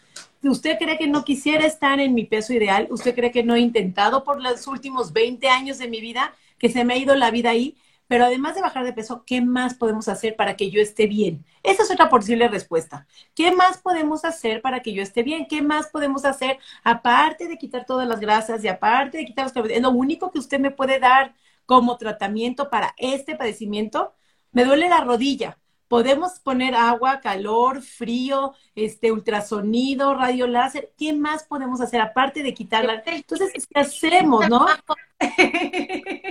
¿Usted 0.44 0.78
cree 0.80 0.98
que 0.98 1.08
no 1.08 1.24
quisiera 1.24 1.66
estar 1.66 2.00
en 2.00 2.14
mi 2.14 2.26
peso 2.26 2.54
ideal? 2.54 2.88
¿Usted 2.90 3.14
cree 3.14 3.32
que 3.32 3.44
no 3.44 3.56
he 3.56 3.60
intentado 3.60 4.24
por 4.24 4.42
los 4.42 4.66
últimos 4.68 5.14
20 5.14 5.48
años 5.50 5.78
de 5.78 5.88
mi 5.88 6.02
vida, 6.02 6.34
que 6.58 6.70
se 6.70 6.84
me 6.84 6.96
ha 6.96 6.98
ido 6.98 7.16
la 7.16 7.30
vida 7.32 7.52
ahí? 7.52 7.78
Pero 8.08 8.26
además 8.26 8.56
de 8.56 8.62
bajar 8.62 8.86
de 8.86 8.94
peso, 8.94 9.24
¿qué 9.26 9.42
más 9.42 9.74
podemos 9.74 10.08
hacer 10.08 10.36
para 10.36 10.56
que 10.56 10.70
yo 10.72 10.82
esté 10.82 11.08
bien? 11.08 11.46
Esa 11.64 11.84
es 11.84 11.92
otra 11.92 12.10
posible 12.10 12.48
respuesta. 12.48 13.06
¿Qué 13.36 13.52
más 13.52 13.80
podemos 13.80 14.24
hacer 14.24 14.62
para 14.62 14.82
que 14.82 14.94
yo 14.94 15.04
esté 15.04 15.24
bien? 15.24 15.48
¿Qué 15.48 15.62
más 15.62 15.88
podemos 15.88 16.24
hacer 16.26 16.58
aparte 16.84 17.48
de 17.48 17.58
quitar 17.58 17.86
todas 17.86 18.08
las 18.08 18.20
grasas 18.20 18.64
y 18.64 18.68
aparte 18.70 19.18
de 19.18 19.26
quitar 19.26 19.46
los 19.46 19.54
carbohidratos? 19.54 19.92
Lo 19.92 19.98
único 19.98 20.32
que 20.32 20.40
usted 20.40 20.60
me 20.60 20.72
puede 20.72 21.00
dar 21.00 21.36
como 21.66 21.98
tratamiento 21.98 22.70
para 22.70 22.96
este 22.98 23.36
padecimiento, 23.36 24.14
me 24.52 24.64
duele 24.64 24.88
la 24.90 25.02
rodilla. 25.02 25.60
Podemos 25.90 26.40
poner 26.40 26.76
agua, 26.76 27.22
calor, 27.22 27.82
frío, 27.82 28.54
este 28.76 29.12
ultrasonido, 29.12 30.14
radio 30.16 30.48
láser. 30.48 30.94
¿Qué 30.98 31.14
más 31.14 31.44
podemos 31.44 31.80
hacer 31.82 32.02
aparte 32.02 32.44
de 32.44 32.54
quitarla? 32.54 33.04
Entonces, 33.06 33.68
¿qué 33.68 33.80
hacemos, 33.80 34.50
no? 34.50 34.66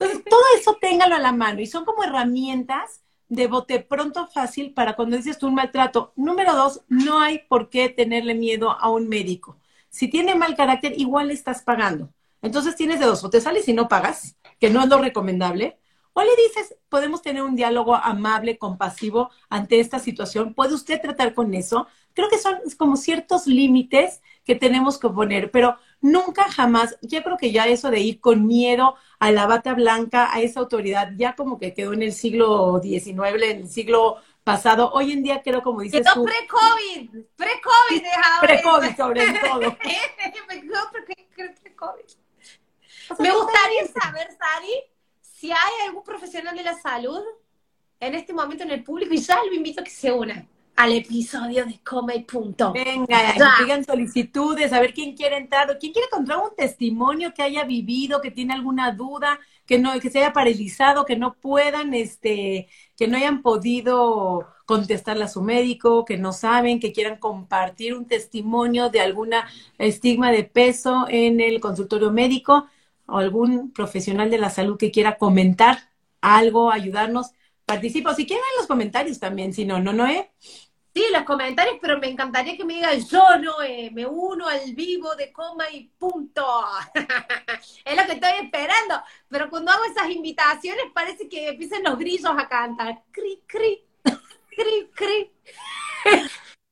Entonces, 0.00 0.24
todo 0.24 0.40
eso 0.58 0.78
téngalo 0.80 1.14
a 1.14 1.20
la 1.20 1.32
mano 1.32 1.60
y 1.60 1.66
son 1.66 1.84
como 1.84 2.02
herramientas 2.02 3.02
de 3.28 3.46
bote 3.46 3.80
pronto 3.80 4.26
fácil 4.26 4.72
para 4.72 4.96
cuando 4.96 5.16
dices 5.16 5.38
tú 5.38 5.46
un 5.46 5.54
maltrato. 5.54 6.12
Número 6.16 6.54
dos, 6.54 6.82
no 6.88 7.20
hay 7.20 7.40
por 7.48 7.68
qué 7.68 7.90
tenerle 7.90 8.34
miedo 8.34 8.70
a 8.70 8.90
un 8.90 9.08
médico. 9.08 9.58
Si 9.90 10.08
tiene 10.08 10.34
mal 10.34 10.56
carácter, 10.56 10.94
igual 10.98 11.28
le 11.28 11.34
estás 11.34 11.62
pagando. 11.62 12.10
Entonces 12.40 12.76
tienes 12.76 12.98
de 12.98 13.06
dos, 13.06 13.22
o 13.22 13.30
te 13.30 13.42
sales 13.42 13.68
y 13.68 13.74
no 13.74 13.88
pagas, 13.88 14.36
que 14.58 14.70
no 14.70 14.82
es 14.82 14.88
lo 14.88 14.98
recomendable, 14.98 15.78
o 16.12 16.22
le 16.22 16.30
dices, 16.36 16.76
podemos 16.88 17.22
tener 17.22 17.42
un 17.42 17.54
diálogo 17.54 17.94
amable, 17.94 18.58
compasivo 18.58 19.30
ante 19.48 19.80
esta 19.80 19.98
situación. 19.98 20.54
¿Puede 20.54 20.74
usted 20.74 21.00
tratar 21.00 21.34
con 21.34 21.54
eso? 21.54 21.86
Creo 22.14 22.28
que 22.28 22.38
son 22.38 22.58
como 22.78 22.96
ciertos 22.96 23.46
límites 23.46 24.22
que 24.50 24.56
tenemos 24.56 24.98
que 24.98 25.08
poner, 25.08 25.52
pero 25.52 25.78
nunca 26.00 26.50
jamás, 26.50 26.98
yo 27.02 27.22
creo 27.22 27.36
que 27.36 27.52
ya 27.52 27.68
eso 27.68 27.88
de 27.88 28.00
ir 28.00 28.18
con 28.18 28.48
miedo 28.48 28.96
a 29.20 29.30
la 29.30 29.46
bata 29.46 29.74
blanca, 29.74 30.34
a 30.34 30.40
esa 30.40 30.58
autoridad, 30.58 31.12
ya 31.16 31.36
como 31.36 31.60
que 31.60 31.72
quedó 31.72 31.92
en 31.92 32.02
el 32.02 32.12
siglo 32.12 32.80
XIX, 32.82 33.40
en 33.44 33.58
el 33.58 33.68
siglo 33.68 34.16
pasado. 34.42 34.90
Hoy 34.92 35.12
en 35.12 35.22
día 35.22 35.40
creo, 35.44 35.62
como 35.62 35.82
dices 35.82 36.00
quedó 36.00 36.24
pre-COVID, 36.24 37.10
pre-COVID. 37.36 38.02
Pre-COVID 38.40 38.96
sobre 38.96 39.38
todo. 39.38 39.70
Me 43.20 43.30
gustaría 43.30 43.86
saber, 43.86 44.32
Sari, 44.32 44.82
si 45.20 45.52
hay 45.52 45.86
algún 45.86 46.02
profesional 46.02 46.56
de 46.56 46.64
la 46.64 46.74
salud 46.74 47.22
en 48.00 48.16
este 48.16 48.32
momento 48.32 48.64
en 48.64 48.72
el 48.72 48.82
público, 48.82 49.14
y 49.14 49.18
ya 49.18 49.44
lo 49.44 49.54
invito 49.54 49.80
a 49.80 49.84
que 49.84 49.90
se 49.90 50.10
una 50.10 50.44
al 50.80 50.92
episodio 50.94 51.66
de 51.66 51.78
Come 51.84 52.16
y 52.16 52.24
Punto. 52.24 52.72
Venga, 52.72 53.34
digan 53.60 53.84
solicitudes, 53.84 54.72
a 54.72 54.80
ver 54.80 54.94
quién 54.94 55.14
quiere 55.14 55.36
entrar 55.36 55.70
o 55.70 55.78
quién 55.78 55.92
quiere 55.92 56.06
encontrar 56.06 56.38
un 56.38 56.56
testimonio 56.56 57.34
que 57.34 57.42
haya 57.42 57.64
vivido, 57.64 58.22
que 58.22 58.30
tiene 58.30 58.54
alguna 58.54 58.92
duda, 58.92 59.38
que 59.66 59.78
no, 59.78 60.00
que 60.00 60.08
se 60.08 60.20
haya 60.20 60.32
paralizado, 60.32 61.04
que 61.04 61.16
no 61.16 61.34
puedan, 61.34 61.92
este, 61.92 62.66
que 62.96 63.08
no 63.08 63.18
hayan 63.18 63.42
podido 63.42 64.48
contestarle 64.64 65.24
a 65.24 65.28
su 65.28 65.42
médico, 65.42 66.06
que 66.06 66.16
no 66.16 66.32
saben, 66.32 66.80
que 66.80 66.94
quieran 66.94 67.18
compartir 67.18 67.92
un 67.92 68.06
testimonio 68.06 68.88
de 68.88 69.02
alguna 69.02 69.50
estigma 69.76 70.32
de 70.32 70.44
peso 70.44 71.04
en 71.10 71.42
el 71.42 71.60
consultorio 71.60 72.10
médico 72.10 72.68
o 73.04 73.18
algún 73.18 73.70
profesional 73.72 74.30
de 74.30 74.38
la 74.38 74.48
salud 74.48 74.78
que 74.78 74.90
quiera 74.90 75.18
comentar 75.18 75.90
algo, 76.22 76.70
ayudarnos, 76.72 77.32
participo. 77.66 78.14
Si 78.14 78.24
quieren 78.26 78.44
en 78.54 78.60
los 78.60 78.66
comentarios 78.66 79.18
también, 79.18 79.52
si 79.52 79.66
no, 79.66 79.78
¿no, 79.78 79.92
Noé? 79.92 80.30
Sí, 80.92 81.04
los 81.12 81.22
comentarios, 81.22 81.76
pero 81.80 81.98
me 81.98 82.08
encantaría 82.08 82.56
que 82.56 82.64
me 82.64 82.74
digan 82.74 83.00
yo, 83.00 83.38
Noé, 83.38 83.90
me 83.92 84.06
uno 84.06 84.48
al 84.48 84.74
vivo 84.74 85.14
de 85.14 85.32
coma 85.32 85.70
y 85.70 85.84
punto. 85.84 86.44
es 87.84 87.96
lo 87.96 88.06
que 88.06 88.12
estoy 88.12 88.32
esperando. 88.42 89.00
Pero 89.28 89.48
cuando 89.48 89.70
hago 89.70 89.84
esas 89.84 90.10
invitaciones 90.10 90.86
parece 90.92 91.28
que 91.28 91.50
empiezan 91.50 91.84
los 91.84 91.96
grillos 91.96 92.32
a 92.36 92.48
cantar. 92.48 93.04
Cri, 93.12 93.42
cri, 93.46 93.84
cri, 94.56 94.90
cri. 94.92 95.32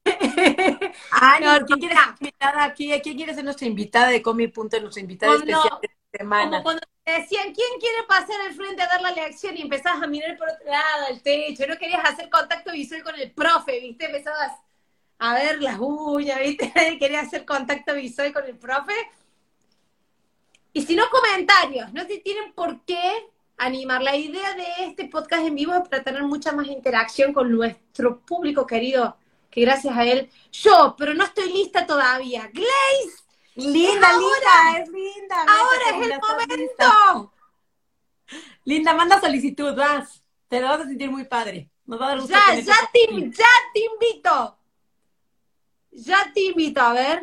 Ay, 1.13 1.45
no, 1.45 1.67
¿quién 1.67 1.79
quiere 1.79 1.95
ser 1.95 2.05
invitada 2.19 2.65
aquí? 2.65 3.01
¿Quién 3.01 3.17
quiere 3.17 3.35
ser 3.35 3.45
nuestra 3.45 3.67
invitada 3.67 4.09
de 4.09 4.23
Comi 4.23 4.49
Punto, 4.49 4.81
nuestra 4.81 5.01
invitada 5.01 5.35
especial? 5.35 5.79
Como 6.17 6.63
cuando 6.63 6.81
te 7.05 7.13
decían, 7.13 7.53
¿quién 7.53 7.81
quiere 7.81 8.03
pasar 8.09 8.41
al 8.47 8.55
frente 8.55 8.83
a 8.83 8.87
dar 8.87 9.03
la 9.03 9.11
lección? 9.11 9.57
Y 9.57 9.63
empezabas 9.63 10.03
a 10.03 10.07
mirar 10.07 10.37
por 10.39 10.49
otro 10.49 10.65
lado, 10.65 11.07
al 11.09 11.21
techo, 11.21 11.67
no 11.67 11.77
querías 11.77 12.03
hacer 12.05 12.31
contacto 12.31 12.73
visual 12.73 13.03
con 13.03 13.15
el 13.15 13.31
profe, 13.33 13.81
¿viste? 13.81 14.07
Empezabas 14.07 14.53
a 15.19 15.35
ver 15.35 15.63
las 15.63 15.79
uñas, 15.79 16.41
¿viste? 16.41 16.73
Querías 16.99 17.27
hacer 17.27 17.45
contacto 17.45 17.95
visual 17.95 18.33
con 18.33 18.45
el 18.47 18.57
profe. 18.57 18.95
Y 20.73 20.83
si 20.83 20.97
no, 20.97 21.05
comentarios, 21.11 21.93
no 21.93 22.05
se 22.07 22.19
tienen 22.19 22.53
por 22.55 22.85
qué 22.85 23.29
animar. 23.59 24.03
La 24.03 24.17
idea 24.17 24.55
de 24.55 24.67
este 24.87 25.07
podcast 25.07 25.45
en 25.45 25.57
vivo 25.57 25.75
es 25.75 25.89
para 25.89 26.03
tener 26.03 26.23
mucha 26.23 26.53
más 26.53 26.69
interacción 26.69 27.35
con 27.35 27.51
nuestro 27.51 28.21
público 28.21 28.67
querido, 28.67 29.19
que 29.51 29.61
gracias 29.63 29.97
a 29.97 30.05
él, 30.05 30.31
yo, 30.53 30.95
pero 30.97 31.13
no 31.15 31.25
estoy 31.25 31.53
lista 31.53 31.87
todavía. 31.87 32.49
Glaze 32.53 33.28
Linda, 33.59 34.09
linda, 34.13 34.79
es 34.79 34.89
linda. 34.89 35.37
Ahora 35.41 35.89
es 35.91 36.07
el 36.07 36.21
momento. 36.21 37.33
Linda, 38.65 38.95
manda 38.95 39.21
solicitud, 39.21 39.75
vas. 39.75 40.23
Te 40.47 40.61
lo 40.61 40.69
vas 40.69 40.83
a 40.83 40.85
sentir 40.85 41.11
muy 41.11 41.25
padre. 41.25 41.69
Nos 41.85 42.01
va 42.01 42.07
a 42.07 42.09
dar 42.11 42.21
gusto. 42.21 42.35
Ya, 42.35 42.55
ya 42.55 42.91
te, 42.93 43.31
ya 43.31 43.47
te 43.75 43.81
invito. 43.81 44.59
Ya 45.91 46.33
te 46.33 46.41
invito, 46.41 46.81
a 46.81 46.93
ver. 46.93 47.23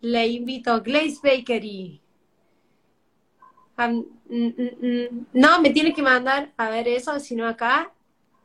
Le 0.00 0.26
invito 0.26 0.72
a 0.72 0.80
Glaze 0.80 1.20
Bakery. 1.22 2.02
Mm, 3.76 4.02
mm, 4.28 4.52
mm. 4.58 5.26
no, 5.34 5.60
me 5.60 5.70
tiene 5.70 5.94
que 5.94 6.02
mandar, 6.02 6.52
a 6.56 6.68
ver 6.68 6.88
eso, 6.88 7.18
si 7.20 7.36
no 7.36 7.46
acá. 7.46 7.92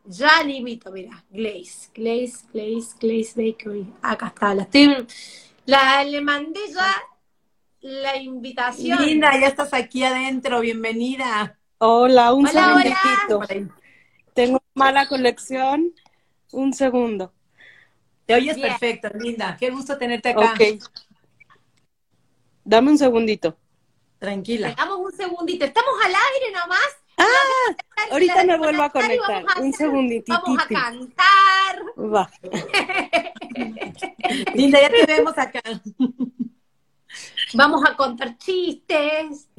Ya 0.05 0.43
le 0.43 0.53
invito, 0.53 0.91
mira, 0.91 1.25
Glaze, 1.31 1.89
Glaze, 1.91 2.45
Glaze, 2.53 2.95
Glaze 2.99 3.33
Bakery. 3.35 3.91
Acá 4.03 4.27
está, 4.27 4.53
la 4.53 4.63
estoy 4.63 5.07
la, 5.65 6.03
le 6.03 6.21
mandé 6.21 6.59
ya 6.73 7.03
la 7.81 8.17
invitación. 8.17 9.03
Linda, 9.05 9.31
ya 9.39 9.47
estás 9.47 9.73
aquí 9.73 10.03
adentro, 10.03 10.59
bienvenida. 10.59 11.57
Hola, 11.77 12.33
un 12.33 12.47
segundito. 12.47 13.41
Tengo 14.33 14.61
mala 14.73 15.07
conexión. 15.07 15.93
Un 16.51 16.73
segundo. 16.73 17.33
Te 18.25 18.35
oyes 18.35 18.57
perfecto, 18.57 19.09
Linda. 19.19 19.57
Qué 19.59 19.69
gusto 19.69 19.97
tenerte 19.97 20.29
acá. 20.29 20.53
Ok. 20.53 20.81
Dame 22.63 22.91
un 22.91 22.97
segundito. 22.97 23.57
Tranquila. 24.17 24.73
Damos 24.75 24.99
un 24.99 25.11
segundito. 25.11 25.65
Estamos 25.65 25.93
al 26.03 26.13
aire 26.13 26.51
nomás. 26.51 26.97
Ah, 27.17 28.07
ahorita 28.11 28.43
me 28.43 28.57
vuelvo 28.57 28.83
a 28.83 28.89
conectar. 28.89 29.45
un 29.61 29.73
segundito. 29.73 30.33
Vamos 30.33 30.63
a 30.63 30.67
cantar. 30.67 31.83
Va. 31.97 32.31
Linda, 34.55 34.81
ya 34.81 34.89
te 34.89 35.05
vemos 35.05 35.37
acá. 35.37 35.61
Vamos 37.53 37.83
a 37.87 37.95
contar 37.95 38.37
chistes. 38.37 39.49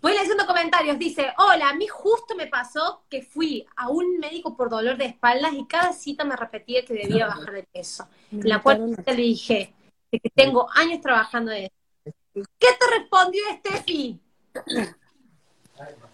Voy 0.00 0.12
leyendo 0.12 0.46
comentarios. 0.46 0.98
Dice, 0.98 1.32
hola, 1.38 1.70
a 1.70 1.74
mí 1.74 1.86
justo 1.86 2.34
me 2.36 2.46
pasó 2.46 3.04
que 3.08 3.22
fui 3.22 3.66
a 3.74 3.88
un 3.88 4.18
médico 4.18 4.54
por 4.54 4.68
dolor 4.68 4.98
de 4.98 5.06
espaldas 5.06 5.54
y 5.54 5.66
cada 5.66 5.94
cita 5.94 6.24
me 6.24 6.36
repetía 6.36 6.84
que 6.84 6.92
debía 6.92 7.26
bajar 7.26 7.52
de 7.52 7.62
peso. 7.62 8.06
La 8.30 8.60
cual 8.62 8.94
le 9.04 9.14
dije 9.14 9.72
que 10.10 10.30
tengo 10.34 10.68
años 10.74 11.00
trabajando 11.00 11.52
en 11.52 11.64
eso. 11.64 12.46
¿Qué 12.58 12.68
te 12.78 12.98
respondió 12.98 13.42
Steffi? 13.58 14.20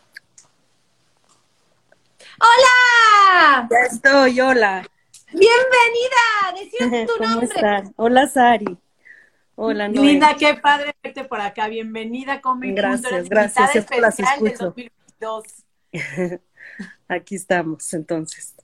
¡Hola! 2.41 3.69
Ya 3.71 3.79
estoy, 3.95 4.41
hola. 4.41 4.89
Bienvenida, 5.31 7.07
tu 7.07 7.13
¿Cómo 7.19 7.29
nombre. 7.29 7.47
Estás? 7.55 7.91
Hola, 7.97 8.27
Sari. 8.29 8.79
Hola, 9.57 9.89
Noé. 9.89 10.07
Linda, 10.07 10.35
qué 10.39 10.55
padre 10.55 10.97
verte 11.03 11.25
por 11.25 11.39
acá. 11.39 11.69
Bienvenida, 11.69 12.41
Come 12.41 12.73
Gracias, 12.73 13.29
gracias. 13.29 13.77
Especial 13.77 14.01
las 14.01 14.17
del 14.17 14.27
escucho. 14.27 14.75
2022. 15.21 15.45
Aquí 17.09 17.35
estamos, 17.35 17.93
entonces. 17.93 18.55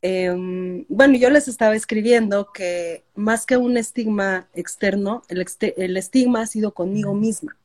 Eh, 0.00 0.84
bueno, 0.88 1.16
yo 1.18 1.28
les 1.28 1.48
estaba 1.48 1.76
escribiendo 1.76 2.50
que 2.50 3.04
más 3.14 3.44
que 3.44 3.58
un 3.58 3.76
estigma 3.76 4.48
externo, 4.54 5.22
el, 5.28 5.44
el 5.76 5.96
estigma 5.98 6.40
ha 6.40 6.46
sido 6.46 6.72
conmigo 6.72 7.12
misma. 7.12 7.58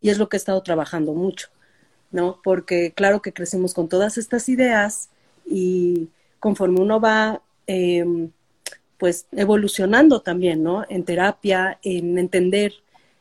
Y 0.00 0.08
es 0.08 0.16
lo 0.16 0.30
que 0.30 0.36
he 0.36 0.38
estado 0.38 0.62
trabajando 0.62 1.12
mucho. 1.12 1.48
¿No? 2.10 2.40
Porque 2.42 2.92
claro 2.92 3.22
que 3.22 3.32
crecemos 3.32 3.74
con 3.74 3.88
todas 3.88 4.18
estas 4.18 4.48
ideas 4.48 5.10
y 5.44 6.08
conforme 6.40 6.80
uno 6.80 7.00
va 7.00 7.42
eh, 7.66 8.28
pues 8.98 9.26
evolucionando 9.32 10.20
también, 10.20 10.62
¿no? 10.62 10.84
En 10.88 11.04
terapia, 11.04 11.78
en 11.82 12.18
entender 12.18 12.72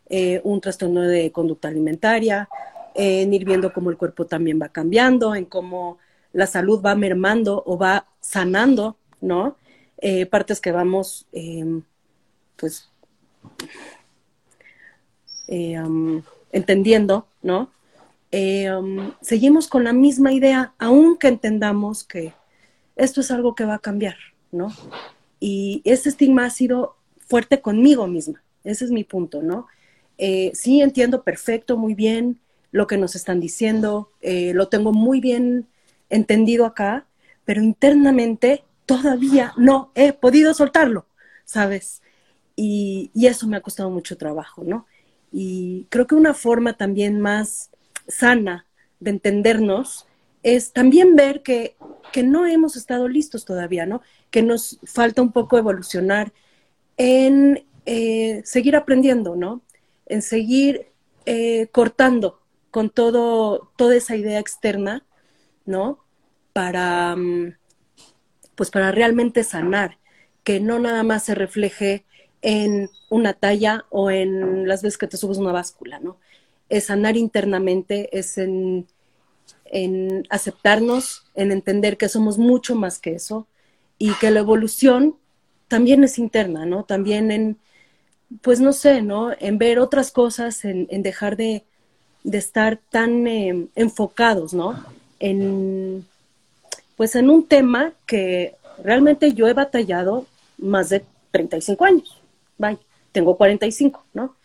eh, 0.08 0.42
un 0.44 0.62
trastorno 0.62 1.02
de 1.02 1.32
conducta 1.32 1.68
alimentaria, 1.68 2.48
en 2.94 3.34
ir 3.34 3.44
viendo 3.44 3.74
cómo 3.74 3.90
el 3.90 3.98
cuerpo 3.98 4.26
también 4.26 4.60
va 4.62 4.70
cambiando, 4.70 5.36
en 5.36 5.46
cómo 5.46 5.98
la 6.32 6.48
salud 6.48 6.82
va 6.82 6.96
mermando 6.96 7.64
o 7.66 7.78
va 7.78 8.08
sanando, 8.22 8.98
¿no? 9.22 9.58
Eh, 9.98 10.26
partes 10.26 10.62
que 10.62 10.72
vamos, 10.72 11.26
em, 11.32 11.82
pues, 12.56 12.90
eh, 15.48 15.82
entendiendo, 16.52 17.28
¿no? 17.42 17.70
Seguimos 19.22 19.68
con 19.68 19.84
la 19.84 19.94
misma 19.94 20.34
idea, 20.34 20.74
aunque 20.78 21.28
entendamos 21.28 22.04
que 22.04 22.34
esto 22.96 23.22
es 23.22 23.32
algo 23.32 23.56
que 23.56 23.66
va 23.66 23.76
a 23.76 23.80
cambiar, 23.80 24.16
¿no? 24.52 24.74
Y 25.40 25.82
ese 25.86 26.10
estigma 26.10 26.46
ha 26.46 26.50
sido 26.50 26.96
fuerte 27.20 27.62
conmigo 27.62 28.08
misma. 28.08 28.44
Ese 28.64 28.86
es 28.86 28.92
mi 28.92 29.04
punto, 29.04 29.42
¿no? 29.42 29.68
Eh, 30.18 30.52
sí 30.54 30.82
entiendo 30.82 31.24
perfecto, 31.24 31.78
muy 31.78 31.94
bien 31.94 32.40
lo 32.72 32.88
que 32.88 32.98
nos 32.98 33.16
están 33.16 33.40
diciendo, 33.40 34.12
eh, 34.22 34.54
lo 34.54 34.68
tengo 34.68 34.92
muy 34.92 35.22
bien 35.22 35.68
entendido 36.10 36.66
acá, 36.66 37.06
pero 37.46 37.62
internamente 37.62 38.64
todavía 38.86 39.54
no 39.58 39.92
he 39.96 40.14
podido 40.14 40.54
soltarlo, 40.54 41.06
¿sabes? 41.46 42.02
Y, 42.56 43.12
y, 43.14 43.28
eso 43.28 43.48
me 43.48 43.58
ha 43.58 43.62
costado 43.62 43.90
mucho 43.90 44.18
trabajo, 44.18 44.64
¿no? 44.64 44.88
Y 45.32 45.88
creo 45.90 46.08
que 46.08 46.16
una 46.16 46.34
forma 46.34 46.74
también 46.74 47.20
más 47.20 47.70
sana 48.08 48.66
de 49.00 49.12
entendernos 49.12 50.08
es 50.44 50.74
también 50.74 51.16
ver 51.16 51.42
que, 51.42 51.76
que 52.12 52.24
no 52.24 52.46
hemos 52.46 52.76
estado 52.76 53.08
listos 53.08 53.46
todavía, 53.46 53.86
¿no? 53.86 54.02
que 54.36 54.44
nos 54.44 54.80
falta 54.84 55.22
un 55.22 55.32
poco 55.32 55.58
evolucionar 55.58 56.34
en 56.98 57.66
eh, 57.86 58.42
seguir 58.44 58.76
aprendiendo, 58.76 59.36
¿no? 59.38 59.62
En 60.08 60.22
seguir 60.22 60.88
eh, 61.26 61.68
cortando 61.72 62.42
con 62.70 62.90
todo, 62.90 63.72
toda 63.78 63.96
esa 63.96 64.18
idea 64.18 64.40
externa, 64.40 65.06
¿no? 65.66 66.00
Para, 66.52 67.16
mm, 67.16 67.56
pues 68.56 68.72
para 68.72 68.92
realmente 68.92 69.46
sanar, 69.46 70.00
que 70.44 70.60
no 70.60 70.80
nada 70.80 71.04
más 71.04 71.24
se 71.24 71.34
refleje 71.36 72.06
en 72.42 72.90
una 73.10 73.34
talla 73.34 73.86
o 73.90 74.12
en 74.12 74.68
las 74.68 74.82
veces 74.84 74.98
que 74.98 75.08
te 75.08 75.16
subes 75.16 75.38
una 75.38 75.52
báscula, 75.52 76.00
¿no? 76.00 76.18
Es 76.70 76.86
sanar 76.86 77.18
internamente, 77.18 78.10
es 78.18 78.38
en, 78.38 78.88
en 79.66 80.26
aceptarnos, 80.30 81.26
en 81.36 81.52
entender 81.52 81.98
que 81.98 82.10
somos 82.10 82.38
mucho 82.38 82.76
más 82.76 83.00
que 83.00 83.16
eso, 83.16 83.48
y 83.98 84.14
que 84.16 84.32
la 84.32 84.40
evolución 84.40 85.16
también 85.68 86.04
es 86.04 86.18
interna, 86.18 86.66
¿no? 86.66 86.84
También 86.84 87.32
en, 87.32 87.58
pues 88.42 88.60
no 88.60 88.74
sé, 88.74 89.02
¿no? 89.02 89.32
En 89.40 89.58
ver 89.58 89.80
otras 89.80 90.12
cosas, 90.12 90.66
en, 90.66 90.88
dejar 91.02 91.38
de, 91.38 91.64
estar 92.24 92.80
tan 92.90 93.28
eh, 93.28 93.68
enfocados, 93.76 94.54
¿no? 94.54 94.84
En, 95.20 96.06
pues 96.98 97.16
en 97.16 97.30
un 97.30 97.48
tema 97.48 97.94
que 98.06 98.56
realmente 98.84 99.34
yo 99.34 99.48
he 99.48 99.54
batallado 99.54 100.26
más 100.58 100.90
de 100.90 101.04
35 101.32 101.86
años. 101.86 102.22
Bye. 102.58 102.78
Tengo 103.12 103.38
45, 103.38 104.04
¿no? 104.14 104.36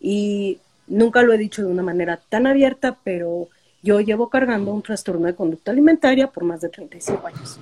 Y 0.00 0.58
nunca 0.86 1.22
lo 1.22 1.32
he 1.32 1.38
dicho 1.38 1.62
de 1.62 1.68
una 1.68 1.82
manera 1.82 2.20
tan 2.28 2.46
abierta, 2.46 2.98
pero 3.02 3.48
yo 3.82 4.00
llevo 4.00 4.28
cargando 4.30 4.72
un 4.72 4.82
trastorno 4.82 5.26
de 5.26 5.34
conducta 5.34 5.70
alimentaria 5.70 6.30
por 6.30 6.44
más 6.44 6.60
de 6.60 6.68
35 6.68 7.26
años. 7.26 7.58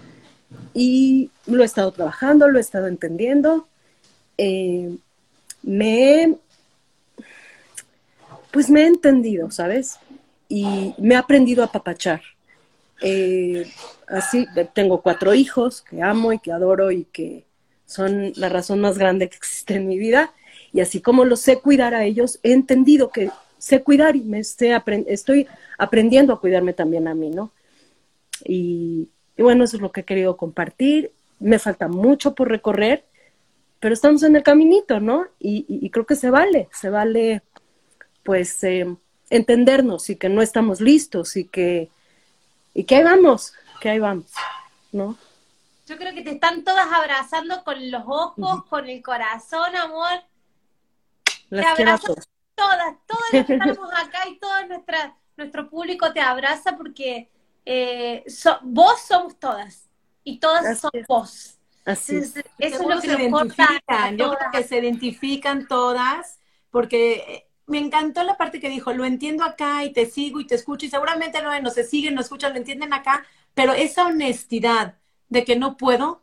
Y 0.74 1.30
lo 1.46 1.62
he 1.62 1.66
estado 1.66 1.92
trabajando, 1.92 2.48
lo 2.48 2.58
he 2.58 2.60
estado 2.60 2.86
entendiendo. 2.86 3.66
Eh, 4.38 4.96
me 5.62 6.38
pues 8.52 8.70
me 8.70 8.82
he 8.82 8.86
entendido, 8.86 9.50
¿sabes? 9.50 9.98
Y 10.48 10.94
me 10.98 11.14
he 11.14 11.16
aprendido 11.16 11.64
a 11.64 11.72
papachar. 11.72 12.20
Eh, 13.00 13.66
así, 14.06 14.46
tengo 14.74 15.00
cuatro 15.00 15.34
hijos 15.34 15.82
que 15.82 16.02
amo 16.02 16.32
y 16.32 16.38
que 16.38 16.52
adoro 16.52 16.92
y 16.92 17.04
que 17.06 17.46
son 17.86 18.32
la 18.36 18.48
razón 18.48 18.80
más 18.80 18.98
grande 18.98 19.28
que 19.28 19.36
existe 19.36 19.74
en 19.74 19.88
mi 19.88 19.98
vida. 19.98 20.32
Y 20.72 20.80
así 20.80 21.00
como 21.00 21.24
los 21.24 21.40
sé 21.40 21.58
cuidar 21.58 21.94
a 21.94 22.04
ellos, 22.04 22.40
he 22.42 22.52
entendido 22.52 23.10
que 23.10 23.30
sé 23.58 23.82
cuidar 23.82 24.16
y 24.16 24.22
me 24.22 24.40
estoy 24.40 25.46
aprendiendo 25.78 26.32
a 26.32 26.40
cuidarme 26.40 26.72
también 26.72 27.06
a 27.08 27.14
mí, 27.14 27.30
¿no? 27.30 27.52
Y, 28.44 29.08
y 29.36 29.42
bueno, 29.42 29.64
eso 29.64 29.76
es 29.76 29.82
lo 29.82 29.92
que 29.92 30.00
he 30.00 30.04
querido 30.04 30.36
compartir. 30.36 31.12
Me 31.38 31.58
falta 31.58 31.88
mucho 31.88 32.34
por 32.34 32.48
recorrer, 32.48 33.04
pero 33.80 33.94
estamos 33.94 34.22
en 34.22 34.36
el 34.36 34.42
caminito, 34.42 35.00
¿no? 35.00 35.26
Y, 35.38 35.90
creo 35.90 36.06
que 36.06 36.16
se 36.16 36.30
vale, 36.30 36.68
se 36.72 36.88
vale, 36.88 37.42
pues, 38.22 38.62
eh, 38.64 38.86
entendernos 39.30 40.08
y 40.10 40.16
que 40.16 40.28
no 40.28 40.42
estamos 40.42 40.80
listos 40.80 41.36
y 41.36 41.46
que, 41.46 41.90
y 42.74 42.84
que 42.84 42.96
ahí 42.96 43.02
vamos, 43.02 43.54
que 43.80 43.90
ahí 43.90 43.98
vamos, 43.98 44.30
¿no? 44.92 45.16
Yo 45.86 45.96
creo 45.98 46.14
que 46.14 46.22
te 46.22 46.30
están 46.30 46.62
todas 46.62 46.86
abrazando 46.92 47.64
con 47.64 47.90
los 47.90 48.04
ojos, 48.06 48.64
con 48.66 48.88
el 48.88 49.02
corazón, 49.02 49.74
amor. 49.74 50.22
Las 51.52 51.76
te 51.76 51.82
abrazan 51.82 52.14
todas, 52.54 52.96
todas 53.06 53.32
las 53.32 53.46
que 53.46 53.54
estamos 53.54 53.90
acá 53.94 54.28
y 54.28 54.38
todo 54.38 54.66
nuestra, 54.68 55.16
nuestro 55.36 55.68
público 55.68 56.12
te 56.12 56.20
abraza 56.20 56.76
porque 56.76 57.30
eh, 57.66 58.24
vos 58.62 59.00
somos 59.06 59.38
todas 59.38 59.88
y 60.24 60.38
todas 60.38 60.78
son 60.78 60.90
vos. 61.06 61.58
Así 61.84 62.16
es. 62.16 62.36
Eso 62.36 62.46
es 62.58 62.80
lo 62.80 63.00
que 63.00 63.08
se 63.08 63.22
identifican. 63.22 64.16
Yo 64.16 64.34
creo 64.34 64.50
que 64.50 64.62
se 64.62 64.78
identifican 64.78 65.66
todas 65.66 66.38
porque 66.70 67.12
eh, 67.12 67.46
me 67.66 67.78
encantó 67.78 68.22
la 68.24 68.38
parte 68.38 68.58
que 68.58 68.70
dijo, 68.70 68.92
lo 68.94 69.04
entiendo 69.04 69.44
acá 69.44 69.84
y 69.84 69.92
te 69.92 70.06
sigo 70.06 70.40
y 70.40 70.46
te 70.46 70.54
escucho 70.54 70.86
y 70.86 70.90
seguramente 70.90 71.42
no, 71.42 71.58
no 71.60 71.70
se 71.70 71.84
siguen, 71.84 72.14
no 72.14 72.22
escuchan, 72.22 72.52
lo 72.52 72.58
entienden 72.58 72.94
acá, 72.94 73.26
pero 73.52 73.72
esa 73.74 74.06
honestidad 74.06 74.94
de 75.28 75.44
que 75.44 75.56
no 75.56 75.76
puedo, 75.76 76.22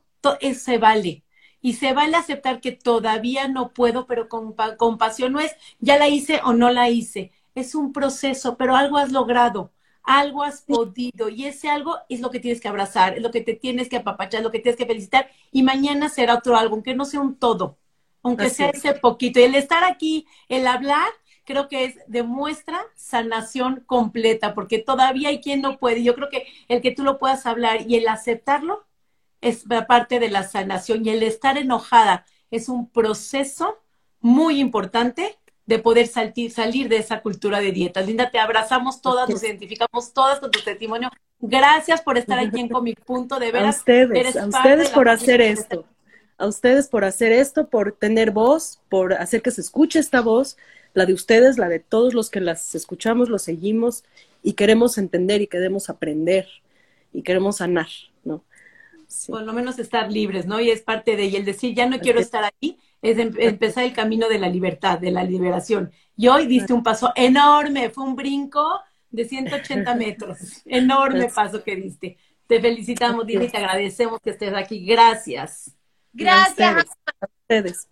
se 0.55 0.77
vale. 0.79 1.23
Y 1.61 1.73
se 1.73 1.93
vale 1.93 2.15
aceptar 2.17 2.61
que 2.61 2.71
todavía 2.71 3.47
no 3.47 3.73
puedo, 3.73 4.07
pero 4.07 4.29
con 4.29 4.55
compasión 4.77 5.33
no 5.33 5.39
es, 5.39 5.53
ya 5.79 5.97
la 5.97 6.07
hice 6.07 6.41
o 6.43 6.53
no 6.53 6.71
la 6.71 6.89
hice. 6.89 7.31
Es 7.55 7.75
un 7.75 7.91
proceso, 7.93 8.57
pero 8.57 8.75
algo 8.75 8.97
has 8.97 9.11
logrado 9.11 9.71
algo 10.09 10.43
has 10.43 10.61
podido 10.61 11.29
y 11.29 11.45
ese 11.45 11.69
algo 11.69 11.95
es 12.09 12.19
lo 12.19 12.31
que 12.31 12.39
tienes 12.39 12.59
que 12.59 12.67
abrazar, 12.67 13.17
es 13.17 13.21
lo 13.21 13.29
que 13.29 13.41
te 13.41 13.53
tienes 13.53 13.89
que 13.89 13.97
apapachar, 13.97 14.41
lo 14.41 14.51
que 14.51 14.59
tienes 14.59 14.77
que 14.77 14.87
felicitar 14.87 15.29
y 15.51 15.61
mañana 15.61 16.09
será 16.09 16.35
otro 16.35 16.57
algo, 16.57 16.73
aunque 16.75 16.95
no 16.95 17.05
sea 17.05 17.21
un 17.21 17.35
todo, 17.35 17.77
aunque 18.23 18.49
sea 18.49 18.69
ese 18.69 18.93
poquito. 18.93 19.39
Y 19.39 19.43
el 19.43 19.55
estar 19.55 19.83
aquí, 19.83 20.25
el 20.47 20.65
hablar, 20.65 21.09
creo 21.45 21.67
que 21.67 21.85
es 21.85 21.95
demuestra 22.07 22.79
sanación 22.95 23.83
completa, 23.85 24.55
porque 24.55 24.79
todavía 24.79 25.29
hay 25.29 25.41
quien 25.41 25.61
no 25.61 25.77
puede. 25.77 26.03
Yo 26.03 26.15
creo 26.15 26.29
que 26.29 26.47
el 26.69 26.81
que 26.81 26.91
tú 26.91 27.03
lo 27.03 27.19
puedas 27.19 27.45
hablar 27.45 27.87
y 27.87 27.95
el 27.95 28.07
aceptarlo 28.07 28.85
es 29.41 29.63
parte 29.87 30.19
de 30.19 30.29
la 30.29 30.43
sanación 30.43 31.05
y 31.05 31.09
el 31.09 31.23
estar 31.23 31.57
enojada 31.57 32.25
es 32.51 32.69
un 32.69 32.89
proceso 32.89 33.79
muy 34.19 34.59
importante 34.59 35.37
de 35.65 35.79
poder 35.79 36.07
salir 36.07 36.89
de 36.89 36.97
esa 36.97 37.21
cultura 37.21 37.59
de 37.59 37.71
dietas. 37.71 38.07
Linda, 38.07 38.31
te 38.31 38.39
abrazamos 38.39 39.01
todas, 39.01 39.29
nos 39.29 39.43
identificamos 39.43 40.13
todas 40.13 40.39
con 40.39 40.49
tu 40.49 40.59
testimonio. 40.61 41.11
Gracias 41.39 42.01
por 42.01 42.17
estar 42.17 42.39
aquí 42.39 42.59
en 42.59 42.69
Con 42.69 42.83
mi 42.83 42.95
punto 42.95 43.39
de 43.39 43.51
ver. 43.51 43.65
A 43.65 43.69
ustedes, 43.69 44.35
a 44.35 44.47
ustedes 44.47 44.89
por 44.89 45.07
hacer 45.09 45.41
esto. 45.41 45.85
A 46.39 46.47
ustedes 46.47 46.87
por 46.87 47.05
hacer 47.05 47.31
esto, 47.31 47.67
por 47.67 47.91
tener 47.91 48.31
voz, 48.31 48.79
por 48.89 49.13
hacer 49.13 49.41
que 49.41 49.51
se 49.51 49.61
escuche 49.61 49.99
esta 49.99 50.21
voz, 50.21 50.57
la 50.93 51.05
de 51.05 51.13
ustedes, 51.13 51.57
la 51.57 51.69
de 51.69 51.79
todos 51.79 52.13
los 52.13 52.29
que 52.29 52.39
las 52.39 52.73
escuchamos, 52.73 53.29
los 53.29 53.43
seguimos 53.43 54.03
y 54.41 54.53
queremos 54.53 54.97
entender 54.97 55.41
y 55.41 55.47
queremos 55.47 55.89
aprender 55.89 56.47
y 57.13 57.21
queremos 57.21 57.57
sanar, 57.57 57.89
¿no? 58.23 58.43
Por 59.27 59.43
lo 59.43 59.53
menos 59.53 59.79
estar 59.79 60.11
libres, 60.11 60.45
¿no? 60.45 60.59
Y 60.59 60.69
es 60.69 60.81
parte 60.81 61.15
de, 61.15 61.25
y 61.25 61.35
el 61.35 61.45
decir, 61.45 61.73
ya 61.75 61.87
no 61.87 61.99
quiero 61.99 62.19
estar 62.19 62.43
ahí, 62.43 62.77
es 63.01 63.17
em, 63.17 63.33
empezar 63.39 63.83
el 63.83 63.93
camino 63.93 64.27
de 64.29 64.39
la 64.39 64.49
libertad, 64.49 64.99
de 64.99 65.11
la 65.11 65.23
liberación. 65.23 65.91
Y 66.15 66.27
hoy 66.27 66.47
diste 66.47 66.73
un 66.73 66.83
paso 66.83 67.11
enorme, 67.15 67.89
fue 67.89 68.03
un 68.03 68.15
brinco 68.15 68.81
de 69.09 69.25
180 69.25 69.95
metros, 69.95 70.37
enorme 70.65 71.29
paso 71.29 71.63
que 71.63 71.75
diste. 71.75 72.17
Te 72.47 72.59
felicitamos, 72.59 73.25
Dini, 73.25 73.47
te 73.47 73.57
agradecemos 73.57 74.19
que 74.21 74.31
estés 74.31 74.53
aquí. 74.53 74.85
Gracias. 74.85 75.75
Gracias 76.13 76.87
a 77.21 77.27
ustedes. 77.41 77.87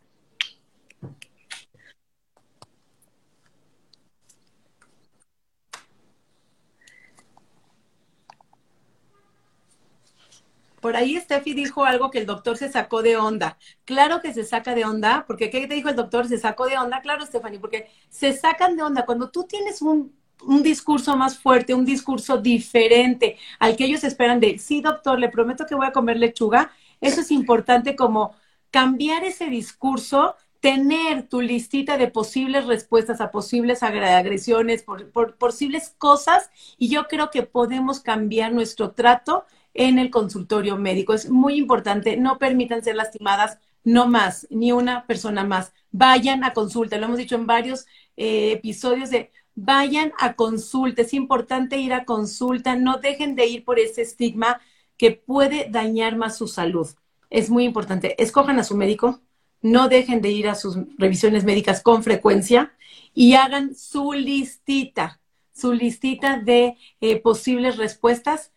Por 10.88 10.96
ahí 10.96 11.20
Steffi 11.20 11.54
dijo 11.54 11.84
algo 11.84 12.10
que 12.12 12.20
el 12.20 12.26
doctor 12.26 12.56
se 12.56 12.72
sacó 12.72 13.02
de 13.02 13.18
onda. 13.18 13.58
Claro 13.84 14.22
que 14.22 14.34
se 14.34 14.46
saca 14.46 14.74
de 14.74 14.86
onda, 14.86 15.26
porque 15.28 15.50
¿qué 15.50 15.68
te 15.68 15.76
dijo 15.76 15.90
el 15.90 15.98
doctor? 15.98 16.30
Se 16.30 16.38
sacó 16.38 16.66
de 16.66 16.78
onda, 16.78 17.02
claro, 17.02 17.26
Stephanie, 17.26 17.60
porque 17.60 17.90
se 18.08 18.32
sacan 18.32 18.78
de 18.78 18.84
onda. 18.84 19.06
Cuando 19.06 19.30
tú 19.30 19.44
tienes 19.44 19.82
un, 19.82 20.16
un 20.44 20.64
discurso 20.64 21.18
más 21.18 21.38
fuerte, 21.38 21.74
un 21.74 21.84
discurso 21.84 22.38
diferente 22.38 23.38
al 23.60 23.76
que 23.76 23.84
ellos 23.84 24.06
esperan 24.06 24.40
de, 24.40 24.60
sí, 24.60 24.80
doctor, 24.80 25.20
le 25.20 25.28
prometo 25.28 25.66
que 25.66 25.76
voy 25.76 25.88
a 25.88 25.92
comer 25.92 26.16
lechuga, 26.20 26.72
eso 27.02 27.20
es 27.20 27.32
importante 27.32 27.98
como 27.98 28.34
cambiar 28.72 29.26
ese 29.26 29.48
discurso, 29.48 30.36
tener 30.62 31.28
tu 31.28 31.42
listita 31.42 31.98
de 31.98 32.08
posibles 32.08 32.66
respuestas 32.66 33.20
a 33.20 33.30
posibles 33.30 33.84
agresiones, 33.84 34.84
por, 34.84 35.12
por 35.12 35.36
posibles 35.36 35.94
cosas, 35.98 36.50
y 36.78 36.88
yo 36.88 37.10
creo 37.10 37.30
que 37.30 37.44
podemos 37.44 38.00
cambiar 38.00 38.54
nuestro 38.54 38.92
trato 38.92 39.44
en 39.78 40.00
el 40.00 40.10
consultorio 40.10 40.76
médico. 40.76 41.14
Es 41.14 41.30
muy 41.30 41.56
importante, 41.56 42.18
no 42.18 42.38
permitan 42.38 42.84
ser 42.84 42.96
lastimadas, 42.96 43.60
no 43.84 44.08
más, 44.08 44.48
ni 44.50 44.74
una 44.74 45.06
persona 45.06 45.46
más. 45.46 45.72
Vayan 45.92 46.44
a 46.44 46.52
consulta, 46.52 46.98
lo 46.98 47.06
hemos 47.06 47.18
dicho 47.18 47.36
en 47.36 47.48
varios 47.48 47.86
eh, 48.18 48.52
episodios 48.52 49.12
de 49.12 49.32
vayan 49.56 50.14
a 50.20 50.34
consulta, 50.34 51.02
es 51.02 51.14
importante 51.14 51.78
ir 51.78 51.94
a 51.94 52.06
consulta, 52.06 52.76
no 52.76 52.98
dejen 52.98 53.36
de 53.36 53.48
ir 53.48 53.64
por 53.64 53.80
ese 53.80 54.02
estigma 54.02 54.62
que 54.98 55.12
puede 55.12 55.68
dañar 55.70 56.16
más 56.16 56.38
su 56.38 56.48
salud. 56.48 56.88
Es 57.30 57.50
muy 57.50 57.64
importante, 57.64 58.22
escojan 58.22 58.60
a 58.60 58.64
su 58.64 58.76
médico, 58.76 59.22
no 59.62 59.90
dejen 59.90 60.22
de 60.22 60.32
ir 60.32 60.48
a 60.48 60.56
sus 60.56 60.78
revisiones 60.98 61.44
médicas 61.44 61.82
con 61.82 62.04
frecuencia 62.04 62.74
y 63.14 63.34
hagan 63.34 63.76
su 63.76 64.14
listita, 64.14 65.20
su 65.54 65.74
listita 65.74 66.38
de 66.40 66.78
eh, 67.02 67.20
posibles 67.20 67.78
respuestas 67.78 68.52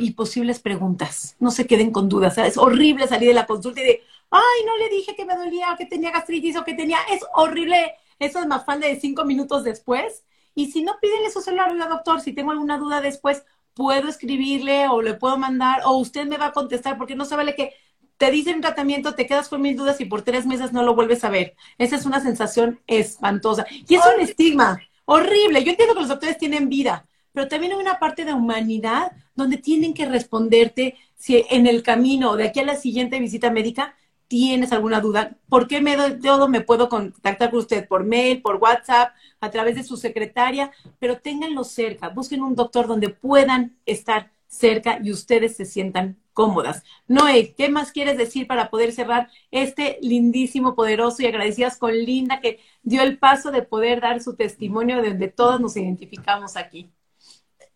y 0.00 0.12
posibles 0.12 0.60
preguntas. 0.60 1.36
No 1.38 1.50
se 1.50 1.66
queden 1.66 1.90
con 1.90 2.08
dudas. 2.08 2.38
Es 2.38 2.56
horrible 2.56 3.06
salir 3.06 3.28
de 3.28 3.34
la 3.34 3.46
consulta 3.46 3.80
y 3.80 3.84
de, 3.84 4.02
ay, 4.30 4.64
no 4.66 4.76
le 4.78 4.88
dije 4.88 5.14
que 5.14 5.24
me 5.24 5.36
dolía, 5.36 5.74
que 5.76 5.86
tenía 5.86 6.10
gastritis 6.10 6.56
o 6.56 6.64
que 6.64 6.74
tenía. 6.74 6.98
Es 7.10 7.20
horrible. 7.34 7.94
Eso 8.18 8.40
es 8.40 8.46
más 8.46 8.64
de 8.80 8.98
cinco 9.00 9.24
minutos 9.24 9.64
después. 9.64 10.24
Y 10.54 10.70
si 10.72 10.82
no, 10.82 10.98
pídenle 11.00 11.30
su 11.30 11.40
celular, 11.40 11.70
oiga, 11.70 11.86
doctor, 11.86 12.20
si 12.20 12.32
tengo 12.32 12.50
alguna 12.50 12.78
duda 12.78 13.00
después, 13.00 13.44
puedo 13.74 14.08
escribirle 14.08 14.88
o 14.88 15.02
le 15.02 15.14
puedo 15.14 15.36
mandar 15.38 15.82
o 15.84 15.98
usted 15.98 16.26
me 16.26 16.36
va 16.36 16.46
a 16.46 16.52
contestar 16.52 16.98
porque 16.98 17.14
no 17.14 17.24
se 17.24 17.36
vale 17.36 17.54
que 17.54 17.74
te 18.16 18.30
dicen 18.32 18.60
tratamiento, 18.60 19.14
te 19.14 19.26
quedas 19.26 19.48
con 19.48 19.62
mil 19.62 19.76
dudas 19.76 20.00
y 20.00 20.04
por 20.04 20.22
tres 20.22 20.44
meses 20.44 20.72
no 20.72 20.82
lo 20.82 20.94
vuelves 20.94 21.22
a 21.22 21.30
ver. 21.30 21.54
Esa 21.78 21.94
es 21.94 22.04
una 22.04 22.20
sensación 22.20 22.80
espantosa. 22.88 23.66
Y 23.70 23.94
es 23.94 24.02
un 24.04 24.20
estigma 24.20 24.80
horrible. 25.04 25.62
Yo 25.62 25.70
entiendo 25.70 25.94
que 25.94 26.00
los 26.00 26.08
doctores 26.08 26.36
tienen 26.36 26.68
vida, 26.68 27.06
pero 27.32 27.48
también 27.48 27.72
hay 27.72 27.78
una 27.78 27.98
parte 27.98 28.24
de 28.24 28.34
humanidad 28.34 29.12
donde 29.34 29.56
tienen 29.56 29.94
que 29.94 30.06
responderte 30.06 30.96
si 31.16 31.44
en 31.50 31.66
el 31.66 31.82
camino 31.82 32.36
de 32.36 32.48
aquí 32.48 32.60
a 32.60 32.64
la 32.64 32.76
siguiente 32.76 33.18
visita 33.20 33.50
médica 33.50 33.94
tienes 34.28 34.72
alguna 34.72 35.00
duda. 35.00 35.36
¿Por 35.48 35.66
qué 35.66 35.80
me, 35.80 35.96
todo 36.22 36.48
me 36.48 36.60
puedo 36.60 36.88
contactar 36.88 37.50
con 37.50 37.60
usted? 37.60 37.88
Por 37.88 38.04
mail, 38.04 38.42
por 38.42 38.56
WhatsApp, 38.56 39.12
a 39.40 39.50
través 39.50 39.74
de 39.74 39.82
su 39.82 39.96
secretaria, 39.96 40.70
pero 40.98 41.18
ténganlo 41.18 41.64
cerca. 41.64 42.10
Busquen 42.10 42.42
un 42.42 42.54
doctor 42.54 42.86
donde 42.86 43.08
puedan 43.08 43.76
estar 43.86 44.30
cerca 44.46 44.98
y 45.02 45.12
ustedes 45.12 45.56
se 45.56 45.64
sientan 45.64 46.18
cómodas. 46.32 46.84
Noé, 47.06 47.54
¿qué 47.54 47.68
más 47.68 47.90
quieres 47.90 48.16
decir 48.16 48.46
para 48.46 48.70
poder 48.70 48.92
cerrar 48.92 49.28
este 49.50 49.98
lindísimo, 50.02 50.74
poderoso 50.74 51.22
y 51.22 51.26
agradecidas 51.26 51.76
con 51.78 51.92
Linda 51.92 52.40
que 52.40 52.60
dio 52.82 53.02
el 53.02 53.18
paso 53.18 53.50
de 53.50 53.62
poder 53.62 54.00
dar 54.00 54.22
su 54.22 54.36
testimonio 54.36 55.02
de 55.02 55.10
donde 55.10 55.28
todos 55.28 55.60
nos 55.60 55.76
identificamos 55.76 56.56
aquí? 56.56 56.90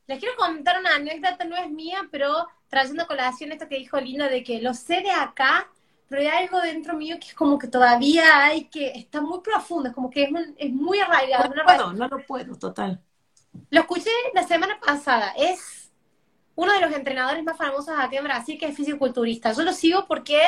Les 0.07 0.19
quiero 0.19 0.35
contar 0.37 0.81
una 0.81 0.97
anécdota, 0.97 1.45
no 1.45 1.57
es 1.57 1.71
mía, 1.71 2.09
pero 2.11 2.49
trayendo 2.69 3.07
colación 3.07 3.53
esto 3.53 3.69
que 3.69 3.79
dijo 3.79 4.01
Linda 4.01 4.29
de 4.29 4.43
que 4.43 4.61
lo 4.61 4.75
sé 4.75 5.01
de 5.01 5.11
acá, 5.11 5.69
pero 6.09 6.23
hay 6.23 6.45
algo 6.45 6.61
dentro 6.61 6.95
mío 6.95 7.17
que 7.21 7.29
es 7.29 7.35
como 7.35 7.59
que 7.59 7.69
todavía 7.69 8.45
hay 8.45 8.65
que, 8.65 8.89
está 8.91 9.21
muy 9.21 9.41
profundo, 9.41 9.89
es 9.89 9.95
como 9.95 10.11
que 10.11 10.31
es, 10.57 10.73
muy 10.73 10.99
arraigado. 10.99 11.55
No, 11.55 11.65
puedo, 11.65 11.93
no 11.93 12.09
lo 12.09 12.27
puedo, 12.27 12.57
total. 12.57 13.01
Lo 13.71 13.81
escuché 13.81 14.11
la 14.35 14.43
semana 14.43 14.79
pasada, 14.81 15.33
es 15.37 15.91
uno 16.55 16.73
de 16.73 16.81
los 16.81 16.93
entrenadores 16.93 17.43
más 17.45 17.57
famosos 17.57 17.95
acá 17.97 18.17
en 18.17 18.25
Brasil, 18.25 18.59
que 18.59 18.67
es 18.67 18.77
fisiculturista. 18.77 19.53
Yo 19.53 19.63
lo 19.63 19.73
sigo 19.73 20.07
porque 20.07 20.41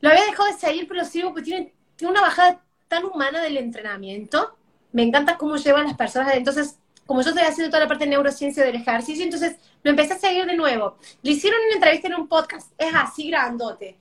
lo 0.00 0.08
había 0.08 0.24
dejado 0.24 0.48
de 0.48 0.58
seguir, 0.58 0.88
pero 0.88 1.00
lo 1.00 1.06
sigo 1.06 1.30
porque 1.30 1.44
tiene, 1.44 1.74
tiene 1.96 2.12
una 2.12 2.22
bajada 2.22 2.62
tan 2.88 3.04
humana 3.04 3.42
del 3.42 3.56
entrenamiento. 3.56 4.56
Me 4.92 5.02
encanta 5.02 5.36
cómo 5.36 5.56
llevan 5.56 5.84
las 5.84 5.96
personas. 5.96 6.34
Entonces, 6.34 6.78
como 7.06 7.22
yo 7.22 7.30
estoy 7.30 7.44
haciendo 7.44 7.70
toda 7.70 7.84
la 7.84 7.88
parte 7.88 8.04
de 8.04 8.10
neurociencia 8.10 8.64
del 8.64 8.76
ejercicio, 8.76 9.24
entonces 9.24 9.56
lo 9.82 9.90
empecé 9.90 10.14
a 10.14 10.18
seguir 10.18 10.46
de 10.46 10.56
nuevo. 10.56 10.96
Le 11.22 11.32
hicieron 11.32 11.60
una 11.66 11.74
entrevista 11.74 12.08
en 12.08 12.14
un 12.14 12.28
podcast, 12.28 12.72
es 12.78 12.94
así 12.94 13.28
grandote. 13.28 13.98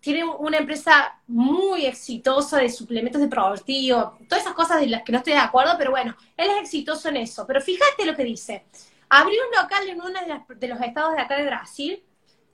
Tiene 0.00 0.24
una 0.24 0.58
empresa 0.58 1.20
muy 1.26 1.86
exitosa 1.86 2.58
de 2.58 2.70
suplementos 2.70 3.20
de 3.20 3.26
deportivos, 3.26 4.12
todas 4.28 4.44
esas 4.44 4.54
cosas 4.54 4.80
de 4.80 4.86
las 4.86 5.02
que 5.02 5.12
no 5.12 5.18
estoy 5.18 5.32
de 5.32 5.40
acuerdo, 5.40 5.74
pero 5.76 5.90
bueno, 5.90 6.16
él 6.36 6.50
es 6.50 6.62
exitoso 6.62 7.08
en 7.08 7.16
eso. 7.16 7.46
Pero 7.46 7.60
fíjate 7.60 8.06
lo 8.06 8.14
que 8.14 8.24
dice. 8.24 8.64
Abrió 9.08 9.40
un 9.48 9.62
local 9.62 9.88
en 9.88 10.00
uno 10.00 10.20
de, 10.48 10.54
de 10.54 10.68
los 10.68 10.80
estados 10.80 11.16
de 11.16 11.22
acá 11.22 11.36
de 11.36 11.46
Brasil. 11.46 12.02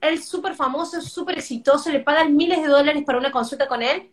Él 0.00 0.14
es 0.14 0.26
súper 0.26 0.54
famoso, 0.54 1.00
súper 1.02 1.38
exitoso, 1.38 1.90
le 1.90 2.00
pagan 2.00 2.34
miles 2.34 2.62
de 2.62 2.68
dólares 2.68 3.02
para 3.04 3.18
una 3.18 3.30
consulta 3.30 3.66
con 3.66 3.82
él. 3.82 4.10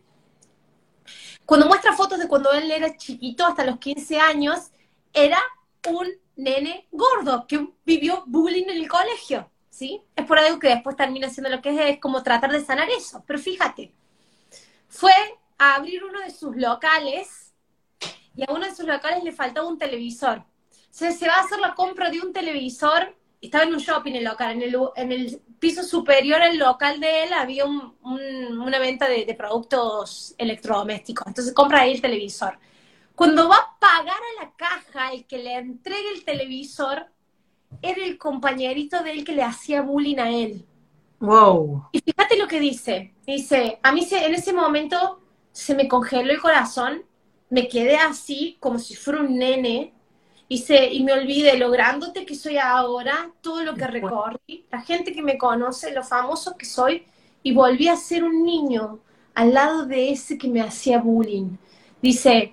Cuando 1.46 1.66
muestra 1.66 1.94
fotos 1.94 2.18
de 2.18 2.28
cuando 2.28 2.52
él 2.52 2.70
era 2.70 2.96
chiquito, 2.96 3.46
hasta 3.46 3.64
los 3.64 3.78
15 3.78 4.18
años, 4.18 4.71
era 5.12 5.40
un 5.88 6.08
nene 6.36 6.88
gordo 6.90 7.46
que 7.46 7.68
vivió 7.84 8.24
bullying 8.26 8.64
en 8.64 8.82
el 8.82 8.88
colegio, 8.88 9.50
¿sí? 9.70 10.02
Es 10.16 10.26
por 10.26 10.38
algo 10.38 10.58
que 10.58 10.68
después 10.68 10.96
termina 10.96 11.28
siendo 11.28 11.50
lo 11.50 11.60
que 11.60 11.70
es, 11.70 11.94
es 11.94 12.00
como 12.00 12.22
tratar 12.22 12.50
de 12.52 12.64
sanar 12.64 12.88
eso. 12.90 13.22
Pero 13.26 13.38
fíjate, 13.38 13.92
fue 14.88 15.12
a 15.58 15.74
abrir 15.74 16.04
uno 16.04 16.20
de 16.20 16.30
sus 16.30 16.56
locales 16.56 17.52
y 18.34 18.42
a 18.42 18.52
uno 18.52 18.66
de 18.66 18.74
sus 18.74 18.86
locales 18.86 19.22
le 19.22 19.32
faltaba 19.32 19.68
un 19.68 19.78
televisor. 19.78 20.44
Se, 20.90 21.12
se 21.12 21.26
va 21.26 21.34
a 21.34 21.40
hacer 21.40 21.58
la 21.58 21.74
compra 21.74 22.10
de 22.10 22.20
un 22.20 22.32
televisor, 22.32 23.16
estaba 23.40 23.64
en 23.64 23.74
un 23.74 23.80
shopping 23.80 24.12
el 24.12 24.24
local, 24.24 24.52
en 24.52 24.62
el, 24.62 24.76
en 24.96 25.12
el 25.12 25.40
piso 25.58 25.82
superior 25.82 26.42
al 26.42 26.58
local 26.58 27.00
de 27.00 27.24
él 27.24 27.32
había 27.32 27.64
una 27.64 28.78
venta 28.78 29.08
de, 29.08 29.24
de 29.24 29.34
productos 29.34 30.34
electrodomésticos, 30.38 31.26
entonces 31.26 31.52
compra 31.52 31.82
ahí 31.82 31.92
el 31.92 32.00
televisor 32.00 32.58
cuando 33.14 33.48
va 33.48 33.56
a 33.56 33.78
pagar 33.78 34.16
a 34.16 34.44
la 34.44 34.52
caja, 34.56 35.12
el 35.12 35.26
que 35.26 35.38
le 35.38 35.54
entregue 35.54 36.10
el 36.14 36.24
televisor 36.24 37.06
era 37.80 38.04
el 38.04 38.18
compañerito 38.18 39.02
de 39.02 39.12
él 39.12 39.24
que 39.24 39.34
le 39.34 39.42
hacía 39.42 39.82
bullying 39.82 40.18
a 40.18 40.30
él. 40.30 40.64
Wow. 41.20 41.88
Y 41.92 42.00
fíjate 42.00 42.36
lo 42.36 42.48
que 42.48 42.60
dice. 42.60 43.14
Dice, 43.26 43.78
a 43.82 43.92
mí 43.92 44.04
se, 44.04 44.24
en 44.24 44.34
ese 44.34 44.52
momento 44.52 45.20
se 45.52 45.74
me 45.74 45.88
congeló 45.88 46.32
el 46.32 46.40
corazón, 46.40 47.04
me 47.50 47.68
quedé 47.68 47.96
así 47.96 48.56
como 48.60 48.78
si 48.78 48.96
fuera 48.96 49.20
un 49.20 49.38
nene 49.38 49.92
se, 50.58 50.92
y 50.92 51.02
me 51.02 51.12
olvidé 51.12 51.56
lo 51.56 51.70
grande 51.70 52.24
que 52.26 52.34
soy 52.34 52.58
ahora, 52.58 53.30
todo 53.40 53.62
lo 53.64 53.74
que 53.74 53.86
recorrí, 53.86 54.66
la 54.70 54.80
gente 54.82 55.12
que 55.12 55.22
me 55.22 55.38
conoce, 55.38 55.92
lo 55.92 56.02
famoso 56.02 56.56
que 56.56 56.66
soy, 56.66 57.04
y 57.42 57.52
volví 57.52 57.88
a 57.88 57.96
ser 57.96 58.24
un 58.24 58.44
niño 58.44 59.00
al 59.34 59.54
lado 59.54 59.86
de 59.86 60.10
ese 60.10 60.36
que 60.38 60.48
me 60.48 60.60
hacía 60.60 60.98
bullying. 60.98 61.56
Dice, 62.00 62.52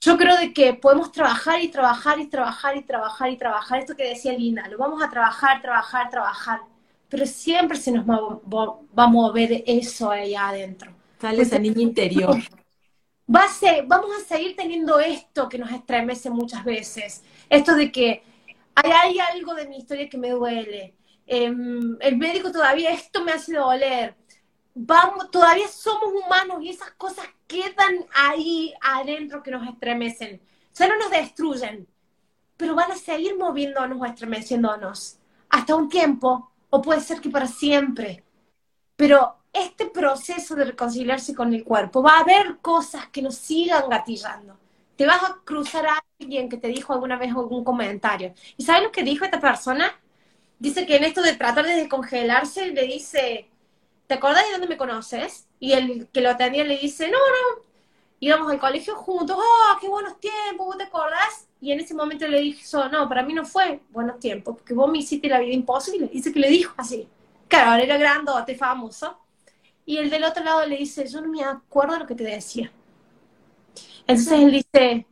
yo 0.00 0.16
creo 0.16 0.36
de 0.38 0.52
que 0.54 0.72
podemos 0.72 1.12
trabajar 1.12 1.60
y 1.62 1.68
trabajar 1.68 2.18
y 2.18 2.26
trabajar 2.26 2.76
y 2.76 2.82
trabajar 2.82 3.30
y 3.30 3.36
trabajar, 3.36 3.80
esto 3.80 3.94
que 3.94 4.08
decía 4.08 4.32
Lina, 4.32 4.66
lo 4.68 4.78
vamos 4.78 5.02
a 5.02 5.10
trabajar, 5.10 5.60
trabajar, 5.60 6.08
trabajar, 6.08 6.60
pero 7.08 7.26
siempre 7.26 7.76
se 7.76 7.92
nos 7.92 8.06
va, 8.06 9.04
a 9.04 9.06
mover 9.08 9.62
eso 9.66 10.10
allá 10.10 10.48
adentro. 10.48 10.92
Sale 11.20 11.42
esa 11.42 11.58
niña 11.58 11.82
interior. 11.82 12.36
Va 13.32 13.44
a 13.44 13.82
vamos 13.86 14.10
a 14.16 14.24
seguir 14.26 14.56
teniendo 14.56 14.98
esto 14.98 15.48
que 15.48 15.56
nos 15.56 15.70
estremece 15.70 16.30
muchas 16.30 16.64
veces, 16.64 17.22
esto 17.48 17.76
de 17.76 17.92
que 17.92 18.24
hay, 18.74 18.90
hay 18.90 19.18
algo 19.20 19.54
de 19.54 19.68
mi 19.68 19.76
historia 19.76 20.08
que 20.08 20.18
me 20.18 20.30
duele, 20.30 20.96
em, 21.28 21.96
el 22.00 22.16
médico 22.16 22.50
todavía 22.50 22.90
esto 22.90 23.22
me 23.22 23.30
hace 23.30 23.54
doler, 23.54 24.16
vamos, 24.82 25.30
todavía 25.30 25.68
somos 25.68 26.12
humanos 26.12 26.62
y 26.62 26.70
esas 26.70 26.90
cosas 26.92 27.26
quedan 27.46 28.06
ahí 28.14 28.72
adentro 28.80 29.42
que 29.42 29.50
nos 29.50 29.68
estremecen. 29.68 30.40
No 30.78 30.96
nos 30.96 31.10
destruyen, 31.10 31.86
pero 32.56 32.74
van 32.74 32.92
a 32.92 32.96
seguir 32.96 33.36
moviéndonos 33.36 34.00
o 34.00 34.06
estremeciéndonos 34.06 35.18
hasta 35.50 35.74
un 35.74 35.88
tiempo, 35.88 36.50
o 36.70 36.80
puede 36.80 37.00
ser 37.00 37.20
que 37.20 37.28
para 37.28 37.46
siempre. 37.46 38.24
Pero 38.96 39.36
este 39.52 39.86
proceso 39.86 40.54
de 40.54 40.64
reconciliarse 40.64 41.34
con 41.34 41.52
el 41.52 41.64
cuerpo, 41.64 42.02
va 42.02 42.18
a 42.18 42.20
haber 42.20 42.58
cosas 42.62 43.08
que 43.08 43.20
nos 43.20 43.34
sigan 43.34 43.88
gatillando. 43.90 44.56
Te 44.96 45.06
vas 45.06 45.22
a 45.22 45.40
cruzar 45.44 45.86
a 45.86 46.04
alguien 46.18 46.48
que 46.48 46.56
te 46.56 46.68
dijo 46.68 46.92
alguna 46.92 47.18
vez 47.18 47.30
algún 47.30 47.64
comentario. 47.64 48.32
¿Y 48.56 48.64
sabes 48.64 48.84
lo 48.84 48.92
que 48.92 49.02
dijo 49.02 49.24
esta 49.24 49.40
persona? 49.40 49.92
Dice 50.58 50.86
que 50.86 50.96
en 50.96 51.04
esto 51.04 51.20
de 51.20 51.34
tratar 51.34 51.66
de 51.66 51.74
descongelarse, 51.74 52.72
le 52.72 52.82
dice, 52.84 53.49
¿te 54.10 54.14
acordás 54.14 54.44
de 54.44 54.50
dónde 54.50 54.66
me 54.66 54.76
conoces? 54.76 55.46
Y 55.60 55.72
el 55.72 56.08
que 56.08 56.20
lo 56.20 56.30
atendía 56.30 56.64
le 56.64 56.76
dice, 56.78 57.08
no, 57.08 57.18
no, 57.18 57.62
íbamos 58.18 58.50
al 58.50 58.58
colegio 58.58 58.96
juntos, 58.96 59.36
oh, 59.38 59.78
qué 59.80 59.88
buenos 59.88 60.18
tiempos, 60.18 60.66
¿vos 60.66 60.76
te 60.76 60.82
acordás? 60.82 61.46
Y 61.60 61.70
en 61.70 61.78
ese 61.78 61.94
momento 61.94 62.26
le 62.26 62.40
dije, 62.40 62.64
no, 62.90 63.08
para 63.08 63.22
mí 63.22 63.34
no 63.34 63.44
fue 63.44 63.82
buenos 63.90 64.18
tiempos, 64.18 64.56
porque 64.56 64.74
vos 64.74 64.90
me 64.90 64.98
hiciste 64.98 65.28
la 65.28 65.38
vida 65.38 65.52
imposible. 65.52 66.10
Dice 66.12 66.32
que 66.32 66.40
le 66.40 66.48
dijo 66.48 66.74
así. 66.76 67.08
Claro, 67.46 67.80
era 67.80 67.96
grandote, 67.98 68.56
famoso. 68.56 69.16
Y 69.86 69.98
el 69.98 70.10
del 70.10 70.24
otro 70.24 70.42
lado 70.42 70.66
le 70.66 70.78
dice, 70.78 71.06
yo 71.06 71.20
no 71.20 71.28
me 71.28 71.44
acuerdo 71.44 71.92
de 71.92 72.00
lo 72.00 72.06
que 72.08 72.16
te 72.16 72.24
decía. 72.24 72.72
Entonces 74.08 74.32
él 74.32 74.50
dice, 74.50 75.06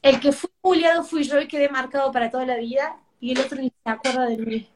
el 0.00 0.20
que 0.20 0.32
fui 0.32 0.48
bulliado 0.62 1.04
fui 1.04 1.22
yo 1.22 1.38
y 1.38 1.46
quedé 1.46 1.68
marcado 1.68 2.10
para 2.12 2.30
toda 2.30 2.46
la 2.46 2.56
vida, 2.56 2.98
y 3.20 3.32
el 3.32 3.40
otro 3.40 3.60
ni 3.60 3.68
se 3.68 3.90
acuerda 3.90 4.24
de 4.24 4.38
mí. 4.38 4.70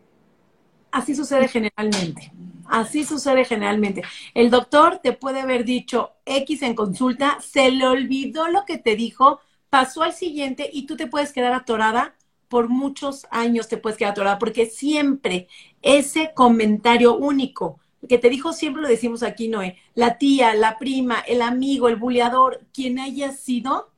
Así 0.90 1.14
sucede 1.14 1.48
generalmente. 1.48 2.30
Así 2.72 3.04
sucede 3.04 3.44
generalmente. 3.44 4.02
El 4.32 4.48
doctor 4.48 4.98
te 5.02 5.12
puede 5.12 5.40
haber 5.40 5.66
dicho 5.66 6.12
X 6.24 6.62
en 6.62 6.74
consulta, 6.74 7.38
se 7.42 7.70
le 7.70 7.86
olvidó 7.86 8.48
lo 8.48 8.64
que 8.64 8.78
te 8.78 8.96
dijo, 8.96 9.40
pasó 9.68 10.02
al 10.02 10.14
siguiente 10.14 10.70
y 10.72 10.86
tú 10.86 10.96
te 10.96 11.06
puedes 11.06 11.34
quedar 11.34 11.52
atorada 11.52 12.16
por 12.48 12.70
muchos 12.70 13.26
años, 13.30 13.68
te 13.68 13.76
puedes 13.76 13.98
quedar 13.98 14.12
atorada, 14.12 14.38
porque 14.38 14.64
siempre 14.64 15.48
ese 15.82 16.32
comentario 16.34 17.14
único 17.14 17.78
que 18.08 18.16
te 18.16 18.30
dijo, 18.30 18.54
siempre 18.54 18.80
lo 18.80 18.88
decimos 18.88 19.22
aquí, 19.22 19.48
Noé, 19.48 19.76
la 19.94 20.16
tía, 20.16 20.54
la 20.54 20.78
prima, 20.78 21.20
el 21.28 21.42
amigo, 21.42 21.88
el 21.88 21.96
buleador, 21.96 22.62
quien 22.72 22.98
haya 22.98 23.32
sido, 23.32 23.90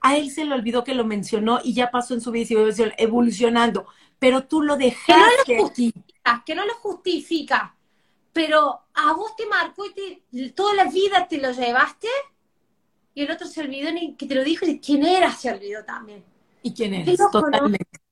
a 0.00 0.16
él 0.16 0.30
se 0.30 0.46
le 0.46 0.54
olvidó 0.54 0.84
que 0.84 0.94
lo 0.94 1.04
mencionó 1.04 1.60
y 1.62 1.74
ya 1.74 1.90
pasó 1.90 2.14
en 2.14 2.22
su 2.22 2.30
vida 2.30 2.48
evolucionando, 2.96 3.88
pero 4.18 4.44
tú 4.44 4.62
lo 4.62 4.78
dejaste 4.78 5.20
que 5.44 5.56
no 5.56 5.62
lo 5.64 5.68
aquí. 5.68 5.92
Que 6.46 6.54
no 6.54 6.64
lo 6.64 6.74
justifica, 6.76 7.76
pero 8.32 8.80
a 8.94 9.12
vos 9.12 9.36
te 9.36 9.46
marcó 9.46 9.84
y 10.30 10.50
toda 10.50 10.74
la 10.74 10.84
vida 10.84 11.28
te 11.28 11.38
lo 11.38 11.52
llevaste 11.52 12.08
y 13.14 13.22
el 13.22 13.30
otro 13.30 13.46
se 13.46 13.60
olvidó 13.60 13.92
ni 13.92 14.14
que 14.14 14.26
te 14.26 14.34
lo 14.34 14.44
dijo 14.44 14.64
y 14.66 14.80
quién 14.80 15.04
era 15.04 15.32
se 15.32 15.50
olvidó 15.50 15.84
también. 15.84 16.24
¿Y 16.62 16.72
quién 16.72 16.94
eres? 16.94 17.18
Totalmente. 17.30 18.02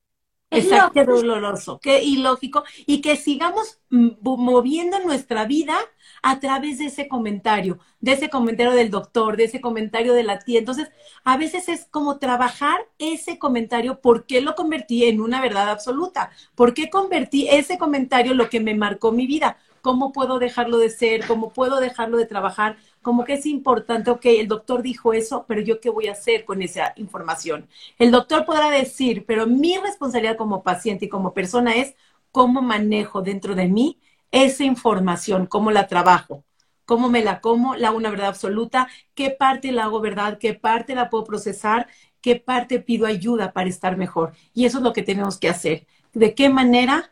Exacto, 0.53 0.91
qué 0.91 1.05
doloroso, 1.05 1.79
qué 1.81 2.03
ilógico, 2.03 2.65
y 2.85 2.99
que 2.99 3.15
sigamos 3.15 3.79
moviendo 3.89 4.99
nuestra 4.99 5.45
vida 5.45 5.77
a 6.21 6.41
través 6.41 6.79
de 6.79 6.87
ese 6.87 7.07
comentario, 7.07 7.79
de 8.01 8.11
ese 8.11 8.29
comentario 8.29 8.73
del 8.73 8.89
doctor, 8.89 9.37
de 9.37 9.45
ese 9.45 9.61
comentario 9.61 10.13
de 10.13 10.23
la 10.23 10.39
tía. 10.39 10.59
Entonces, 10.59 10.89
a 11.23 11.37
veces 11.37 11.69
es 11.69 11.85
como 11.85 12.19
trabajar 12.19 12.85
ese 12.99 13.39
comentario, 13.39 14.01
¿por 14.01 14.25
qué 14.25 14.41
lo 14.41 14.55
convertí 14.55 15.05
en 15.05 15.21
una 15.21 15.41
verdad 15.41 15.69
absoluta? 15.69 16.31
¿Por 16.53 16.73
qué 16.73 16.89
convertí 16.89 17.47
ese 17.49 17.77
comentario 17.77 18.33
lo 18.33 18.49
que 18.49 18.59
me 18.59 18.75
marcó 18.75 19.13
mi 19.13 19.27
vida? 19.27 19.57
¿Cómo 19.81 20.11
puedo 20.11 20.39
dejarlo 20.39 20.77
de 20.77 20.89
ser? 20.89 21.25
¿Cómo 21.27 21.51
puedo 21.51 21.79
dejarlo 21.79 22.17
de 22.17 22.25
trabajar? 22.25 22.77
como 23.01 23.25
que 23.25 23.33
es 23.33 23.45
importante, 23.45 24.11
ok, 24.11 24.25
el 24.25 24.47
doctor 24.47 24.81
dijo 24.81 25.13
eso, 25.13 25.45
pero 25.47 25.61
yo 25.61 25.79
qué 25.79 25.89
voy 25.89 26.07
a 26.07 26.11
hacer 26.13 26.45
con 26.45 26.61
esa 26.61 26.93
información. 26.97 27.67
El 27.97 28.11
doctor 28.11 28.45
podrá 28.45 28.69
decir, 28.69 29.25
pero 29.25 29.47
mi 29.47 29.77
responsabilidad 29.77 30.37
como 30.37 30.63
paciente 30.63 31.05
y 31.05 31.09
como 31.09 31.33
persona 31.33 31.75
es 31.75 31.95
cómo 32.31 32.61
manejo 32.61 33.21
dentro 33.21 33.55
de 33.55 33.67
mí 33.67 33.99
esa 34.31 34.63
información, 34.63 35.47
cómo 35.47 35.71
la 35.71 35.87
trabajo, 35.87 36.43
cómo 36.85 37.09
me 37.09 37.23
la 37.23 37.41
como, 37.41 37.75
la 37.75 37.89
hago 37.89 37.97
una 37.97 38.11
verdad 38.11 38.27
absoluta, 38.27 38.87
qué 39.15 39.31
parte 39.31 39.71
la 39.71 39.85
hago 39.85 39.99
verdad, 39.99 40.37
qué 40.37 40.53
parte 40.53 40.95
la 40.95 41.09
puedo 41.09 41.23
procesar, 41.23 41.87
qué 42.21 42.35
parte 42.35 42.79
pido 42.79 43.07
ayuda 43.07 43.51
para 43.51 43.69
estar 43.69 43.97
mejor. 43.97 44.33
Y 44.53 44.65
eso 44.65 44.77
es 44.77 44.83
lo 44.83 44.93
que 44.93 45.03
tenemos 45.03 45.39
que 45.39 45.49
hacer. 45.49 45.87
¿De 46.13 46.35
qué 46.35 46.49
manera 46.49 47.11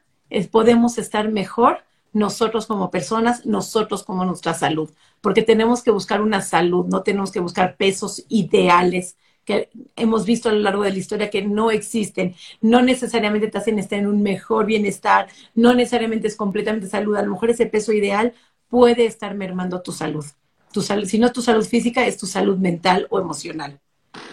podemos 0.51 0.97
estar 0.99 1.29
mejor 1.29 1.83
nosotros 2.13 2.65
como 2.65 2.91
personas, 2.91 3.45
nosotros 3.45 4.03
como 4.03 4.25
nuestra 4.25 4.53
salud? 4.53 4.89
Porque 5.21 5.41
tenemos 5.41 5.83
que 5.83 5.91
buscar 5.91 6.21
una 6.21 6.41
salud, 6.41 6.85
no 6.87 7.03
tenemos 7.03 7.31
que 7.31 7.39
buscar 7.39 7.75
pesos 7.77 8.25
ideales 8.29 9.17
que 9.45 9.69
hemos 9.95 10.25
visto 10.25 10.49
a 10.49 10.51
lo 10.51 10.59
largo 10.59 10.83
de 10.83 10.91
la 10.91 10.97
historia 10.99 11.31
que 11.31 11.41
no 11.41 11.71
existen, 11.71 12.35
no 12.61 12.83
necesariamente 12.83 13.47
te 13.47 13.57
hacen 13.57 13.79
estar 13.79 13.97
en 13.97 14.05
un 14.05 14.21
mejor 14.21 14.67
bienestar, 14.67 15.27
no 15.55 15.73
necesariamente 15.73 16.27
es 16.27 16.35
completamente 16.35 16.87
salud, 16.87 17.15
a 17.15 17.23
lo 17.23 17.31
mejor 17.31 17.49
ese 17.49 17.65
peso 17.65 17.91
ideal 17.91 18.33
puede 18.67 19.05
estar 19.07 19.33
mermando 19.33 19.81
tu 19.81 19.91
salud. 19.91 20.25
Tu 20.71 20.83
salud, 20.83 21.05
si 21.05 21.17
no 21.17 21.31
tu 21.31 21.41
salud 21.41 21.65
física, 21.65 22.05
es 22.05 22.17
tu 22.17 22.27
salud 22.27 22.57
mental 22.57 23.07
o 23.09 23.19
emocional. 23.19 23.79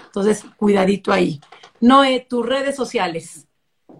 Entonces, 0.05 0.45
cuidadito 0.57 1.13
ahí. 1.13 1.41
Noé, 1.81 2.27
tus 2.29 2.45
redes 2.45 2.77
sociales. 2.77 3.46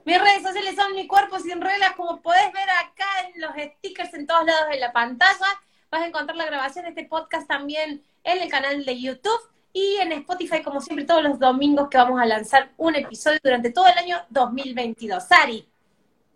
Mis 0.07 0.21
redes 0.21 0.45
sociales 0.45 0.77
son 0.77 0.95
Mi 0.95 1.09
Cuerpo 1.09 1.41
Sin 1.41 1.61
Reglas, 1.61 1.97
como 1.97 2.23
podés 2.23 2.53
ver 2.53 2.71
acá 2.71 3.05
en 3.25 3.41
los 3.41 3.51
stickers 3.51 4.15
en 4.15 4.25
todos 4.25 4.47
lados 4.47 4.69
de 4.71 4.79
la 4.79 4.93
pantalla. 4.93 5.47
Vas 5.91 6.01
a 6.01 6.07
encontrar 6.07 6.37
la 6.37 6.47
grabación 6.47 6.85
de 6.85 6.91
este 6.91 7.07
podcast 7.07 7.49
también 7.49 8.05
en 8.23 8.41
el 8.41 8.49
canal 8.49 8.85
de 8.85 9.01
YouTube 9.01 9.41
y 9.73 9.97
en 9.97 10.13
Spotify, 10.13 10.63
como 10.63 10.81
siempre, 10.81 11.07
todos 11.07 11.25
los 11.25 11.41
domingos 11.41 11.89
que 11.89 11.99
vamos 11.99 12.21
a 12.21 12.25
lanzar 12.25 12.71
un 12.77 12.95
episodio 12.95 13.41
durante 13.43 13.73
todo 13.73 13.89
el 13.89 13.99
año 13.99 14.19
2022. 14.31 15.25
Sari. 15.25 15.67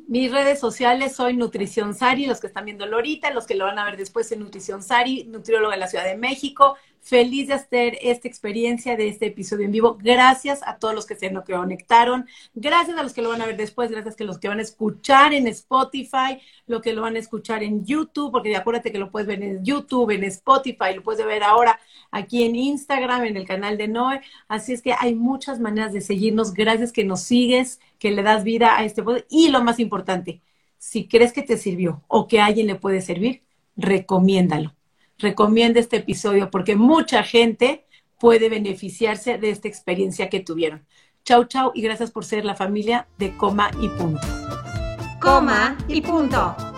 Mis 0.09 0.33
redes 0.33 0.59
sociales 0.59 1.15
soy 1.15 1.37
Nutrición 1.37 1.95
Sari, 1.95 2.27
los 2.27 2.41
que 2.41 2.49
están 2.49 2.65
viendo 2.65 2.87
Lorita, 2.87 3.31
los 3.31 3.47
que 3.47 3.55
lo 3.55 3.67
van 3.67 3.79
a 3.79 3.85
ver 3.85 3.97
después 3.97 4.33
en 4.33 4.41
Nutrición 4.41 4.83
Sari, 4.83 5.27
nutrióloga 5.27 5.75
en 5.75 5.81
la 5.81 5.87
Ciudad 5.87 6.07
de 6.07 6.17
México, 6.17 6.77
Feliz 7.03 7.49
de 7.49 7.55
hacer 7.55 7.99
esta 8.03 8.29
experiencia 8.29 8.97
de 8.97 9.09
este 9.09 9.27
episodio 9.27 9.65
en 9.65 9.73
vivo. 9.73 9.99
Gracias 10.01 10.61
a 10.65 10.79
todos 10.79 10.95
los 10.95 11.07
que 11.07 11.17
se 11.17 11.31
nos 11.31 11.45
conectaron. 11.45 12.27
Gracias 12.55 12.97
a 12.99 13.03
los 13.03 13.15
que 13.15 13.23
lo 13.23 13.31
van 13.31 13.41
a 13.41 13.47
ver 13.47 13.57
después. 13.57 13.91
Gracias 13.91 14.21
a 14.21 14.25
los 14.25 14.39
que 14.39 14.49
van 14.49 14.59
a 14.59 14.63
escuchar 14.63 15.33
en 15.33 15.47
Spotify, 15.47 16.39
lo 16.67 16.83
que 16.83 16.93
lo 16.93 17.03
van 17.03 17.17
a 17.17 17.19
escuchar 17.19 17.63
en 17.63 17.85
YouTube, 17.85 18.31
porque 18.31 18.55
acuérdate 18.55 18.93
que 18.93 18.99
lo 18.99 19.11
puedes 19.11 19.27
ver 19.27 19.43
en 19.43 19.65
YouTube, 19.65 20.11
en 20.11 20.25
Spotify, 20.25 20.95
lo 20.95 21.03
puedes 21.03 21.25
ver 21.25 21.43
ahora 21.43 21.81
aquí 22.11 22.45
en 22.45 22.55
Instagram, 22.55 23.25
en 23.25 23.37
el 23.37 23.47
canal 23.47 23.79
de 23.79 23.89
Noé. 23.89 24.21
Así 24.47 24.73
es 24.73 24.83
que 24.83 24.95
hay 24.99 25.15
muchas 25.15 25.59
maneras 25.59 25.93
de 25.93 26.03
seguirnos. 26.03 26.53
Gracias 26.55 26.93
que 26.93 27.05
nos 27.05 27.23
sigues, 27.23 27.81
que 27.99 28.11
le 28.11 28.23
das 28.23 28.45
vida 28.45 28.77
a 28.77 28.85
este 28.85 29.03
podcast. 29.03 29.27
Y 29.31 29.49
lo 29.49 29.65
más 29.65 29.81
importante, 29.81 30.43
si 30.79 31.09
crees 31.09 31.33
que 31.33 31.43
te 31.43 31.57
sirvió 31.57 32.03
o 32.09 32.29
que 32.29 32.41
a 32.41 32.47
alguien 32.47 32.67
le 32.67 32.77
puede 32.77 33.01
servir, 33.01 33.43
recomiéndalo 33.77 34.75
recomienda 35.21 35.81
este 35.81 35.99
episodio 35.99 36.51
porque 36.51 36.77
mucha 36.77 37.23
gente 37.23 37.87
puede 38.19 38.49
beneficiarse 38.49 39.39
de 39.39 39.51
esta 39.51 39.69
experiencia 39.69 40.29
que 40.29 40.41
tuvieron. 40.41 40.87
Chau, 41.25 41.45
chau 41.45 41.73
y 41.75 41.83
gracias 41.83 42.11
por 42.11 42.25
ser 42.25 42.45
la 42.45 42.55
familia 42.55 43.07
de 43.19 43.37
Coma 43.37 43.71
y 43.81 43.89
Punto. 43.89 44.27
Coma 45.21 45.77
y 45.89 46.01
Punto. 46.01 46.70